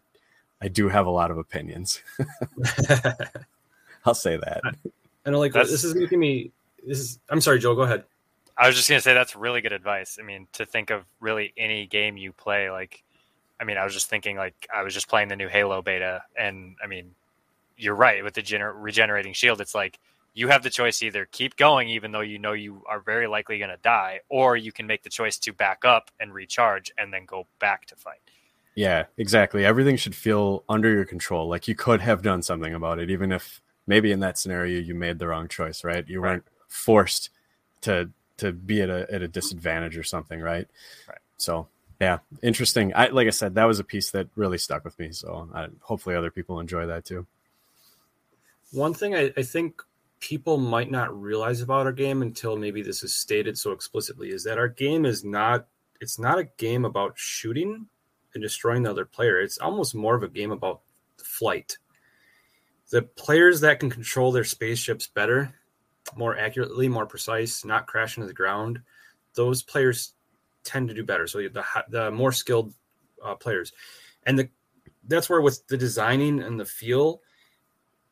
I 0.60 0.68
do 0.68 0.88
have 0.88 1.06
a 1.06 1.10
lot 1.10 1.30
of 1.30 1.38
opinions. 1.38 2.02
I'll 4.04 4.14
say 4.14 4.36
that. 4.36 4.60
I 5.24 5.30
know, 5.30 5.38
like 5.38 5.52
that's, 5.52 5.70
this 5.70 5.82
is 5.82 5.94
making 5.94 6.20
me. 6.20 6.52
This 6.86 6.98
is. 7.00 7.18
I'm 7.28 7.40
sorry, 7.40 7.58
Joe. 7.58 7.74
Go 7.74 7.82
ahead. 7.82 8.04
I 8.56 8.66
was 8.66 8.76
just 8.76 8.88
gonna 8.88 9.00
say 9.00 9.14
that's 9.14 9.34
really 9.34 9.60
good 9.62 9.72
advice. 9.72 10.18
I 10.20 10.24
mean, 10.24 10.46
to 10.52 10.66
think 10.66 10.90
of 10.90 11.04
really 11.20 11.52
any 11.56 11.86
game 11.86 12.16
you 12.16 12.32
play, 12.32 12.70
like, 12.70 13.02
I 13.60 13.64
mean, 13.64 13.76
I 13.78 13.84
was 13.84 13.94
just 13.94 14.08
thinking, 14.10 14.36
like, 14.36 14.66
I 14.74 14.82
was 14.82 14.92
just 14.92 15.08
playing 15.08 15.28
the 15.28 15.36
new 15.36 15.48
Halo 15.48 15.82
beta, 15.82 16.22
and 16.38 16.76
I 16.82 16.86
mean, 16.86 17.14
you're 17.76 17.94
right 17.94 18.22
with 18.22 18.34
the 18.34 18.42
gener- 18.42 18.74
regenerating 18.74 19.32
shield. 19.32 19.60
It's 19.60 19.74
like 19.74 19.98
you 20.36 20.48
have 20.48 20.62
the 20.62 20.70
choice 20.70 21.02
either 21.02 21.26
keep 21.32 21.56
going 21.56 21.88
even 21.88 22.12
though 22.12 22.20
you 22.20 22.38
know 22.38 22.52
you 22.52 22.82
are 22.86 23.00
very 23.00 23.26
likely 23.26 23.58
going 23.58 23.70
to 23.70 23.78
die 23.78 24.20
or 24.28 24.56
you 24.56 24.70
can 24.70 24.86
make 24.86 25.02
the 25.02 25.08
choice 25.08 25.38
to 25.38 25.52
back 25.52 25.84
up 25.84 26.10
and 26.20 26.32
recharge 26.32 26.92
and 26.98 27.12
then 27.12 27.24
go 27.24 27.46
back 27.58 27.86
to 27.86 27.96
fight. 27.96 28.20
Yeah 28.74 29.06
exactly. 29.16 29.64
Everything 29.64 29.96
should 29.96 30.14
feel 30.14 30.62
under 30.68 30.90
your 30.92 31.06
control. 31.06 31.48
Like 31.48 31.66
you 31.66 31.74
could 31.74 32.02
have 32.02 32.22
done 32.22 32.42
something 32.42 32.74
about 32.74 32.98
it 32.98 33.10
even 33.10 33.32
if 33.32 33.62
maybe 33.86 34.12
in 34.12 34.20
that 34.20 34.38
scenario 34.38 34.78
you 34.78 34.94
made 34.94 35.18
the 35.18 35.26
wrong 35.26 35.48
choice 35.48 35.82
right? 35.82 36.06
You 36.06 36.20
weren't 36.20 36.44
forced 36.68 37.30
to 37.82 38.10
to 38.36 38.52
be 38.52 38.82
at 38.82 38.90
a 38.90 39.06
at 39.10 39.22
a 39.22 39.28
disadvantage 39.28 39.96
or 39.96 40.02
something 40.02 40.40
right? 40.40 40.68
Right. 41.08 41.18
So 41.38 41.68
yeah 42.00 42.18
interesting. 42.42 42.92
I 42.94 43.08
like 43.08 43.26
i 43.26 43.30
said 43.30 43.54
that 43.54 43.64
was 43.64 43.78
a 43.78 43.84
piece 43.84 44.10
that 44.10 44.28
really 44.36 44.58
stuck 44.58 44.84
with 44.84 44.98
me 44.98 45.12
so 45.12 45.48
I, 45.54 45.68
hopefully 45.80 46.14
other 46.14 46.30
people 46.30 46.60
enjoy 46.60 46.86
that 46.86 47.04
too. 47.04 47.26
One 48.72 48.94
thing 48.94 49.14
I, 49.14 49.32
I 49.36 49.42
think 49.42 49.82
people 50.20 50.56
might 50.56 50.90
not 50.90 51.18
realize 51.18 51.60
about 51.60 51.86
our 51.86 51.92
game 51.92 52.22
until 52.22 52.56
maybe 52.56 52.82
this 52.82 53.02
is 53.02 53.14
stated 53.14 53.56
so 53.56 53.72
explicitly 53.72 54.30
is 54.30 54.44
that 54.44 54.58
our 54.58 54.68
game 54.68 55.04
is 55.04 55.24
not 55.24 55.66
it's 56.00 56.18
not 56.18 56.38
a 56.38 56.48
game 56.56 56.84
about 56.84 57.12
shooting 57.16 57.86
and 58.34 58.42
destroying 58.42 58.82
the 58.82 58.90
other 58.90 59.06
player. 59.06 59.40
It's 59.40 59.58
almost 59.58 59.94
more 59.94 60.14
of 60.14 60.22
a 60.22 60.28
game 60.28 60.52
about 60.52 60.82
flight. 61.16 61.78
The 62.90 63.02
players 63.02 63.60
that 63.62 63.80
can 63.80 63.88
control 63.88 64.30
their 64.30 64.44
spaceships 64.44 65.06
better 65.06 65.54
more 66.14 66.38
accurately 66.38 66.88
more 66.88 67.06
precise 67.06 67.64
not 67.64 67.86
crash 67.86 68.16
into 68.16 68.26
the 68.28 68.32
ground 68.32 68.80
those 69.34 69.62
players 69.62 70.12
tend 70.66 70.88
to 70.88 70.94
do 70.94 71.04
better 71.04 71.26
so 71.26 71.38
the, 71.38 71.64
the 71.88 72.10
more 72.10 72.32
skilled 72.32 72.74
uh, 73.24 73.34
players 73.34 73.72
and 74.24 74.38
the 74.38 74.48
that's 75.08 75.30
where 75.30 75.40
with 75.40 75.66
the 75.68 75.76
designing 75.76 76.42
and 76.42 76.58
the 76.58 76.64
feel 76.64 77.20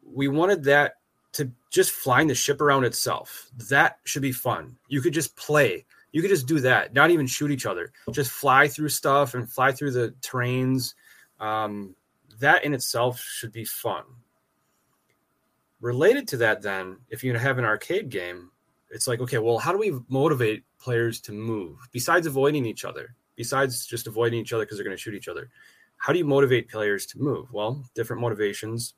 we 0.05 0.29
wanted 0.29 0.65
that 0.65 0.95
to 1.35 1.51
just 1.71 1.91
flying 1.91 2.29
the 2.29 2.35
ship 2.35 2.61
around 2.61 2.85
itself. 2.85 3.49
That 3.69 3.99
should 4.05 4.23
be 4.23 4.33
fun. 4.33 4.77
You 4.89 5.01
could 5.01 5.13
just 5.13 5.37
play. 5.37 5.85
You 6.13 6.23
could 6.23 6.31
just 6.31 6.47
do 6.47 6.61
that, 6.61 6.95
not 6.95 7.11
even 7.11 7.27
shoot 7.27 7.51
each 7.51 7.67
other, 7.67 7.93
just 8.13 8.31
fly 8.31 8.69
through 8.69 8.91
stuff 8.91 9.35
and 9.35 9.51
fly 9.51 9.73
through 9.73 9.91
the 9.91 10.15
terrains. 10.21 10.95
Um, 11.41 11.97
that 12.39 12.65
in 12.65 12.73
itself 12.73 13.21
should 13.21 13.51
be 13.51 13.65
fun. 13.65 14.05
Related 15.81 16.29
to 16.29 16.37
that, 16.39 16.63
then, 16.63 16.99
if 17.11 17.25
you 17.25 17.37
have 17.37 17.59
an 17.59 17.65
arcade 17.65 18.11
game, 18.11 18.53
it's 18.91 19.09
like, 19.09 19.21
okay, 19.21 19.39
well, 19.39 19.59
how 19.59 19.73
do 19.73 19.79
we 19.79 19.99
motivate 20.09 20.63
players 20.85 21.21
to 21.23 21.33
move 21.33 21.79
besides 21.93 22.27
avoiding 22.27 22.67
each 22.67 22.85
other? 22.85 23.17
Besides 23.37 23.87
just 23.87 24.07
avoiding 24.07 24.39
each 24.39 24.53
other 24.53 24.65
because 24.65 24.79
they're 24.79 24.85
going 24.85 24.97
to 24.97 25.03
shoot 25.03 25.15
each 25.15 25.29
other, 25.29 25.51
how 25.97 26.13
do 26.13 26.19
you 26.19 26.25
motivate 26.25 26.71
players 26.71 27.07
to 27.07 27.19
move? 27.19 27.53
Well, 27.53 27.85
different 27.95 28.23
motivations, 28.23 28.95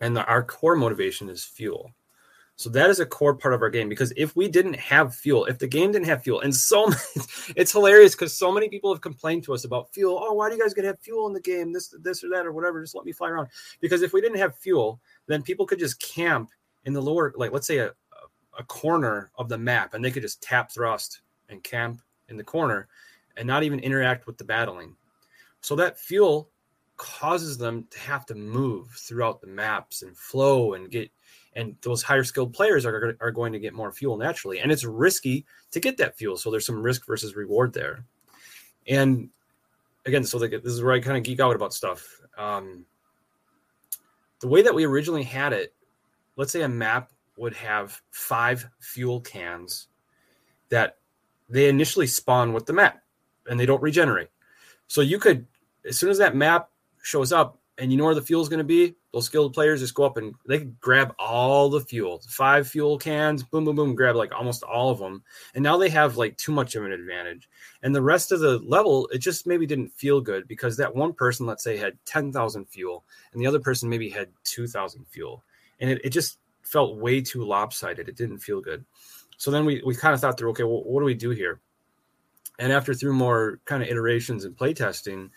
and 0.00 0.14
the, 0.14 0.24
our 0.26 0.44
core 0.44 0.76
motivation 0.76 1.28
is 1.28 1.44
fuel. 1.44 1.92
So 2.60 2.68
that 2.70 2.90
is 2.90 3.00
a 3.00 3.06
core 3.06 3.34
part 3.34 3.54
of 3.54 3.62
our 3.62 3.70
game 3.70 3.88
because 3.88 4.12
if 4.18 4.36
we 4.36 4.46
didn't 4.46 4.76
have 4.76 5.14
fuel, 5.14 5.46
if 5.46 5.58
the 5.58 5.66
game 5.66 5.92
didn't 5.92 6.08
have 6.08 6.22
fuel, 6.22 6.42
and 6.42 6.54
so 6.54 6.86
many, 6.88 7.00
it's 7.56 7.72
hilarious 7.72 8.14
because 8.14 8.36
so 8.36 8.52
many 8.52 8.68
people 8.68 8.92
have 8.92 9.00
complained 9.00 9.44
to 9.44 9.54
us 9.54 9.64
about 9.64 9.94
fuel. 9.94 10.20
Oh, 10.22 10.34
why 10.34 10.50
do 10.50 10.56
you 10.56 10.60
guys 10.60 10.74
to 10.74 10.82
have 10.82 11.00
fuel 11.00 11.26
in 11.26 11.32
the 11.32 11.40
game? 11.40 11.72
This, 11.72 11.94
this 12.02 12.22
or 12.22 12.28
that 12.28 12.44
or 12.44 12.52
whatever. 12.52 12.82
Just 12.82 12.94
let 12.94 13.06
me 13.06 13.12
fly 13.12 13.30
around. 13.30 13.48
Because 13.80 14.02
if 14.02 14.12
we 14.12 14.20
didn't 14.20 14.36
have 14.36 14.58
fuel, 14.58 15.00
then 15.26 15.42
people 15.42 15.66
could 15.66 15.78
just 15.78 16.02
camp 16.02 16.50
in 16.84 16.92
the 16.92 17.00
lower, 17.00 17.32
like 17.34 17.50
let's 17.50 17.66
say 17.66 17.78
a, 17.78 17.92
a 18.58 18.64
corner 18.64 19.30
of 19.36 19.48
the 19.48 19.58
map, 19.58 19.94
and 19.94 20.04
they 20.04 20.10
could 20.10 20.22
just 20.22 20.42
tap 20.42 20.72
thrust 20.72 21.20
and 21.48 21.62
camp 21.62 22.02
in 22.28 22.36
the 22.36 22.44
corner, 22.44 22.88
and 23.36 23.46
not 23.46 23.62
even 23.62 23.80
interact 23.80 24.26
with 24.26 24.38
the 24.38 24.44
battling. 24.44 24.96
So 25.60 25.76
that 25.76 25.98
fuel 25.98 26.50
causes 26.96 27.56
them 27.56 27.86
to 27.90 27.98
have 27.98 28.26
to 28.26 28.34
move 28.34 28.90
throughout 28.90 29.40
the 29.40 29.46
maps 29.46 30.02
and 30.02 30.16
flow 30.16 30.74
and 30.74 30.90
get 30.90 31.10
and 31.54 31.74
those 31.82 32.02
higher 32.02 32.22
skilled 32.22 32.52
players 32.52 32.86
are, 32.86 33.16
are 33.20 33.32
going 33.32 33.52
to 33.52 33.58
get 33.58 33.74
more 33.74 33.90
fuel 33.90 34.16
naturally. 34.16 34.60
And 34.60 34.70
it's 34.70 34.84
risky 34.84 35.46
to 35.72 35.80
get 35.80 35.96
that 35.96 36.16
fuel. 36.16 36.36
So 36.36 36.48
there's 36.48 36.64
some 36.64 36.80
risk 36.80 37.04
versus 37.06 37.34
reward 37.34 37.72
there. 37.72 38.04
And 38.86 39.30
again 40.06 40.24
so 40.24 40.38
this 40.38 40.62
is 40.64 40.82
where 40.82 40.92
i 40.92 41.00
kind 41.00 41.16
of 41.16 41.22
geek 41.22 41.40
out 41.40 41.56
about 41.56 41.74
stuff. 41.74 42.06
Um, 42.36 42.84
the 44.40 44.48
way 44.48 44.62
that 44.62 44.74
we 44.74 44.84
originally 44.84 45.24
had 45.24 45.52
it 45.52 45.74
let's 46.36 46.52
say 46.52 46.62
a 46.62 46.68
map 46.68 47.10
would 47.40 47.54
have 47.54 48.00
five 48.10 48.68
fuel 48.78 49.20
cans 49.20 49.88
that 50.68 50.98
they 51.48 51.68
initially 51.68 52.06
spawn 52.06 52.52
with 52.52 52.66
the 52.66 52.72
map 52.72 53.02
and 53.48 53.58
they 53.58 53.66
don't 53.66 53.82
regenerate 53.82 54.28
so 54.86 55.00
you 55.00 55.18
could 55.18 55.46
as 55.84 55.98
soon 55.98 56.10
as 56.10 56.18
that 56.18 56.36
map 56.36 56.68
shows 57.02 57.32
up 57.32 57.60
and 57.78 57.90
you 57.90 57.96
know 57.96 58.04
where 58.04 58.14
the 58.14 58.22
fuel 58.22 58.42
is 58.42 58.48
going 58.48 58.58
to 58.58 58.64
be, 58.64 58.94
those 59.12 59.24
skilled 59.24 59.54
players 59.54 59.80
just 59.80 59.94
go 59.94 60.04
up 60.04 60.18
and 60.18 60.34
they 60.46 60.58
grab 60.58 61.14
all 61.18 61.70
the 61.70 61.80
fuel, 61.80 62.20
five 62.28 62.68
fuel 62.68 62.98
cans, 62.98 63.42
boom, 63.42 63.64
boom, 63.64 63.74
boom, 63.74 63.94
grab 63.94 64.16
like 64.16 64.32
almost 64.32 64.62
all 64.62 64.90
of 64.90 64.98
them. 64.98 65.22
And 65.54 65.62
now 65.62 65.78
they 65.78 65.88
have 65.88 66.18
like 66.18 66.36
too 66.36 66.52
much 66.52 66.74
of 66.74 66.84
an 66.84 66.92
advantage. 66.92 67.48
And 67.82 67.94
the 67.94 68.02
rest 68.02 68.32
of 68.32 68.40
the 68.40 68.58
level, 68.58 69.08
it 69.12 69.18
just 69.18 69.46
maybe 69.46 69.66
didn't 69.66 69.92
feel 69.94 70.20
good 70.20 70.46
because 70.46 70.76
that 70.76 70.94
one 70.94 71.14
person, 71.14 71.46
let's 71.46 71.64
say, 71.64 71.78
had 71.78 71.98
10,000 72.04 72.66
fuel 72.66 73.04
and 73.32 73.40
the 73.40 73.46
other 73.46 73.60
person 73.60 73.88
maybe 73.88 74.10
had 74.10 74.28
2,000 74.44 75.06
fuel. 75.08 75.42
And 75.80 75.90
it, 75.90 76.00
it 76.04 76.10
just 76.10 76.38
felt 76.62 76.98
way 76.98 77.20
too 77.20 77.44
lopsided. 77.44 78.08
It 78.08 78.16
didn't 78.16 78.38
feel 78.38 78.60
good. 78.60 78.84
So 79.36 79.50
then 79.50 79.64
we, 79.64 79.82
we 79.84 79.94
kind 79.94 80.14
of 80.14 80.20
thought 80.20 80.38
through, 80.38 80.50
okay, 80.50 80.64
well, 80.64 80.82
what 80.84 81.00
do 81.00 81.06
we 81.06 81.14
do 81.14 81.30
here? 81.30 81.60
And 82.58 82.72
after 82.72 82.92
through 82.92 83.14
more 83.14 83.60
kind 83.64 83.82
of 83.82 83.88
iterations 83.88 84.44
and 84.44 84.56
playtesting, 84.56 85.30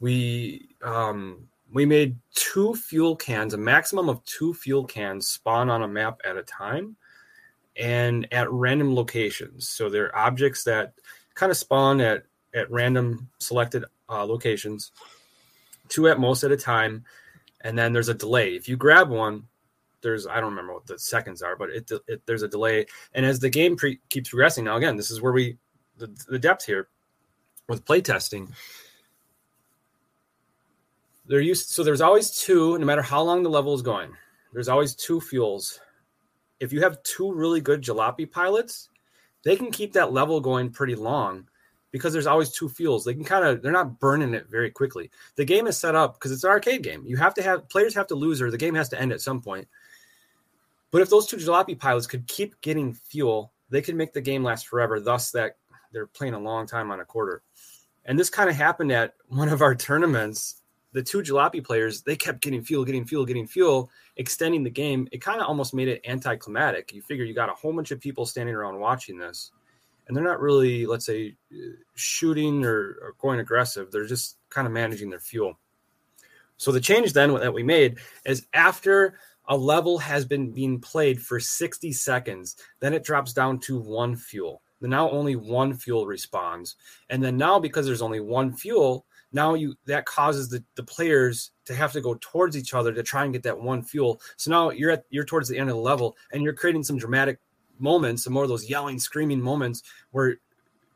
we 0.00 0.70
um, 0.82 1.46
we 1.72 1.86
made 1.86 2.16
two 2.34 2.74
fuel 2.74 3.14
cans, 3.14 3.54
a 3.54 3.58
maximum 3.58 4.08
of 4.08 4.24
two 4.24 4.54
fuel 4.54 4.84
cans 4.84 5.28
spawn 5.28 5.68
on 5.68 5.82
a 5.82 5.88
map 5.88 6.20
at 6.24 6.36
a 6.36 6.42
time 6.42 6.96
and 7.76 8.26
at 8.32 8.50
random 8.50 8.94
locations. 8.94 9.68
So 9.68 9.88
they're 9.88 10.16
objects 10.16 10.64
that 10.64 10.94
kind 11.34 11.52
of 11.52 11.58
spawn 11.58 12.00
at, 12.00 12.24
at 12.54 12.70
random 12.70 13.28
selected 13.38 13.84
uh, 14.08 14.24
locations, 14.24 14.90
two 15.88 16.08
at 16.08 16.18
most 16.18 16.42
at 16.42 16.50
a 16.50 16.56
time. 16.56 17.04
And 17.60 17.78
then 17.78 17.92
there's 17.92 18.08
a 18.08 18.14
delay. 18.14 18.54
If 18.54 18.68
you 18.68 18.76
grab 18.76 19.10
one, 19.10 19.44
there's, 20.02 20.26
I 20.26 20.36
don't 20.36 20.50
remember 20.50 20.74
what 20.74 20.86
the 20.86 20.98
seconds 20.98 21.42
are, 21.42 21.56
but 21.56 21.70
it, 21.70 21.90
it 22.08 22.22
there's 22.26 22.42
a 22.42 22.48
delay. 22.48 22.86
And 23.14 23.26
as 23.26 23.40
the 23.40 23.50
game 23.50 23.76
pre- 23.76 24.00
keeps 24.08 24.30
progressing, 24.30 24.64
now 24.64 24.76
again, 24.76 24.96
this 24.96 25.10
is 25.10 25.20
where 25.20 25.32
we, 25.32 25.56
the, 25.98 26.08
the 26.28 26.38
depth 26.38 26.64
here 26.64 26.88
with 27.68 27.84
playtesting 27.84 28.52
they're 31.26 31.40
used 31.40 31.68
so 31.68 31.84
there's 31.84 32.00
always 32.00 32.32
two 32.32 32.76
no 32.78 32.84
matter 32.84 33.00
how 33.02 33.22
long 33.22 33.44
the 33.44 33.48
level 33.48 33.72
is 33.72 33.82
going 33.82 34.10
there's 34.52 34.68
always 34.68 34.96
two 34.96 35.20
fuels. 35.20 35.78
If 36.58 36.72
you 36.72 36.82
have 36.82 37.00
two 37.04 37.32
really 37.32 37.60
good 37.60 37.82
jalopy 37.82 38.30
pilots 38.30 38.88
they 39.44 39.54
can 39.54 39.70
keep 39.70 39.92
that 39.92 40.12
level 40.12 40.40
going 40.40 40.70
pretty 40.70 40.96
long 40.96 41.46
because 41.92 42.12
there's 42.12 42.26
always 42.26 42.50
two 42.50 42.68
fuels. 42.68 43.04
They 43.04 43.14
can 43.14 43.24
kind 43.24 43.44
of 43.44 43.62
they're 43.62 43.72
not 43.72 44.00
burning 44.00 44.34
it 44.34 44.50
very 44.50 44.70
quickly. 44.70 45.10
The 45.36 45.44
game 45.44 45.68
is 45.68 45.78
set 45.78 45.94
up 45.94 46.14
because 46.14 46.32
it's 46.32 46.44
an 46.44 46.50
arcade 46.50 46.82
game. 46.82 47.04
You 47.06 47.16
have 47.16 47.34
to 47.34 47.42
have 47.42 47.68
players 47.68 47.94
have 47.94 48.08
to 48.08 48.16
lose 48.16 48.42
or 48.42 48.50
the 48.50 48.58
game 48.58 48.74
has 48.74 48.88
to 48.90 49.00
end 49.00 49.12
at 49.12 49.20
some 49.20 49.40
point 49.40 49.68
but 50.90 51.02
if 51.02 51.10
those 51.10 51.26
two 51.26 51.36
jalopy 51.36 51.78
pilots 51.78 52.06
could 52.06 52.26
keep 52.26 52.60
getting 52.60 52.94
fuel 52.94 53.52
they 53.70 53.80
could 53.80 53.94
make 53.94 54.12
the 54.12 54.20
game 54.20 54.42
last 54.42 54.66
forever 54.66 55.00
thus 55.00 55.30
that 55.30 55.56
they're 55.92 56.06
playing 56.06 56.34
a 56.34 56.38
long 56.38 56.66
time 56.66 56.90
on 56.90 57.00
a 57.00 57.04
quarter. 57.04 57.42
And 58.04 58.18
this 58.18 58.30
kind 58.30 58.50
of 58.50 58.56
happened 58.56 58.92
at 58.92 59.14
one 59.28 59.48
of 59.48 59.62
our 59.62 59.74
tournaments. 59.74 60.62
The 60.92 61.02
two 61.02 61.18
jalopy 61.18 61.64
players 61.64 62.02
they 62.02 62.16
kept 62.16 62.40
getting 62.40 62.62
fuel 62.62 62.84
getting 62.84 63.04
fuel 63.04 63.24
getting 63.24 63.46
fuel 63.46 63.90
extending 64.16 64.64
the 64.64 64.70
game. 64.70 65.08
It 65.12 65.22
kind 65.22 65.40
of 65.40 65.46
almost 65.46 65.72
made 65.72 65.88
it 65.88 66.02
anticlimactic. 66.04 66.92
You 66.92 67.02
figure 67.02 67.24
you 67.24 67.34
got 67.34 67.48
a 67.48 67.54
whole 67.54 67.72
bunch 67.72 67.92
of 67.92 68.00
people 68.00 68.26
standing 68.26 68.54
around 68.54 68.78
watching 68.78 69.16
this 69.16 69.52
and 70.08 70.16
they're 70.16 70.24
not 70.24 70.40
really 70.40 70.86
let's 70.86 71.06
say 71.06 71.36
shooting 71.94 72.64
or, 72.64 72.98
or 73.02 73.14
going 73.20 73.38
aggressive. 73.38 73.92
They're 73.92 74.06
just 74.06 74.38
kind 74.48 74.66
of 74.66 74.72
managing 74.72 75.10
their 75.10 75.20
fuel. 75.20 75.58
So 76.56 76.72
the 76.72 76.80
change 76.80 77.12
then 77.12 77.32
that 77.34 77.54
we 77.54 77.62
made 77.62 77.98
is 78.26 78.46
after 78.52 79.18
a 79.50 79.56
level 79.56 79.98
has 79.98 80.24
been 80.24 80.52
being 80.52 80.80
played 80.80 81.20
for 81.20 81.38
60 81.38 81.92
seconds 81.92 82.56
then 82.80 82.94
it 82.94 83.04
drops 83.04 83.32
down 83.32 83.58
to 83.58 83.78
one 83.78 84.16
fuel. 84.16 84.62
Now 84.80 85.10
only 85.10 85.36
one 85.36 85.74
fuel 85.74 86.06
responds 86.06 86.76
and 87.10 87.22
then 87.22 87.36
now 87.36 87.58
because 87.58 87.84
there's 87.84 88.02
only 88.02 88.20
one 88.20 88.54
fuel 88.54 89.04
now 89.32 89.54
you 89.54 89.76
that 89.84 90.06
causes 90.06 90.48
the, 90.48 90.64
the 90.74 90.82
players 90.82 91.50
to 91.66 91.74
have 91.74 91.92
to 91.92 92.00
go 92.00 92.16
towards 92.20 92.56
each 92.56 92.74
other 92.74 92.92
to 92.92 93.02
try 93.02 93.24
and 93.24 93.32
get 93.32 93.44
that 93.44 93.60
one 93.60 93.82
fuel. 93.82 94.20
So 94.36 94.50
now 94.50 94.70
you're 94.70 94.92
at 94.92 95.04
you're 95.10 95.24
towards 95.24 95.48
the 95.48 95.58
end 95.58 95.68
of 95.68 95.76
the 95.76 95.82
level 95.82 96.16
and 96.32 96.42
you're 96.42 96.54
creating 96.54 96.84
some 96.84 96.96
dramatic 96.96 97.38
moments 97.78 98.24
some 98.24 98.34
more 98.34 98.42
of 98.42 98.48
those 98.48 98.68
yelling 98.68 98.98
screaming 98.98 99.40
moments 99.40 99.82
where 100.10 100.36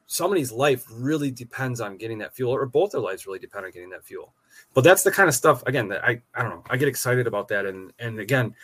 somebody's 0.06 0.52
life 0.52 0.84
really 0.92 1.30
depends 1.30 1.80
on 1.80 1.96
getting 1.96 2.18
that 2.18 2.34
fuel 2.34 2.52
or 2.52 2.66
both 2.66 2.92
their 2.92 3.00
lives 3.00 3.26
really 3.26 3.38
depend 3.38 3.64
on 3.64 3.70
getting 3.70 3.90
that 3.90 4.04
fuel 4.04 4.34
but 4.74 4.84
that's 4.84 5.02
the 5.02 5.10
kind 5.10 5.28
of 5.28 5.34
stuff 5.34 5.62
again 5.66 5.88
that 5.88 6.04
i 6.04 6.20
i 6.34 6.42
don't 6.42 6.50
know 6.50 6.62
i 6.70 6.76
get 6.76 6.88
excited 6.88 7.26
about 7.26 7.48
that 7.48 7.66
and 7.66 7.92
and 7.98 8.18
again 8.18 8.54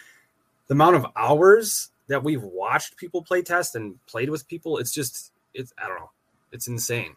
the 0.66 0.74
amount 0.74 0.96
of 0.96 1.06
hours 1.16 1.90
that 2.08 2.22
we've 2.22 2.42
watched 2.42 2.96
people 2.96 3.22
play 3.22 3.42
test 3.42 3.74
and 3.76 3.94
played 4.06 4.30
with 4.30 4.46
people 4.48 4.78
it's 4.78 4.92
just 4.92 5.32
it's 5.54 5.72
i 5.78 5.86
don't 5.86 5.98
know 5.98 6.10
it's 6.52 6.68
insane 6.68 7.14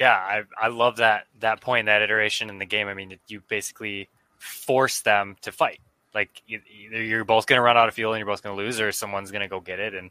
yeah, 0.00 0.14
I 0.14 0.42
I 0.58 0.68
love 0.68 0.96
that 0.96 1.26
that 1.40 1.60
point, 1.60 1.86
that 1.86 2.00
iteration 2.00 2.48
in 2.48 2.58
the 2.58 2.64
game. 2.64 2.88
I 2.88 2.94
mean, 2.94 3.18
you 3.28 3.42
basically 3.48 4.08
force 4.38 5.02
them 5.02 5.36
to 5.42 5.52
fight. 5.52 5.78
Like 6.14 6.42
either 6.48 7.02
you're 7.02 7.24
both 7.24 7.46
going 7.46 7.58
to 7.58 7.62
run 7.62 7.76
out 7.76 7.86
of 7.86 7.94
fuel 7.94 8.14
and 8.14 8.18
you're 8.18 8.26
both 8.26 8.42
going 8.42 8.56
to 8.56 8.62
lose, 8.62 8.80
or 8.80 8.90
someone's 8.92 9.30
going 9.30 9.42
to 9.42 9.48
go 9.48 9.60
get 9.60 9.78
it, 9.78 9.94
and 9.94 10.10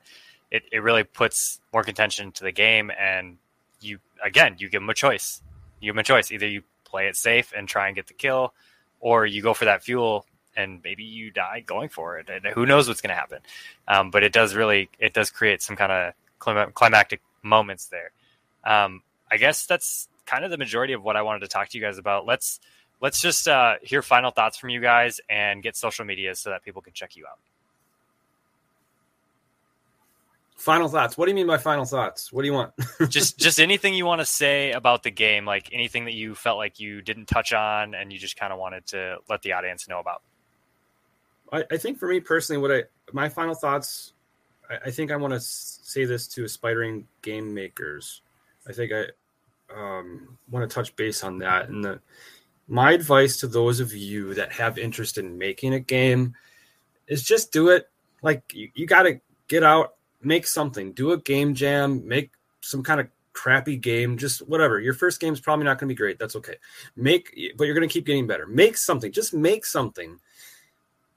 it, 0.51 0.61
it 0.71 0.83
really 0.83 1.03
puts 1.03 1.59
more 1.73 1.83
contention 1.83 2.31
to 2.33 2.43
the 2.43 2.51
game. 2.51 2.91
And 2.99 3.37
you 3.81 3.97
again, 4.23 4.57
you 4.59 4.69
give 4.69 4.81
them 4.81 4.89
a 4.91 4.93
choice. 4.93 5.41
You 5.79 5.91
them 5.91 5.99
a 5.99 6.03
choice. 6.03 6.31
Either 6.31 6.47
you 6.47 6.63
play 6.85 7.07
it 7.07 7.15
safe 7.15 7.53
and 7.55 7.67
try 7.67 7.87
and 7.87 7.95
get 7.95 8.07
the 8.07 8.13
kill, 8.13 8.53
or 8.99 9.25
you 9.25 9.41
go 9.41 9.53
for 9.53 9.65
that 9.65 9.83
fuel 9.83 10.25
and 10.55 10.81
maybe 10.83 11.03
you 11.03 11.31
die 11.31 11.61
going 11.65 11.89
for 11.89 12.17
it. 12.17 12.29
And 12.29 12.45
who 12.53 12.65
knows 12.65 12.87
what's 12.87 13.01
going 13.01 13.09
to 13.09 13.15
happen? 13.15 13.39
Um, 13.87 14.11
but 14.11 14.23
it 14.23 14.33
does 14.33 14.55
really, 14.55 14.89
it 14.99 15.13
does 15.13 15.29
create 15.29 15.61
some 15.61 15.75
kind 15.75 15.91
of 15.91 16.73
climactic 16.73 17.21
moments 17.43 17.85
there. 17.87 18.11
Um, 18.65 19.03
I 19.31 19.37
guess 19.37 19.65
that's 19.65 20.09
kind 20.25 20.43
of 20.43 20.51
the 20.51 20.57
majority 20.57 20.93
of 20.93 21.03
what 21.03 21.15
I 21.15 21.21
wanted 21.21 21.39
to 21.41 21.47
talk 21.47 21.69
to 21.69 21.77
you 21.77 21.83
guys 21.83 21.97
about. 21.97 22.25
Let's 22.25 22.59
let's 23.01 23.21
just 23.21 23.47
uh, 23.47 23.75
hear 23.81 24.01
final 24.01 24.31
thoughts 24.31 24.57
from 24.57 24.69
you 24.69 24.81
guys 24.81 25.21
and 25.29 25.63
get 25.63 25.75
social 25.75 26.05
media 26.05 26.35
so 26.35 26.49
that 26.49 26.63
people 26.63 26.81
can 26.81 26.93
check 26.93 27.15
you 27.15 27.25
out. 27.25 27.39
Final 30.59 30.89
thoughts. 30.89 31.17
What 31.17 31.25
do 31.25 31.31
you 31.31 31.35
mean 31.35 31.47
by 31.47 31.57
final 31.57 31.85
thoughts? 31.85 32.33
What 32.33 32.41
do 32.41 32.47
you 32.49 32.53
want? 32.53 32.73
just 33.09 33.39
just 33.39 33.61
anything 33.61 33.93
you 33.93 34.05
want 34.05 34.19
to 34.19 34.25
say 34.25 34.73
about 34.73 35.03
the 35.03 35.09
game, 35.09 35.45
like 35.45 35.69
anything 35.71 36.03
that 36.03 36.15
you 36.15 36.35
felt 36.35 36.57
like 36.57 36.81
you 36.81 37.01
didn't 37.01 37.27
touch 37.27 37.53
on 37.53 37.95
and 37.95 38.11
you 38.11 38.19
just 38.19 38.35
kind 38.35 38.51
of 38.51 38.59
wanted 38.59 38.85
to 38.87 39.19
let 39.29 39.41
the 39.41 39.53
audience 39.53 39.87
know 39.87 39.99
about. 39.99 40.21
I, 41.53 41.63
I 41.71 41.77
think 41.77 41.97
for 41.97 42.09
me 42.09 42.19
personally, 42.19 42.61
what 42.61 42.73
I 42.73 42.83
my 43.13 43.29
final 43.29 43.55
thoughts, 43.55 44.11
I, 44.69 44.87
I 44.87 44.91
think 44.91 45.11
I 45.11 45.15
want 45.15 45.33
to 45.33 45.39
say 45.39 46.03
this 46.03 46.27
to 46.27 46.43
aspiring 46.43 47.07
game 47.21 47.53
makers. 47.53 48.21
I 48.67 48.73
think 48.73 48.91
I 48.91 49.05
um, 49.73 50.37
want 50.51 50.69
to 50.69 50.75
touch 50.75 50.93
base 50.97 51.23
on 51.23 51.37
that. 51.37 51.69
And 51.69 51.85
the, 51.85 52.01
my 52.67 52.91
advice 52.91 53.37
to 53.37 53.47
those 53.47 53.79
of 53.79 53.93
you 53.93 54.33
that 54.33 54.51
have 54.51 54.77
interest 54.77 55.17
in 55.17 55.37
making 55.37 55.73
a 55.73 55.79
game 55.79 56.35
is 57.07 57.23
just 57.23 57.53
do 57.53 57.69
it. 57.69 57.89
Like 58.21 58.53
you, 58.53 58.69
you 58.75 58.85
got 58.85 59.03
to 59.03 59.21
get 59.47 59.63
out 59.63 59.93
make 60.21 60.47
something. 60.47 60.93
Do 60.93 61.11
a 61.11 61.17
game 61.17 61.53
jam. 61.53 62.07
Make 62.07 62.31
some 62.61 62.83
kind 62.83 62.99
of 62.99 63.07
crappy 63.33 63.77
game. 63.77 64.17
Just 64.17 64.47
whatever. 64.47 64.79
Your 64.79 64.93
first 64.93 65.19
game 65.19 65.33
is 65.33 65.39
probably 65.39 65.65
not 65.65 65.79
going 65.79 65.87
to 65.87 65.93
be 65.93 65.97
great. 65.97 66.19
That's 66.19 66.35
okay. 66.35 66.55
Make, 66.95 67.37
but 67.57 67.65
you're 67.65 67.75
going 67.75 67.87
to 67.87 67.93
keep 67.93 68.05
getting 68.05 68.27
better. 68.27 68.47
Make 68.47 68.77
something. 68.77 69.11
Just 69.11 69.33
make 69.33 69.65
something. 69.65 70.19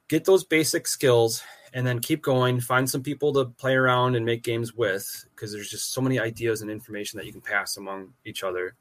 Get 0.09 0.25
those 0.25 0.45
basic 0.45 0.87
skills 0.87 1.43
and 1.75 1.87
then 1.87 2.01
keep 2.01 2.23
going. 2.23 2.61
Find 2.61 2.89
some 2.89 3.03
people 3.03 3.33
to 3.35 3.47
play 3.47 3.75
around 3.75 4.15
and 4.15 4.27
make 4.27 4.43
games 4.43 4.75
with 4.75 5.25
because 5.35 5.53
there's 5.53 5.71
just 5.71 5.93
so 5.93 6.01
many 6.01 6.19
ideas 6.21 6.63
and 6.63 6.71
information 6.71 7.19
that 7.19 7.27
you 7.27 7.33
can 7.33 7.41
pass 7.41 7.77
among 7.77 8.13
each 8.25 8.43
other. 8.43 8.75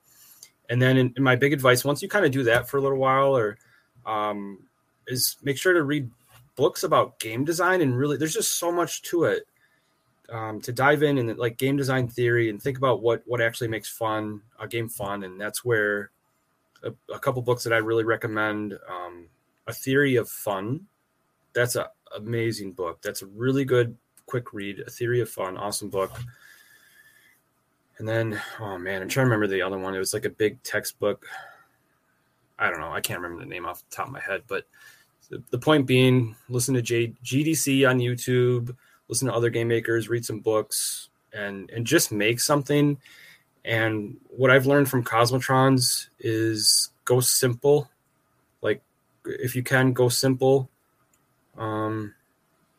And 0.70 0.82
then, 0.82 0.98
in, 0.98 1.14
in 1.18 1.24
my 1.24 1.36
big 1.36 1.52
advice, 1.52 1.84
once 1.84 2.02
you 2.02 2.08
kind 2.08 2.26
of 2.26 2.32
do 2.32 2.44
that 2.44 2.70
for 2.70 2.78
a 2.78 2.82
little 2.82 2.98
while, 2.98 3.36
or 3.36 3.58
um, 4.06 4.60
is 5.08 5.38
make 5.44 5.58
sure 5.58 5.74
to 5.74 5.84
read 5.84 6.10
books 6.56 6.84
about 6.84 7.20
game 7.20 7.46
design 7.46 7.82
and 7.82 7.98
really 7.98 8.18
there's 8.18 8.34
just 8.34 8.58
so 8.58 8.72
much 8.72 9.02
to 9.02 9.24
it 9.24 9.48
um, 10.32 10.62
to 10.62 10.72
dive 10.72 11.04
in 11.04 11.18
and 11.18 11.38
like 11.38 11.58
game 11.58 11.76
design 11.76 12.08
theory 12.08 12.50
and 12.50 12.62
think 12.62 12.78
about 12.78 13.02
what 13.02 13.22
what 13.26 13.42
actually 13.42 13.68
makes 13.68 13.90
fun 13.90 14.42
a 14.60 14.68
game 14.68 14.90
fun. 14.90 15.24
And 15.24 15.40
that's 15.40 15.64
where 15.64 16.12
a, 16.84 16.94
a 17.14 17.20
couple 17.20 17.42
books 17.42 17.64
that 17.64 17.74
i 17.74 17.78
really 17.78 18.04
recommend 18.04 18.80
um, 18.90 19.28
a 19.68 19.74
theory 19.74 20.16
of 20.16 20.30
fun. 20.30 20.88
That's 21.54 21.76
a 21.76 21.90
amazing 22.16 22.72
book. 22.72 23.02
That's 23.02 23.22
a 23.22 23.28
really 23.28 23.66
good 23.66 23.96
quick 24.26 24.54
read 24.54 24.80
a 24.80 24.90
theory 24.90 25.22
of 25.22 25.30
fun. 25.30 25.58
Awesome 25.58 25.90
book. 25.90 26.18
And 27.98 28.08
then 28.08 28.42
oh 28.60 28.80
man 28.80 29.02
i'm 29.02 29.10
trying 29.10 29.26
to 29.26 29.32
remember 29.32 29.48
the 29.48 29.62
other 29.62 29.78
one. 29.78 29.94
It 29.94 30.00
was 30.00 30.14
like 30.14 30.26
a 30.26 30.30
big 30.30 30.62
textbook. 30.64 31.28
I 32.58 32.70
don't 32.70 32.80
know. 32.80 32.92
I 32.92 33.02
can't 33.02 33.20
remember 33.20 33.44
the 33.44 33.50
name 33.50 33.66
off 33.66 33.84
the 33.90 33.96
top 33.96 34.08
of 34.08 34.14
my 34.14 34.22
head. 34.22 34.44
But 34.48 34.66
the, 35.30 35.42
the 35.50 35.58
point 35.58 35.88
being, 35.88 36.36
listen 36.48 36.76
to 36.76 36.82
J, 36.82 37.14
GDC 37.24 37.90
on 37.90 37.98
YouTube, 37.98 38.76
listen 39.12 39.28
to 39.28 39.34
other 39.36 39.52
game 39.52 39.68
makers, 39.68 40.10
read 40.10 40.26
some 40.26 40.40
books, 40.40 41.10
and 41.32 41.70
and 41.70 41.86
just 41.86 42.12
make 42.12 42.40
something. 42.40 42.98
And 43.64 44.18
what 44.30 44.50
I've 44.50 44.66
learned 44.66 44.90
from 44.90 45.04
Cosmotrons 45.04 46.08
is 46.20 46.90
go 47.06 47.20
simple. 47.20 47.92
Like 48.62 48.82
if 49.26 49.56
you 49.56 49.62
can 49.62 49.94
go 49.94 50.10
simple. 50.10 50.70
Um 51.58 52.16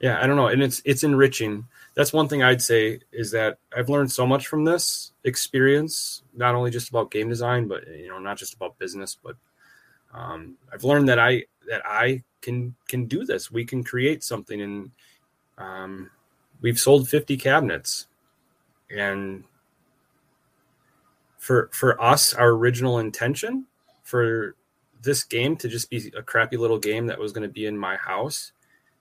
yeah, 0.01 0.21
I 0.21 0.27
don't 0.27 0.37
know. 0.37 0.49
And 0.49 0.63
it's 0.63 0.83
it's 0.85 1.05
enriching. 1.05 1.67
That's 1.95 2.13
one 2.13 2.27
thing 2.27 2.43
I'd 2.43 2.63
say 2.63 3.01
is 3.13 3.31
that 3.33 3.59
I've 3.77 3.91
learned 3.91 4.11
so 4.11 4.27
much 4.27 4.49
from 4.49 4.65
this 4.65 5.13
experience, 5.25 6.23
not 6.35 6.55
only 6.55 6.71
just 6.71 6.89
about 6.89 7.11
game 7.11 7.29
design, 7.29 7.69
but 7.69 7.87
you 7.87 8.09
know, 8.09 8.19
not 8.19 8.39
just 8.39 8.55
about 8.55 8.79
business, 8.79 9.17
but 9.23 9.37
um, 10.15 10.57
I've 10.73 10.85
learned 10.85 11.09
that 11.11 11.19
I 11.19 11.45
that 11.69 11.83
I 11.87 12.25
can 12.41 12.75
can 12.89 13.07
do 13.07 13.25
this. 13.25 13.51
We 13.51 13.65
can 13.65 13.85
create 13.85 14.25
something, 14.25 14.61
and 14.61 14.91
um, 15.59 16.11
we've 16.63 16.81
sold 16.81 17.09
50 17.09 17.37
cabinets, 17.37 18.07
and 18.91 19.45
for 21.39 21.69
for 21.73 22.01
us, 22.01 22.33
our 22.33 22.51
original 22.51 22.99
intention 22.99 23.67
for 24.03 24.55
this 25.03 25.25
game 25.25 25.57
to 25.57 25.69
just 25.69 25.91
be 25.91 26.13
a 26.17 26.23
crappy 26.23 26.57
little 26.57 26.79
game 26.79 27.07
that 27.09 27.19
was 27.19 27.33
going 27.33 27.43
to 27.43 27.53
be 27.53 27.67
in 27.67 27.77
my 27.77 27.97
house 27.97 28.53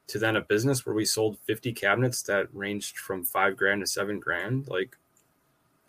to 0.08 0.18
then 0.20 0.36
a 0.36 0.42
business 0.42 0.86
where 0.86 0.96
we 0.96 1.06
sold 1.06 1.38
50 1.46 1.72
cabinets 1.74 2.24
that 2.24 2.48
ranged 2.54 2.98
from 2.98 3.24
five 3.24 3.56
grand 3.56 3.82
to 3.82 3.88
seven 3.88 4.20
grand 4.20 4.68
like 4.68 4.98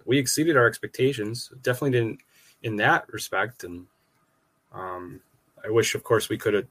we 0.05 0.19
exceeded 0.19 0.57
our 0.57 0.67
expectations. 0.67 1.51
Definitely 1.63 1.93
didn't 1.93 2.21
in 2.63 2.77
that 2.77 3.11
respect. 3.13 3.65
And 3.65 3.87
um, 4.73 5.21
I 5.65 5.71
wish, 5.71 5.95
of 5.95 6.05
course, 6.05 6.29
we 6.29 6.39
could 6.39 6.55
have 6.55 6.67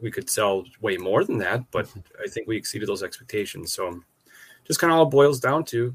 we 0.00 0.10
could 0.10 0.28
sell 0.28 0.64
way 0.80 0.96
more 0.96 1.22
than 1.22 1.38
that, 1.38 1.70
but 1.70 1.88
I 2.22 2.28
think 2.28 2.48
we 2.48 2.56
exceeded 2.56 2.88
those 2.88 3.04
expectations. 3.04 3.72
So, 3.72 4.02
just 4.72 4.80
kind 4.80 4.90
of 4.90 4.98
all 4.98 5.04
boils 5.04 5.38
down 5.38 5.64
to 5.64 5.94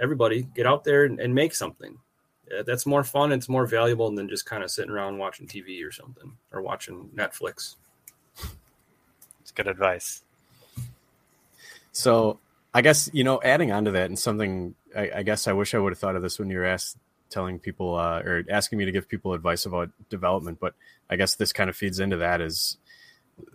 everybody 0.00 0.42
get 0.54 0.64
out 0.64 0.84
there 0.84 1.04
and, 1.04 1.18
and 1.18 1.34
make 1.34 1.52
something. 1.56 1.98
That's 2.64 2.86
more 2.86 3.02
fun. 3.02 3.32
It's 3.32 3.48
more 3.48 3.66
valuable 3.66 4.08
than 4.14 4.28
just 4.28 4.46
kind 4.46 4.62
of 4.62 4.70
sitting 4.70 4.92
around 4.92 5.18
watching 5.18 5.48
TV 5.48 5.84
or 5.84 5.90
something 5.90 6.36
or 6.52 6.62
watching 6.62 7.10
Netflix. 7.12 7.74
It's 9.40 9.50
good 9.52 9.66
advice. 9.66 10.22
So, 11.90 12.38
I 12.72 12.82
guess 12.82 13.10
you 13.12 13.24
know, 13.24 13.40
adding 13.42 13.72
on 13.72 13.86
to 13.86 13.90
that, 13.92 14.06
and 14.06 14.16
something 14.16 14.76
I, 14.96 15.10
I 15.16 15.22
guess 15.24 15.48
I 15.48 15.52
wish 15.52 15.74
I 15.74 15.78
would 15.78 15.92
have 15.92 15.98
thought 15.98 16.14
of 16.14 16.22
this 16.22 16.38
when 16.38 16.48
you 16.48 16.58
were 16.58 16.64
asked 16.64 16.96
telling 17.28 17.58
people 17.58 17.96
uh, 17.96 18.20
or 18.20 18.44
asking 18.48 18.78
me 18.78 18.84
to 18.84 18.92
give 18.92 19.08
people 19.08 19.32
advice 19.32 19.66
about 19.66 19.90
development, 20.08 20.60
but 20.60 20.74
I 21.10 21.16
guess 21.16 21.34
this 21.34 21.52
kind 21.52 21.68
of 21.68 21.74
feeds 21.74 21.98
into 21.98 22.18
that 22.18 22.40
is 22.40 22.76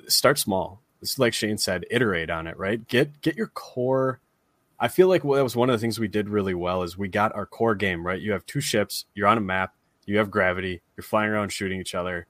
start 0.07 0.37
small. 0.37 0.81
It's 1.01 1.17
like 1.17 1.33
Shane 1.33 1.57
said, 1.57 1.85
iterate 1.89 2.29
on 2.29 2.47
it, 2.47 2.57
right? 2.57 2.85
Get 2.87 3.21
get 3.21 3.35
your 3.35 3.47
core. 3.47 4.19
I 4.81 4.87
feel 4.87 5.07
like 5.07 5.21
that 5.21 5.27
was 5.27 5.55
one 5.55 5.69
of 5.69 5.73
the 5.73 5.79
things 5.79 5.99
we 5.99 6.07
did 6.07 6.27
really 6.27 6.55
well 6.55 6.81
is 6.81 6.97
we 6.97 7.07
got 7.07 7.35
our 7.35 7.45
core 7.45 7.75
game, 7.75 8.05
right? 8.05 8.19
You 8.19 8.31
have 8.31 8.47
two 8.47 8.61
ships, 8.61 9.05
you're 9.13 9.27
on 9.27 9.37
a 9.37 9.41
map, 9.41 9.75
you 10.07 10.17
have 10.17 10.31
gravity, 10.31 10.81
you're 10.97 11.03
flying 11.03 11.29
around 11.29 11.51
shooting 11.51 11.79
each 11.79 11.93
other. 11.93 12.25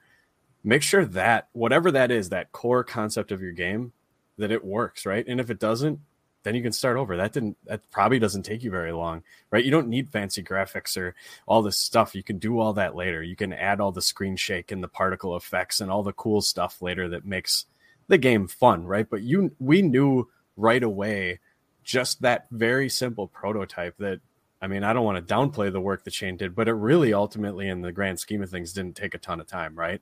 Make 0.61 0.83
sure 0.83 1.05
that 1.05 1.47
whatever 1.53 1.91
that 1.91 2.11
is, 2.11 2.27
that 2.29 2.51
core 2.51 2.83
concept 2.83 3.31
of 3.31 3.41
your 3.41 3.53
game, 3.53 3.93
that 4.37 4.51
it 4.51 4.65
works, 4.65 5.05
right? 5.05 5.25
And 5.25 5.39
if 5.39 5.49
it 5.49 5.59
doesn't, 5.59 6.01
then 6.43 6.53
you 6.53 6.61
can 6.61 6.73
start 6.73 6.97
over. 6.97 7.15
That 7.15 7.31
didn't 7.31 7.55
that 7.67 7.89
probably 7.89 8.19
doesn't 8.19 8.43
take 8.43 8.63
you 8.63 8.71
very 8.71 8.91
long, 8.91 9.23
right? 9.49 9.63
You 9.63 9.71
don't 9.71 9.87
need 9.87 10.09
fancy 10.09 10.43
graphics 10.43 10.97
or 10.97 11.15
all 11.45 11.61
this 11.61 11.77
stuff. 11.77 12.15
You 12.15 12.23
can 12.23 12.37
do 12.37 12.59
all 12.59 12.73
that 12.73 12.95
later. 12.95 13.23
You 13.23 13.37
can 13.37 13.53
add 13.53 13.79
all 13.79 13.93
the 13.93 14.01
screen 14.01 14.35
shake 14.35 14.71
and 14.73 14.83
the 14.83 14.89
particle 14.89 15.37
effects 15.37 15.79
and 15.79 15.89
all 15.89 16.03
the 16.03 16.13
cool 16.13 16.41
stuff 16.41 16.81
later 16.81 17.07
that 17.09 17.25
makes 17.25 17.65
the 18.09 18.17
game 18.17 18.47
fun, 18.47 18.85
right? 18.85 19.09
But 19.09 19.21
you 19.21 19.55
we 19.59 19.81
knew 19.81 20.29
right 20.57 20.83
away 20.83 21.39
just 21.83 22.21
that 22.21 22.47
very 22.51 22.89
simple 22.89 23.27
prototype 23.27 23.97
that 23.97 24.19
I 24.61 24.67
mean, 24.67 24.83
I 24.83 24.93
don't 24.93 25.05
want 25.05 25.27
to 25.27 25.33
downplay 25.33 25.71
the 25.71 25.81
work 25.81 26.03
that 26.03 26.13
Shane 26.13 26.37
did, 26.37 26.53
but 26.53 26.67
it 26.67 26.73
really 26.73 27.13
ultimately 27.15 27.67
in 27.67 27.81
the 27.81 27.91
grand 27.91 28.19
scheme 28.19 28.43
of 28.43 28.51
things 28.51 28.73
didn't 28.73 28.95
take 28.95 29.15
a 29.15 29.17
ton 29.17 29.39
of 29.39 29.47
time, 29.47 29.75
right? 29.75 30.01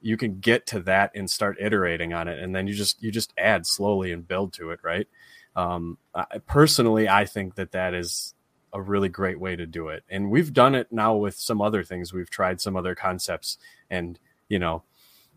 You 0.00 0.16
can 0.16 0.38
get 0.38 0.66
to 0.68 0.80
that 0.80 1.10
and 1.16 1.28
start 1.28 1.60
iterating 1.60 2.12
on 2.12 2.28
it 2.28 2.38
and 2.38 2.54
then 2.54 2.66
you 2.68 2.74
just 2.74 3.02
you 3.02 3.10
just 3.10 3.32
add 3.36 3.66
slowly 3.66 4.12
and 4.12 4.26
build 4.26 4.52
to 4.54 4.70
it, 4.70 4.80
right? 4.82 5.08
Um, 5.56 5.98
I, 6.14 6.38
personally, 6.46 7.08
I 7.08 7.24
think 7.24 7.56
that 7.56 7.72
that 7.72 7.94
is 7.94 8.34
a 8.72 8.80
really 8.80 9.08
great 9.08 9.40
way 9.40 9.56
to 9.56 9.66
do 9.66 9.88
it. 9.88 10.04
And 10.08 10.30
we've 10.30 10.52
done 10.52 10.74
it 10.74 10.92
now 10.92 11.16
with 11.16 11.34
some 11.34 11.60
other 11.60 11.82
things. 11.82 12.12
We've 12.12 12.30
tried 12.30 12.60
some 12.60 12.76
other 12.76 12.94
concepts 12.94 13.58
and, 13.90 14.18
you 14.48 14.58
know, 14.58 14.84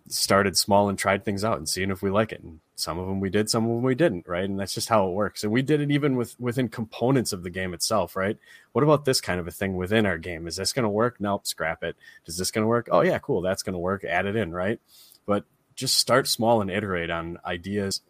started 0.07 0.57
small 0.57 0.89
and 0.89 0.97
tried 0.97 1.26
things 1.26 1.43
out 1.43 1.57
and 1.57 1.67
seeing 1.67 1.91
if 1.91 2.01
we 2.01 2.11
like 2.11 2.32
it. 2.32 2.41
And 2.43 2.59
some 2.76 2.97
of 2.97 3.07
them 3.07 3.19
we 3.19 3.30
did, 3.30 3.49
some 3.49 3.65
of 3.65 3.69
them 3.69 3.84
we 3.84 3.95
didn't, 3.95 4.28
right? 4.28 4.45
And 4.45 4.59
that's 4.59 4.74
just 4.74 4.89
how 4.89 5.07
it 5.07 5.13
works. 5.13 5.43
And 5.43 5.51
we 5.51 5.61
did 5.61 5.80
it 5.80 5.91
even 5.91 6.15
with 6.15 6.39
within 6.39 6.69
components 6.69 7.32
of 7.32 7.43
the 7.43 7.49
game 7.49 7.74
itself, 7.74 8.15
right? 8.15 8.38
What 8.71 8.84
about 8.84 9.05
this 9.05 9.21
kind 9.21 9.39
of 9.39 9.47
a 9.47 9.51
thing 9.51 9.76
within 9.76 10.05
our 10.05 10.17
game? 10.17 10.47
Is 10.47 10.55
this 10.55 10.74
going 10.74 10.84
to 10.84 10.89
work? 10.89 11.17
Nope, 11.19 11.45
scrap 11.45 11.84
it. 11.84 11.95
Is 12.26 12.38
this 12.38 12.51
going 12.51 12.63
to 12.63 12.67
work? 12.67 12.89
Oh 12.91 13.01
yeah, 13.01 13.19
cool, 13.19 13.41
that's 13.41 13.63
going 13.63 13.74
to 13.74 13.80
work. 13.80 14.03
Add 14.03 14.26
it 14.26 14.36
in, 14.36 14.51
right? 14.51 14.80
But 15.26 15.45
just 15.76 15.95
start 15.95 16.28
small 16.28 16.61
and 16.61 16.71
iterate 16.71 17.09
on 17.09 17.38
ideas. 17.45 18.01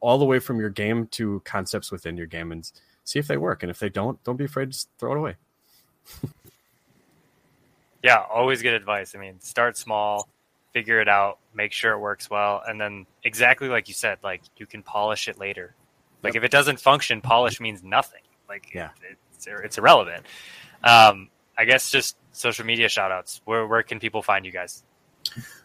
All 0.00 0.18
the 0.18 0.24
way 0.24 0.38
from 0.38 0.58
your 0.58 0.70
game 0.70 1.06
to 1.12 1.40
concepts 1.44 1.90
within 1.90 2.16
your 2.16 2.26
game 2.26 2.52
and 2.52 2.70
see 3.04 3.18
if 3.18 3.26
they 3.26 3.36
work. 3.36 3.62
And 3.62 3.70
if 3.70 3.78
they 3.78 3.88
don't, 3.88 4.22
don't 4.24 4.36
be 4.36 4.44
afraid 4.44 4.72
to 4.72 4.86
throw 4.98 5.12
it 5.12 5.18
away. 5.18 5.36
yeah, 8.02 8.22
always 8.30 8.62
good 8.62 8.74
advice. 8.74 9.14
I 9.14 9.18
mean, 9.18 9.40
start 9.40 9.76
small, 9.76 10.28
figure 10.74 11.00
it 11.00 11.08
out, 11.08 11.38
make 11.54 11.72
sure 11.72 11.92
it 11.92 11.98
works 11.98 12.28
well, 12.28 12.62
and 12.66 12.78
then 12.78 13.06
exactly 13.22 13.68
like 13.68 13.88
you 13.88 13.94
said, 13.94 14.18
like 14.22 14.42
you 14.58 14.66
can 14.66 14.82
polish 14.82 15.28
it 15.28 15.38
later. 15.38 15.74
Like 16.22 16.34
yep. 16.34 16.42
if 16.42 16.44
it 16.44 16.50
doesn't 16.50 16.78
function, 16.80 17.22
polish 17.22 17.58
means 17.60 17.82
nothing. 17.82 18.20
Like 18.48 18.74
yeah. 18.74 18.90
It, 19.08 19.16
it's 19.34 19.46
it's 19.46 19.78
irrelevant. 19.78 20.26
Um, 20.82 21.30
I 21.56 21.64
guess 21.64 21.90
just 21.90 22.18
social 22.32 22.66
media 22.66 22.90
shout 22.90 23.12
outs. 23.12 23.40
Where 23.46 23.66
where 23.66 23.82
can 23.82 23.98
people 24.00 24.20
find 24.20 24.44
you 24.44 24.52
guys? 24.52 24.82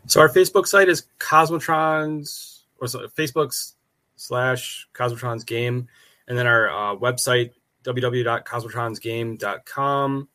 So 0.05 0.22
our 0.22 0.30
Facebook 0.30 0.68
site 0.68 0.88
is 0.88 1.05
Cosmotrons 1.20 2.62
or 2.80 2.88
so, 2.88 3.05
Facebook's 3.07 3.76
slash 4.16 4.88
Cosmotrons 4.93 5.45
game. 5.45 5.89
And 6.28 6.38
then 6.38 6.47
our 6.47 6.70
uh, 6.70 6.95
website, 6.95 7.51
www.cosmotronsgame.com. 7.84 10.30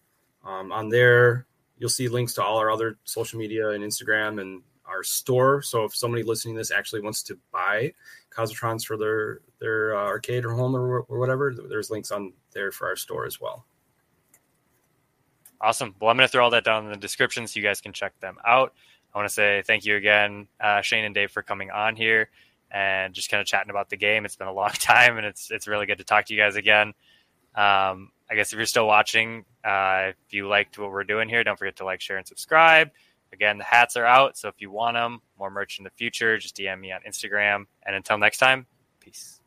Um, 0.44 0.72
on 0.72 0.90
there, 0.90 1.46
you'll 1.78 1.88
see 1.88 2.08
links 2.08 2.34
to 2.34 2.42
all 2.42 2.58
our 2.58 2.70
other 2.70 2.98
social 3.04 3.38
media 3.38 3.70
and 3.70 3.84
Instagram 3.84 4.40
and 4.40 4.62
our 4.86 5.02
store. 5.02 5.62
So 5.62 5.84
if 5.84 5.96
somebody 5.96 6.22
listening 6.22 6.54
to 6.54 6.60
this 6.60 6.70
actually 6.70 7.00
wants 7.00 7.22
to 7.24 7.38
buy 7.52 7.92
Cosmotrons 8.30 8.84
for 8.84 8.96
their 8.96 9.40
their 9.60 9.96
uh, 9.96 10.04
arcade 10.04 10.44
or 10.44 10.52
home 10.52 10.76
or, 10.76 11.00
or 11.00 11.18
whatever, 11.18 11.54
there's 11.68 11.90
links 11.90 12.10
on 12.10 12.32
there 12.52 12.70
for 12.72 12.88
our 12.88 12.96
store 12.96 13.26
as 13.26 13.40
well. 13.40 13.66
Awesome. 15.60 15.94
Well, 16.00 16.10
I'm 16.10 16.16
going 16.16 16.28
to 16.28 16.32
throw 16.32 16.44
all 16.44 16.50
that 16.50 16.64
down 16.64 16.84
in 16.84 16.90
the 16.90 16.98
description 16.98 17.46
so 17.46 17.58
you 17.58 17.64
guys 17.64 17.80
can 17.80 17.92
check 17.92 18.18
them 18.20 18.36
out. 18.46 18.74
I 19.14 19.18
want 19.18 19.28
to 19.28 19.34
say 19.34 19.62
thank 19.66 19.84
you 19.84 19.96
again, 19.96 20.48
uh, 20.60 20.82
Shane 20.82 21.04
and 21.04 21.14
Dave, 21.14 21.30
for 21.30 21.42
coming 21.42 21.70
on 21.70 21.96
here 21.96 22.28
and 22.70 23.14
just 23.14 23.30
kind 23.30 23.40
of 23.40 23.46
chatting 23.46 23.70
about 23.70 23.88
the 23.88 23.96
game. 23.96 24.24
It's 24.24 24.36
been 24.36 24.48
a 24.48 24.52
long 24.52 24.70
time, 24.72 25.16
and 25.16 25.24
it's 25.26 25.50
it's 25.50 25.68
really 25.68 25.86
good 25.86 25.98
to 25.98 26.04
talk 26.04 26.26
to 26.26 26.34
you 26.34 26.40
guys 26.40 26.56
again. 26.56 26.92
Um, 27.54 28.10
I 28.30 28.34
guess 28.34 28.52
if 28.52 28.56
you're 28.56 28.66
still 28.66 28.86
watching, 28.86 29.44
uh, 29.64 30.12
if 30.24 30.32
you 30.32 30.48
liked 30.48 30.78
what 30.78 30.90
we're 30.90 31.04
doing 31.04 31.28
here, 31.28 31.44
don't 31.44 31.58
forget 31.58 31.76
to 31.76 31.84
like, 31.84 32.00
share, 32.00 32.16
and 32.16 32.26
subscribe. 32.26 32.90
Again, 33.32 33.58
the 33.58 33.64
hats 33.64 33.96
are 33.96 34.06
out, 34.06 34.36
so 34.36 34.48
if 34.48 34.54
you 34.58 34.70
want 34.70 34.94
them, 34.94 35.20
more 35.38 35.50
merch 35.50 35.78
in 35.78 35.84
the 35.84 35.90
future, 35.90 36.38
just 36.38 36.56
DM 36.56 36.80
me 36.80 36.92
on 36.92 37.00
Instagram. 37.06 37.66
And 37.84 37.96
until 37.96 38.16
next 38.16 38.38
time, 38.38 38.66
peace. 39.00 39.40